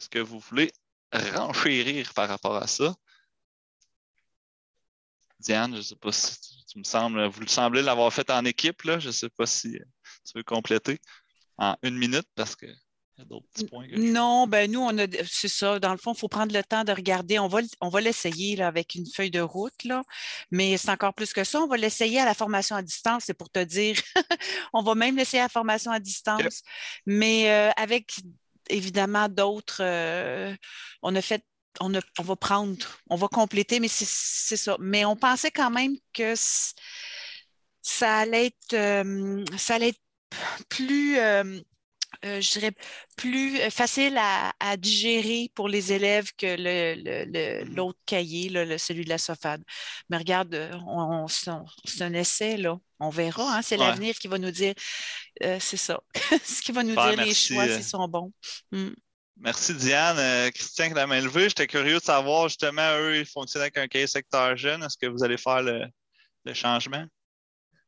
Est-ce 0.00 0.08
que 0.08 0.18
vous 0.18 0.38
voulez 0.40 0.72
renchérir 1.12 2.12
par 2.14 2.28
rapport 2.28 2.56
à 2.56 2.66
ça? 2.66 2.94
Diane, 5.40 5.72
je 5.72 5.78
ne 5.78 5.82
sais 5.82 5.96
pas 5.96 6.12
si 6.12 6.38
tu, 6.40 6.48
tu 6.72 6.78
me 6.78 6.84
sembles, 6.84 7.24
vous 7.26 7.40
le 7.40 7.48
semblez 7.48 7.82
l'avoir 7.82 8.12
fait 8.12 8.28
en 8.30 8.44
équipe, 8.44 8.82
là. 8.82 8.98
Je 8.98 9.08
ne 9.08 9.12
sais 9.12 9.28
pas 9.30 9.46
si 9.46 9.68
euh, 9.76 9.84
tu 10.26 10.32
veux 10.36 10.42
compléter 10.44 10.98
en 11.58 11.76
une 11.82 11.96
minute 11.98 12.26
parce 12.34 12.54
qu'il 12.56 12.68
y 13.18 13.22
a 13.22 13.24
d'autres 13.24 13.46
petits 13.52 13.64
points. 13.66 13.86
que 13.88 13.96
je- 13.96 14.00
Non, 14.00 14.46
ben 14.46 14.70
nous, 14.70 14.80
on 14.80 14.96
a, 14.98 15.06
c'est 15.26 15.48
ça. 15.48 15.78
Dans 15.80 15.92
le 15.92 15.98
fond, 15.98 16.12
il 16.14 16.18
faut 16.18 16.28
prendre 16.28 16.52
le 16.54 16.62
temps 16.62 16.84
de 16.84 16.92
regarder. 16.92 17.38
On 17.38 17.48
va, 17.48 17.60
on 17.80 17.88
va 17.88 18.00
l'essayer 18.00 18.56
là, 18.56 18.66
avec 18.68 18.94
une 18.94 19.06
feuille 19.06 19.30
de 19.30 19.40
route, 19.40 19.84
là. 19.84 20.02
mais 20.50 20.76
c'est 20.76 20.90
encore 20.90 21.14
plus 21.14 21.32
que 21.32 21.42
ça. 21.44 21.60
On 21.60 21.66
va 21.66 21.76
l'essayer 21.76 22.20
à 22.20 22.24
la 22.24 22.34
formation 22.34 22.76
à 22.76 22.82
distance, 22.82 23.24
c'est 23.26 23.34
pour 23.34 23.50
te 23.50 23.62
dire. 23.64 23.96
on 24.72 24.82
va 24.82 24.94
même 24.94 25.16
l'essayer 25.16 25.40
à 25.40 25.44
la 25.46 25.48
formation 25.48 25.90
à 25.90 26.00
distance, 26.00 26.62
mais 27.06 27.50
euh, 27.50 27.70
avec 27.76 28.12
évidemment 28.68 29.28
d'autres. 29.28 29.80
euh, 29.82 30.54
on 31.02 31.14
a 31.16 31.20
fait. 31.22 31.42
On, 31.80 31.94
a- 31.94 32.00
on 32.18 32.22
va 32.22 32.36
prendre, 32.36 32.76
on 33.08 33.16
va 33.16 33.28
compléter, 33.28 33.80
mais 33.80 33.88
c'est 33.88 34.56
ça. 34.56 34.76
Mais 34.80 35.04
on 35.04 35.16
pensait 35.16 35.50
quand 35.52 35.70
même 35.70 35.96
que 36.12 36.34
ça 37.82 38.18
allait 38.18 38.46
être, 38.46 38.74
euh, 38.74 39.44
ça 39.56 39.74
allait 39.76 39.88
être 39.90 40.00
plus, 40.68 41.16
euh, 41.18 41.60
euh, 42.24 42.40
je 42.40 42.50
dirais, 42.52 42.72
plus 43.16 43.58
facile 43.70 44.16
à, 44.18 44.52
à 44.60 44.76
digérer 44.76 45.50
pour 45.54 45.68
les 45.68 45.92
élèves 45.92 46.32
que 46.36 46.46
le- 46.46 46.94
le- 47.02 47.24
le- 47.32 47.64
l'autre 47.74 47.98
cahier, 48.06 48.48
là, 48.50 48.76
celui 48.78 49.04
de 49.04 49.08
la 49.08 49.18
SOFAD. 49.18 49.62
Mais 50.10 50.18
regarde, 50.18 50.54
on, 50.86 51.24
on- 51.24 51.28
c'est 51.28 51.50
un- 52.02 52.14
essai, 52.14 52.56
là. 52.56 52.78
On 52.98 53.08
verra, 53.10 53.56
hein, 53.58 53.62
c'est 53.62 53.78
Ouais. 53.78 53.86
l'avenir 53.86 54.14
qui 54.16 54.28
va 54.28 54.38
nous 54.38 54.50
dire, 54.50 54.74
c'est 55.40 55.76
ça, 55.78 56.00
ce 56.44 56.60
qui 56.62 56.72
va 56.72 56.82
nous 56.82 56.94
dire 56.94 57.16
les 57.16 57.34
choix 57.34 57.66
s'ils 57.68 57.84
sont 57.84 58.06
bons. 58.08 58.32
Mm. 58.72 58.88
Merci 59.42 59.74
Diane. 59.74 60.18
Euh, 60.18 60.50
Christian 60.50 60.88
qui 60.88 60.94
la 60.94 61.06
main 61.06 61.20
levée, 61.20 61.48
j'étais 61.48 61.66
curieux 61.66 61.96
de 61.96 62.02
savoir 62.02 62.48
justement, 62.48 62.98
eux, 63.00 63.16
ils 63.16 63.24
fonctionnent 63.24 63.62
avec 63.62 63.78
un 63.78 63.88
cahier 63.88 64.06
secteur 64.06 64.54
jeune. 64.54 64.82
Est-ce 64.82 64.98
que 64.98 65.06
vous 65.06 65.24
allez 65.24 65.38
faire 65.38 65.62
le, 65.62 65.86
changement? 66.52 67.04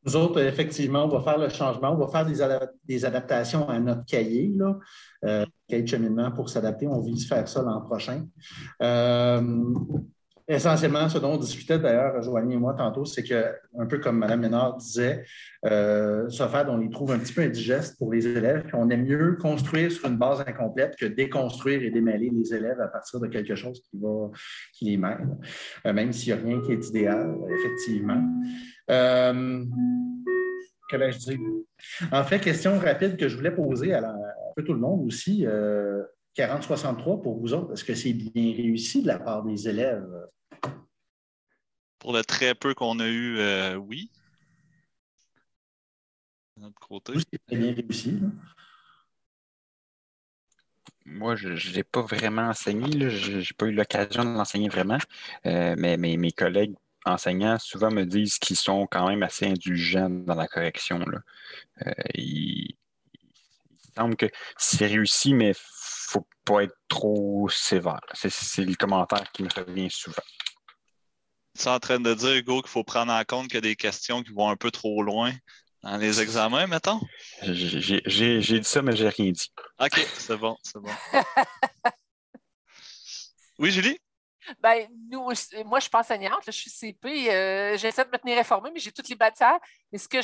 Nous 0.05 0.17
autres, 0.17 0.41
effectivement, 0.41 1.05
on 1.05 1.09
va 1.09 1.23
faire 1.23 1.39
le 1.39 1.51
changement, 1.51 1.93
on 1.93 1.97
va 1.97 2.09
faire 2.09 2.27
des 2.85 3.05
adaptations 3.05 3.69
à 3.69 3.79
notre 3.79 4.05
cahier, 4.07 4.51
là, 4.57 4.79
euh, 5.25 5.47
cahier 5.69 5.83
de 5.83 5.89
cheminement 5.89 6.33
pour 6.33 6.49
s'adapter. 6.49 6.87
On 6.87 7.03
vise 7.03 7.29
faire 7.29 7.47
ça 7.47 7.63
l'an 7.63 7.83
prochain. 7.83 8.27
Euh, 8.81 9.65
essentiellement, 10.49 11.09
ce 11.09 11.19
dont 11.19 11.33
on 11.33 11.37
discutait 11.39 11.79
d'ailleurs, 11.79 12.21
Joanie 12.23 12.55
et 12.55 12.59
moi, 12.59 12.75
tantôt, 12.75 13.05
c'est 13.05 13.23
que, 13.23 13.55
un 13.79 13.87
peu 13.87 13.99
comme 13.99 14.19
Mme 14.19 14.41
Ménard 14.41 14.77
disait, 14.77 15.25
euh, 15.67 16.29
on 16.69 16.77
les 16.79 16.91
trouve 16.91 17.13
un 17.13 17.19
petit 17.19 17.33
peu 17.33 17.43
indigestes 17.43 17.99
pour 17.99 18.13
les 18.13 18.27
élèves. 18.27 18.65
on 18.75 18.89
aime 18.91 19.05
mieux 19.05 19.37
construire 19.41 19.91
sur 19.93 20.09
une 20.09 20.17
base 20.17 20.41
incomplète 20.47 20.97
que 20.97 21.07
déconstruire 21.07 21.83
et 21.83 21.91
démêler 21.91 22.31
les 22.31 22.55
élèves 22.55 22.81
à 22.81 22.89
partir 22.89 23.21
de 23.21 23.27
quelque 23.29 23.55
chose 23.55 23.81
qui, 23.91 23.99
va, 23.99 24.31
qui 24.75 24.85
les 24.87 24.97
mêle, 24.97 25.29
Euh, 25.87 25.93
même 25.93 26.13
s'il 26.13 26.35
n'y 26.35 26.41
a 26.41 26.45
rien 26.45 26.61
qui 26.61 26.73
est 26.73 26.89
idéal, 26.89 27.37
effectivement. 27.59 28.23
Euh, 28.91 29.65
que 30.91 30.97
vais-je 30.97 31.19
dire? 31.19 31.39
En 32.11 32.25
fait, 32.25 32.39
question 32.41 32.79
rapide 32.79 33.17
que 33.17 33.29
je 33.29 33.37
voulais 33.37 33.51
poser 33.55 33.95
à, 33.95 34.01
la- 34.01 34.17
peu 34.55 34.65
tout 34.65 34.75
le 34.75 34.81
monde 34.81 35.07
aussi. 35.07 35.47
euh, 35.47 36.03
40-63 36.37 37.23
pour 37.23 37.39
vous 37.39 37.53
autres, 37.53 37.73
est-ce 37.73 37.85
que 37.85 37.95
c'est 37.95 38.13
bien 38.13 38.55
réussi 38.55 39.03
de 39.03 39.09
la 39.09 39.19
part 39.19 39.43
des 39.43 39.69
élèves? 39.69 40.09
Pour 41.99 42.13
le 42.13 42.23
très 42.25 42.55
peu 42.55 42.75
qu'on 42.75 42.99
a 43.01 43.07
eu, 43.07 43.39
euh, 43.39 43.77
oui. 43.77 44.11
De 46.57 46.63
notre 46.63 46.81
côté. 46.81 47.13
C'est 47.49 47.59
bien 47.59 47.73
réussi. 47.75 48.13
là? 48.13 48.29
Moi, 51.05 51.37
je 51.37 51.49
ne 51.51 51.75
l'ai 51.75 51.85
pas 51.85 52.03
vraiment 52.03 52.49
enseigné. 52.49 52.91
là. 52.93 53.09
Je 53.09 53.39
n'ai 53.39 53.45
pas 53.57 53.67
eu 53.67 53.73
l'occasion 53.73 54.25
de 54.25 54.31
l'enseigner 54.31 54.69
vraiment. 54.69 54.99
Euh, 55.47 55.75
mais 55.79 55.97
mais 55.97 56.17
mes 56.17 56.33
collègues 56.33 56.75
enseignants 57.05 57.59
souvent 57.59 57.91
me 57.91 58.05
disent 58.05 58.39
qu'ils 58.39 58.57
sont 58.57 58.87
quand 58.87 59.09
même 59.09 59.23
assez 59.23 59.47
indulgents 59.47 60.09
dans 60.09 60.35
la 60.35 60.47
correction. 60.47 60.99
Là. 60.99 61.19
Euh, 61.87 61.93
il, 62.15 62.77
il 63.15 63.95
semble 63.97 64.17
que 64.17 64.27
c'est 64.57 64.87
réussi, 64.87 65.35
mais 65.35 65.53
faut 66.13 66.27
pas 66.45 66.65
être 66.65 66.77
trop 66.89 67.49
sévère. 67.49 68.01
C'est 68.15 68.65
le 68.65 68.75
commentaire 68.75 69.31
qui 69.33 69.43
me 69.43 69.49
revient 69.49 69.91
souvent. 69.91 70.23
Tu 71.59 71.65
es 71.65 71.69
en 71.69 71.81
train 71.81 72.01
de 72.01 72.15
dire, 72.15 72.35
Hugo, 72.35 72.63
qu'il 72.63 72.71
faut 72.71 72.85
prendre 72.85 73.13
en 73.13 73.23
compte 73.25 73.47
qu'il 73.47 73.55
y 73.55 73.59
a 73.59 73.61
des 73.63 73.77
questions 73.77 74.23
qui 74.23 74.33
vont 74.33 74.49
un 74.49 74.57
peu 74.57 74.71
trop 74.71 75.03
loin 75.03 75.33
dans 75.83 75.97
les 75.97 76.21
examens, 76.21 76.67
mettons? 76.67 77.01
J'ai 77.43 78.41
dit 78.41 78.65
ça, 78.65 78.83
mais 78.83 78.97
j'ai 78.97 79.09
rien 79.09 79.33
dit. 79.33 79.53
OK, 79.81 80.07
c'est 80.15 80.37
bon, 80.37 80.57
c'est 80.63 80.79
bon. 80.79 80.91
oui, 83.59 83.71
Julie? 83.71 83.99
Ben, 84.61 84.89
nous, 85.11 85.21
moi, 85.21 85.35
je 85.35 85.83
suis 85.83 85.91
pas 85.91 86.01
enseignante, 86.01 86.43
je 86.47 86.51
suis 86.53 86.71
CP. 86.71 87.31
Euh, 87.31 87.77
j'essaie 87.77 88.05
de 88.05 88.11
me 88.11 88.19
tenir 88.19 88.39
informée, 88.39 88.71
mais 88.73 88.81
j'ai 88.81 88.93
toutes 88.93 89.09
les 89.09 89.17
matières. 89.17 89.59
Mais 89.91 89.99
ce 89.99 90.09
que 90.09 90.19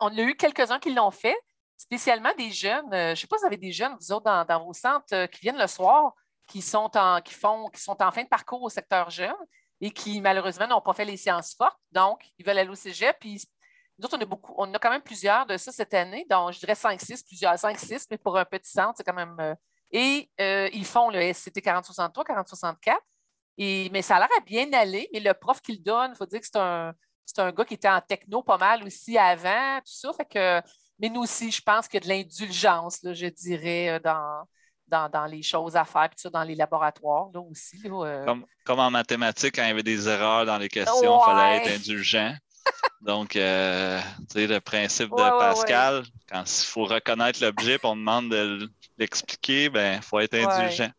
on 0.00 0.16
a 0.16 0.22
eu 0.22 0.34
quelques-uns 0.34 0.78
qui 0.78 0.92
l'ont 0.92 1.10
fait, 1.10 1.36
spécialement 1.84 2.32
des 2.36 2.50
jeunes. 2.50 2.92
Euh, 2.92 3.06
je 3.08 3.10
ne 3.10 3.14
sais 3.14 3.26
pas 3.26 3.36
si 3.36 3.42
vous 3.42 3.46
avez 3.46 3.56
des 3.56 3.72
jeunes, 3.72 3.94
vous 4.00 4.12
autres, 4.12 4.44
dans, 4.44 4.64
vos 4.64 4.72
centres, 4.72 5.12
euh, 5.12 5.26
qui 5.26 5.40
viennent 5.40 5.58
le 5.58 5.66
soir, 5.66 6.14
qui 6.46 6.62
sont 6.62 6.90
en, 6.96 7.20
qui 7.20 7.34
font, 7.34 7.68
qui 7.68 7.80
sont 7.80 8.00
en 8.02 8.10
fin 8.10 8.22
de 8.22 8.28
parcours 8.28 8.62
au 8.62 8.70
secteur 8.70 9.10
jeune 9.10 9.34
et 9.80 9.90
qui, 9.90 10.20
malheureusement, 10.20 10.66
n'ont 10.66 10.80
pas 10.80 10.94
fait 10.94 11.04
les 11.04 11.16
sciences 11.16 11.54
fortes. 11.54 11.78
Donc, 11.92 12.24
ils 12.38 12.46
veulent 12.46 12.58
aller 12.58 12.70
au 12.70 12.74
cégep. 12.74 13.16
Puis, 13.20 13.44
nous 13.98 14.06
autres, 14.06 14.16
on 14.16 14.22
a, 14.22 14.24
beaucoup, 14.24 14.54
on 14.56 14.72
a 14.72 14.78
quand 14.78 14.90
même 14.90 15.02
plusieurs 15.02 15.46
de 15.46 15.56
ça 15.56 15.72
cette 15.72 15.94
année. 15.94 16.26
Donc, 16.28 16.52
je 16.52 16.58
dirais 16.58 16.72
5-6, 16.72 17.24
plusieurs 17.26 17.54
5-6, 17.54 18.06
mais 18.10 18.18
pour 18.18 18.36
un 18.38 18.44
petit 18.44 18.70
centre, 18.70 18.94
c'est 18.96 19.04
quand 19.04 19.14
même. 19.14 19.56
et 19.90 20.28
ils 20.38 20.86
font 20.86 21.10
le 21.10 21.32
SCT 21.32 21.60
4063, 21.60 22.24
4064. 22.24 23.00
Et, 23.58 23.88
mais 23.90 24.02
ça 24.02 24.16
a 24.16 24.20
l'air 24.20 24.28
à 24.36 24.40
bien 24.40 24.72
aller, 24.72 25.08
mais 25.12 25.20
le 25.20 25.32
prof 25.34 25.60
qui 25.60 25.72
le 25.72 25.78
donne, 25.78 26.12
il 26.12 26.16
faut 26.16 26.26
dire 26.26 26.40
que 26.40 26.46
c'est 26.46 26.58
un, 26.58 26.92
un 27.38 27.52
gars 27.52 27.64
qui 27.64 27.74
était 27.74 27.88
en 27.88 28.00
techno 28.00 28.42
pas 28.42 28.58
mal 28.58 28.82
aussi 28.82 29.16
avant, 29.16 29.78
tout 29.78 29.92
ça. 29.92 30.12
Fait 30.12 30.24
que, 30.24 30.60
mais 30.98 31.08
nous 31.08 31.22
aussi, 31.22 31.50
je 31.50 31.60
pense 31.60 31.88
qu'il 31.88 32.00
y 32.00 32.02
a 32.02 32.06
de 32.06 32.08
l'indulgence, 32.08 33.00
je 33.02 33.26
dirais, 33.26 33.90
euh, 33.90 33.98
dans, 33.98 35.08
dans, 35.08 35.26
les 35.26 35.42
choses 35.42 35.76
à 35.76 35.84
faire, 35.84 36.08
puis 36.10 36.20
ça, 36.20 36.30
dans 36.30 36.42
les 36.42 36.54
laboratoires 36.54 37.28
là, 37.32 37.40
aussi. 37.40 37.80
Euh. 37.84 38.24
comme, 38.64 38.78
en 38.80 38.90
mathématiques, 38.90 39.56
quand 39.56 39.62
il 39.62 39.68
y 39.68 39.70
avait 39.70 39.82
des 39.82 40.08
erreurs 40.08 40.46
dans 40.46 40.58
les 40.58 40.68
questions, 40.68 41.20
il 41.20 41.24
fallait 41.24 41.56
être 41.56 41.80
indulgent. 41.80 42.34
Donc, 43.02 43.36
euh, 43.36 44.00
tu 44.30 44.40
sais, 44.40 44.46
le 44.46 44.60
principe 44.60 45.10
de 45.10 45.38
Pascal, 45.38 46.04
quand 46.28 46.44
il 46.44 46.66
faut 46.66 46.84
reconnaître 46.84 47.42
l'objet 47.42 47.74
et 47.74 47.80
on 47.82 47.96
demande 47.96 48.30
de 48.30 48.70
l'expliquer, 48.96 49.68
ben, 49.68 49.96
il 49.96 50.02
faut 50.02 50.20
être 50.20 50.34
indulgent. 50.34 50.90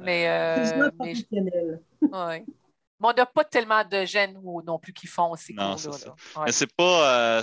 Mais, 0.00 0.28
euh, 0.28 0.90
mais, 1.00 1.14
ouais. 2.00 2.44
mais 2.44 2.44
on 3.00 3.12
n'a 3.12 3.26
pas 3.26 3.44
tellement 3.44 3.84
de 3.84 4.04
gènes 4.04 4.38
non 4.64 4.78
plus 4.78 4.92
qui 4.92 5.06
font 5.06 5.34
ces 5.36 5.52
cours-là. 5.54 5.90
Ouais. 6.36 6.44
Mais 6.46 6.52
c'est 6.52 6.72
pas. 6.72 7.42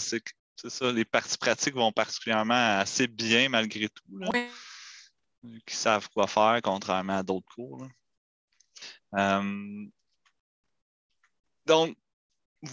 C'est 0.62 0.70
ça, 0.70 0.92
les 0.92 1.06
parties 1.06 1.38
pratiques 1.38 1.76
vont 1.76 1.92
particulièrement 1.94 2.80
assez 2.80 3.08
bien 3.08 3.48
malgré 3.48 3.88
tout. 3.88 4.20
Là, 4.20 4.28
oui. 4.34 4.50
Qui 5.66 5.76
savent 5.76 6.10
quoi 6.10 6.28
faire, 6.28 6.60
contrairement 6.62 7.20
à 7.20 7.24
d'autres 7.24 7.48
cours. 7.56 7.88
Euh, 9.16 9.86
donc, 11.66 11.96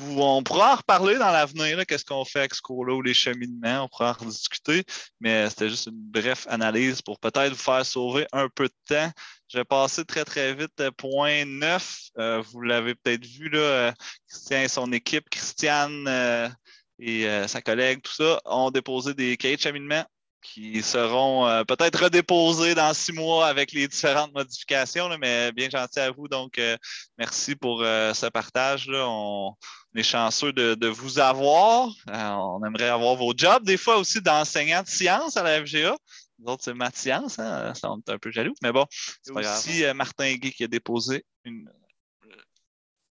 on 0.01 0.43
pourra 0.43 0.73
en 0.73 0.77
reparler 0.77 1.17
dans 1.17 1.31
l'avenir, 1.31 1.87
qu'est-ce 1.87 2.05
qu'on 2.05 2.25
fait 2.25 2.41
avec 2.41 2.55
ce 2.55 2.61
cours-là 2.61 2.93
ou 2.93 3.03
les 3.03 3.15
cheminements, 3.15 3.85
on 3.85 3.89
pourra 3.89 4.11
en 4.11 4.25
rediscuter, 4.25 4.85
mais 5.21 5.49
c'était 5.49 5.71
juste 5.71 5.87
une 5.87 6.11
brève 6.11 6.45
analyse 6.49 7.03
pour 7.03 7.21
peut-être 7.21 7.53
vous 7.53 7.63
faire 7.63 7.87
sauver 7.87 8.27
un 8.33 8.49
peu 8.49 8.67
de 8.67 8.75
temps. 8.89 9.13
Je 9.49 9.59
vais 9.59 9.65
passer 9.65 10.05
très, 10.05 10.25
très 10.25 10.55
vite. 10.55 10.81
Euh, 10.81 10.91
point 10.91 11.45
9, 11.45 12.01
euh, 12.19 12.43
vous 12.51 12.63
l'avez 12.63 12.97
peut-être 12.97 13.25
vu, 13.25 13.49
là, 13.49 13.59
euh, 13.59 13.93
Christian 14.29 14.59
et 14.63 14.69
son 14.69 14.91
équipe, 14.91 15.31
Christiane 15.31 16.53
et 16.99 17.27
sa 17.47 17.61
collègue, 17.61 18.01
tout 18.03 18.13
ça, 18.13 18.41
ont 18.45 18.71
déposé 18.71 19.15
des 19.15 19.37
cahiers 19.37 19.57
de 19.57 19.61
cheminement 19.61 20.05
qui 20.53 20.83
seront 20.83 21.47
euh, 21.47 21.65
peut-être 21.65 22.05
redéposés 22.05 22.75
dans 22.75 22.95
six 22.95 23.13
mois 23.13 23.47
avec 23.47 23.73
les 23.73 23.89
différentes 23.89 24.33
modifications, 24.33 25.09
mais 25.19 25.53
bien 25.53 25.69
gentil 25.69 26.01
à 26.01 26.11
vous. 26.11 26.29
Donc, 26.29 26.59
euh, 26.59 26.77
merci 27.19 27.57
pour 27.57 27.83
euh, 27.83 28.15
ce 28.15 28.27
partage. 28.27 28.87
Là. 28.89 29.07
On, 29.09 29.55
est 29.95 30.03
chanceux 30.03 30.53
de, 30.53 30.89
vous 30.89 31.19
avoir. 31.19 31.89
on 32.07 32.63
aimerait 32.67 32.91
avoir 32.91 33.17
vos 33.17 33.33
jobs, 33.35 33.65
des 33.65 33.79
fois 33.79 33.97
aussi 33.97 34.21
d'enseignants 34.21 34.83
de 34.83 34.89
sciences 34.89 35.39
à 35.39 35.43
la 35.43 35.65
FGA. 35.65 35.97
Nous 36.39 36.53
autres, 36.53 36.65
c'est 36.65 36.99
sciences, 36.99 37.39
hein? 37.39 37.73
on 37.83 37.99
est 38.01 38.11
un 38.11 38.19
peu 38.19 38.31
jaloux, 38.31 38.53
mais 38.63 38.73
bon, 38.73 38.85
c'est 39.23 39.33
aussi 39.33 39.85
Martin 39.95 40.35
Guy 40.35 40.53
qui 40.53 40.65
a 40.65 40.69
déposé 40.69 41.25
une, 41.45 41.67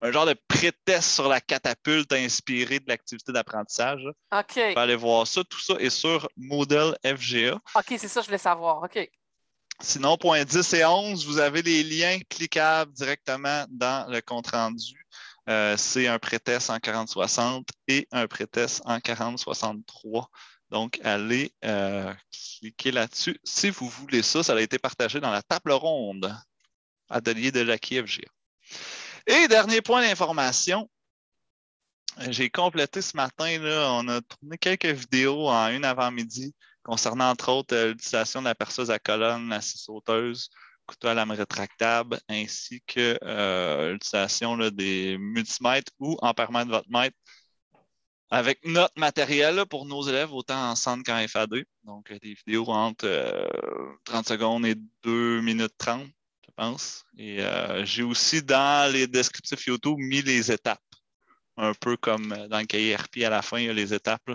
un 0.01 0.13
genre 0.13 0.27
de 0.27 0.35
pré-test 0.47 1.11
sur 1.11 1.29
la 1.29 1.41
catapulte 1.41 2.13
inspiré 2.13 2.79
de 2.79 2.85
l'activité 2.89 3.33
d'apprentissage. 3.33 4.03
OK. 4.33 4.45
Vous 4.49 4.55
pouvez 4.55 4.77
aller 4.77 4.97
voir 4.97 5.27
ça. 5.27 5.43
Tout 5.45 5.61
ça 5.61 5.75
est 5.75 5.91
sur 5.91 6.29
Model 6.37 6.97
FGA. 7.05 7.55
OK, 7.75 7.85
c'est 7.89 8.09
ça, 8.09 8.21
je 8.21 8.27
voulais 8.27 8.39
savoir. 8.39 8.83
OK. 8.83 9.11
Sinon, 9.81 10.17
point 10.17 10.45
10 10.45 10.75
et 10.75 10.85
11, 10.85 11.27
vous 11.27 11.39
avez 11.39 11.63
les 11.63 11.85
liens 11.85 12.19
cliquables 12.29 12.93
directement 12.93 13.65
dans 13.69 14.11
le 14.11 14.21
compte-rendu. 14.21 15.07
Euh, 15.49 15.77
c'est 15.77 16.09
un 16.09 16.19
pré-test 16.19 16.69
en 16.71 16.79
4060 16.79 17.69
et 17.87 18.07
un 18.11 18.27
pré-test 18.27 18.83
en 18.85 19.01
4063. 19.01 20.29
Donc, 20.71 21.01
allez 21.05 21.53
euh, 21.65 22.13
cliquer 22.31 22.91
là-dessus 22.91 23.39
si 23.45 23.71
vous 23.71 23.89
voulez 23.89 24.23
ça. 24.23 24.43
Ça 24.43 24.55
a 24.55 24.61
été 24.61 24.79
partagé 24.79 25.21
dans 25.21 25.31
la 25.31 25.43
table 25.43 25.73
ronde 25.73 26.35
atelier 27.09 27.51
de 27.53 27.65
Jackie 27.65 28.03
FGA. 28.03 28.29
Et 29.27 29.49
dernier 29.49 29.83
point 29.83 30.03
d'information, 30.03 30.89
j'ai 32.31 32.51
complété 32.51 33.01
ce 33.03 33.17
matin, 33.17 33.59
on 33.63 34.09
a 34.09 34.21
tourné 34.21 34.59
quelques 34.59 34.87
vidéos 34.87 35.49
en 35.49 35.69
une 35.69 35.85
avant-midi 35.85 36.55
concernant 36.83 37.31
entre 37.31 37.51
autres 37.51 37.75
euh, 37.77 37.89
l'utilisation 37.89 38.41
de 38.41 38.47
la 38.47 38.55
perceuse 38.55 38.91
à 38.91 38.99
colonne, 38.99 39.51
la 39.51 39.61
scie 39.61 39.79
sauteuse, 39.79 40.49
couteau 40.87 41.09
à 41.09 41.15
lame 41.15 41.33
rétractable, 41.33 42.19
ainsi 42.29 42.83
que 42.87 43.19
euh, 43.23 43.93
l'utilisation 43.93 44.57
des 44.71 45.19
multimètres 45.19 45.93
ou 45.99 46.17
en 46.23 46.33
votre 46.33 46.91
mètre 46.91 47.17
avec 48.31 48.65
notre 48.65 48.99
matériel 48.99 49.65
pour 49.67 49.87
nos 49.87 50.03
élèves, 50.03 50.33
autant 50.33 50.71
en 50.71 50.77
centre 50.77 51.03
qu'en 51.05 51.19
FA2. 51.19 51.65
Donc, 51.85 52.13
des 52.13 52.35
vidéos 52.35 52.69
entre 52.69 53.07
30 54.05 54.31
euh, 54.31 54.35
secondes 54.35 54.67
et 54.67 54.75
2 55.03 55.41
minutes 55.41 55.75
30 55.79 56.07
pense. 56.59 57.05
Et 57.17 57.41
euh, 57.41 57.85
j'ai 57.85 58.03
aussi 58.03 58.43
dans 58.43 58.93
les 58.93 59.07
descriptifs 59.07 59.67
YouTube 59.67 59.97
mis 59.99 60.23
les 60.23 60.51
étapes. 60.51 60.83
Un 61.57 61.73
peu 61.75 61.97
comme 61.97 62.29
dans 62.49 62.59
le 62.59 62.67
cahier 62.67 62.97
RP 62.97 63.19
à 63.25 63.31
la 63.31 63.43
fin, 63.43 63.59
il 63.59 63.67
y 63.67 63.71
a 63.71 63.73
les 63.73 63.95
étapes. 63.95 64.31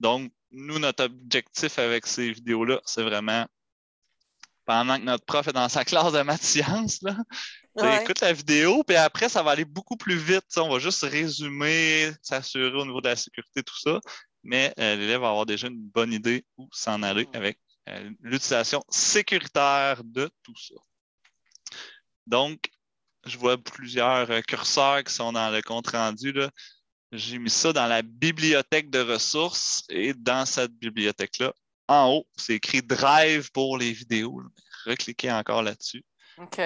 Donc, 0.00 0.32
nous, 0.50 0.78
notre 0.78 1.04
objectif 1.04 1.78
avec 1.78 2.06
ces 2.06 2.32
vidéos-là, 2.32 2.80
c'est 2.84 3.02
vraiment 3.02 3.46
pendant 4.64 4.98
que 4.98 5.04
notre 5.04 5.24
prof 5.24 5.46
est 5.46 5.52
dans 5.52 5.68
sa 5.68 5.84
classe 5.90 6.12
de 6.12 6.22
maths 6.22 6.42
sciences, 6.42 7.00
là, 7.02 7.16
écoute 8.00 8.20
la 8.20 8.32
vidéo, 8.32 8.82
puis 8.82 8.96
après, 8.96 9.28
ça 9.28 9.42
va 9.42 9.52
aller 9.52 9.64
beaucoup 9.64 9.96
plus 9.96 10.16
vite. 10.16 10.44
On 10.56 10.70
va 10.70 10.78
juste 10.78 11.02
résumer, 11.02 12.10
s'assurer 12.22 12.76
au 12.76 12.84
niveau 12.84 13.00
de 13.00 13.08
la 13.08 13.16
sécurité, 13.16 13.62
tout 13.62 13.78
ça. 13.78 14.00
Mais 14.42 14.72
euh, 14.78 14.96
l'élève 14.96 15.20
va 15.20 15.28
avoir 15.28 15.46
déjà 15.46 15.68
une 15.68 15.80
bonne 15.80 16.12
idée 16.12 16.44
où 16.56 16.68
s'en 16.72 17.02
aller 17.02 17.28
avec 17.32 17.58
euh, 17.88 18.10
l'utilisation 18.20 18.82
sécuritaire 18.88 20.02
de 20.04 20.30
tout 20.42 20.56
ça. 20.56 20.74
Donc, 22.26 22.70
je 23.24 23.38
vois 23.38 23.58
plusieurs 23.58 24.30
euh, 24.30 24.40
curseurs 24.40 25.02
qui 25.04 25.12
sont 25.12 25.32
dans 25.32 25.50
le 25.50 25.62
compte 25.62 25.88
rendu. 25.88 26.34
J'ai 27.12 27.38
mis 27.38 27.50
ça 27.50 27.72
dans 27.72 27.86
la 27.86 28.02
bibliothèque 28.02 28.90
de 28.90 29.00
ressources 29.00 29.84
et 29.88 30.14
dans 30.14 30.46
cette 30.46 30.72
bibliothèque-là, 30.72 31.52
en 31.88 32.10
haut, 32.10 32.26
c'est 32.36 32.54
écrit 32.54 32.82
Drive 32.82 33.50
pour 33.52 33.78
les 33.78 33.92
vidéos. 33.92 34.42
Recliquez 34.84 35.30
encore 35.32 35.62
là-dessus 35.62 36.04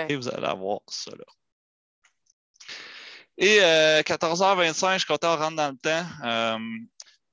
et 0.08 0.16
vous 0.16 0.28
allez 0.28 0.46
avoir 0.46 0.80
ça 0.88 1.10
là. 1.10 1.24
Et 3.38 3.58
14h25, 4.02 4.86
euh, 4.86 4.92
je 4.94 4.98
suis 4.98 5.06
content 5.06 5.34
de 5.34 5.40
rentrer 5.40 5.56
dans 5.56 5.70
le 5.70 5.78
temps. 5.78 6.06
Euh, 6.24 6.58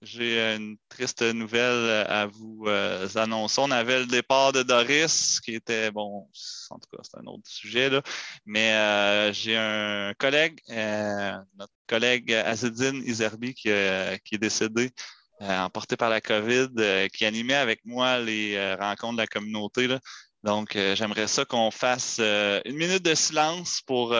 j'ai 0.02 0.56
une 0.56 0.78
triste 0.90 1.22
nouvelle 1.22 2.06
à 2.08 2.28
vous 2.28 2.66
euh, 2.68 3.08
annoncer. 3.16 3.62
On 3.62 3.72
avait 3.72 4.00
le 4.00 4.06
départ 4.06 4.52
de 4.52 4.64
Doris, 4.64 5.40
qui 5.40 5.56
était, 5.56 5.92
bon, 5.92 6.28
en 6.70 6.80
tout 6.80 6.90
cas, 6.92 7.02
c'est 7.04 7.18
un 7.18 7.26
autre 7.26 7.48
sujet, 7.48 7.90
là. 7.90 8.02
mais 8.46 8.74
euh, 8.74 9.34
j'ai 9.34 9.58
un 9.58 10.14
collègue, 10.18 10.60
euh, 10.70 11.38
notre 11.58 11.74
collègue 11.88 12.32
Azedine 12.32 13.02
Izerbi, 13.06 13.54
qui, 13.54 13.70
est 13.70 14.38
décédé, 14.38 14.92
emporté 15.40 15.98
par 15.98 16.10
la 16.10 16.22
COVID, 16.22 16.70
qui 17.14 17.26
animait 17.26 17.56
avec 17.56 17.86
moi 17.86 18.20
les 18.20 18.76
rencontres 18.76 19.18
de 19.18 19.22
la 19.22 19.28
communauté. 19.28 19.88
Là. 19.88 20.00
Donc, 20.44 20.74
j'aimerais 20.74 21.28
ça 21.28 21.46
qu'on 21.46 21.72
fasse 21.72 22.20
une 22.20 22.76
minute 22.76 23.04
de 23.04 23.16
silence 23.16 23.82
pour 23.86 24.16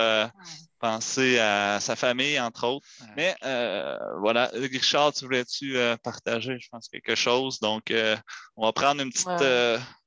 penser 0.80 1.40
à 1.40 1.80
sa 1.80 1.96
famille, 1.96 2.40
entre 2.40 2.68
autres. 2.68 2.88
Mais 3.16 3.36
euh, 3.44 3.98
voilà, 4.20 4.50
Richard, 4.54 5.14
tu 5.14 5.26
voulais-tu 5.26 5.78
euh, 5.78 5.98
partager, 5.98 6.58
je 6.60 6.70
pense, 6.70 6.88
quelque 6.88 7.16
chose? 7.16 7.60
Donc, 7.60 7.92
euh, 7.92 8.16
on 8.56 8.66
va 8.66 8.74
prendre 8.74 9.02
une 9.02 9.12
petite, 9.12 9.28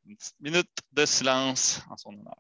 une 0.07 0.17
petite, 0.17 0.41
minute 0.41 0.71
de 0.93 1.07
silence 1.07 1.83
en 1.91 1.97
son 1.97 2.11
honneur. 2.11 2.37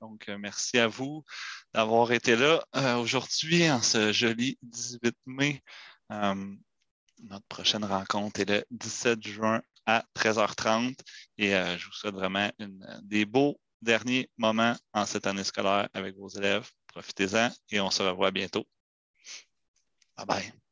Donc, 0.00 0.28
merci 0.28 0.78
à 0.78 0.86
vous 0.86 1.24
d'avoir 1.72 2.12
été 2.12 2.36
là 2.36 2.64
aujourd'hui 2.98 3.70
en 3.70 3.80
ce 3.82 4.12
joli 4.12 4.58
18 4.62 5.16
mai. 5.26 5.62
notre 6.10 7.46
prochaine 7.48 7.84
rencontre 7.84 8.40
est 8.40 8.50
le 8.50 8.64
17 8.70 9.26
juin 9.26 9.62
à 9.86 10.04
13h30. 10.14 10.94
Et 11.38 11.50
je 11.50 11.86
vous 11.86 11.92
souhaite 11.92 12.14
vraiment 12.14 12.50
des 13.02 13.24
beaux 13.24 13.58
derniers 13.82 14.28
moments 14.36 14.74
en 14.92 15.06
cette 15.06 15.26
année 15.26 15.44
scolaire 15.44 15.88
avec 15.94 16.16
vos 16.16 16.28
élèves. 16.28 16.68
Profitez-en 16.88 17.50
et 17.70 17.80
on 17.80 17.90
se 17.90 18.02
revoit 18.02 18.30
bientôt. 18.30 18.66
Bye 20.16 20.26
bye. 20.26 20.65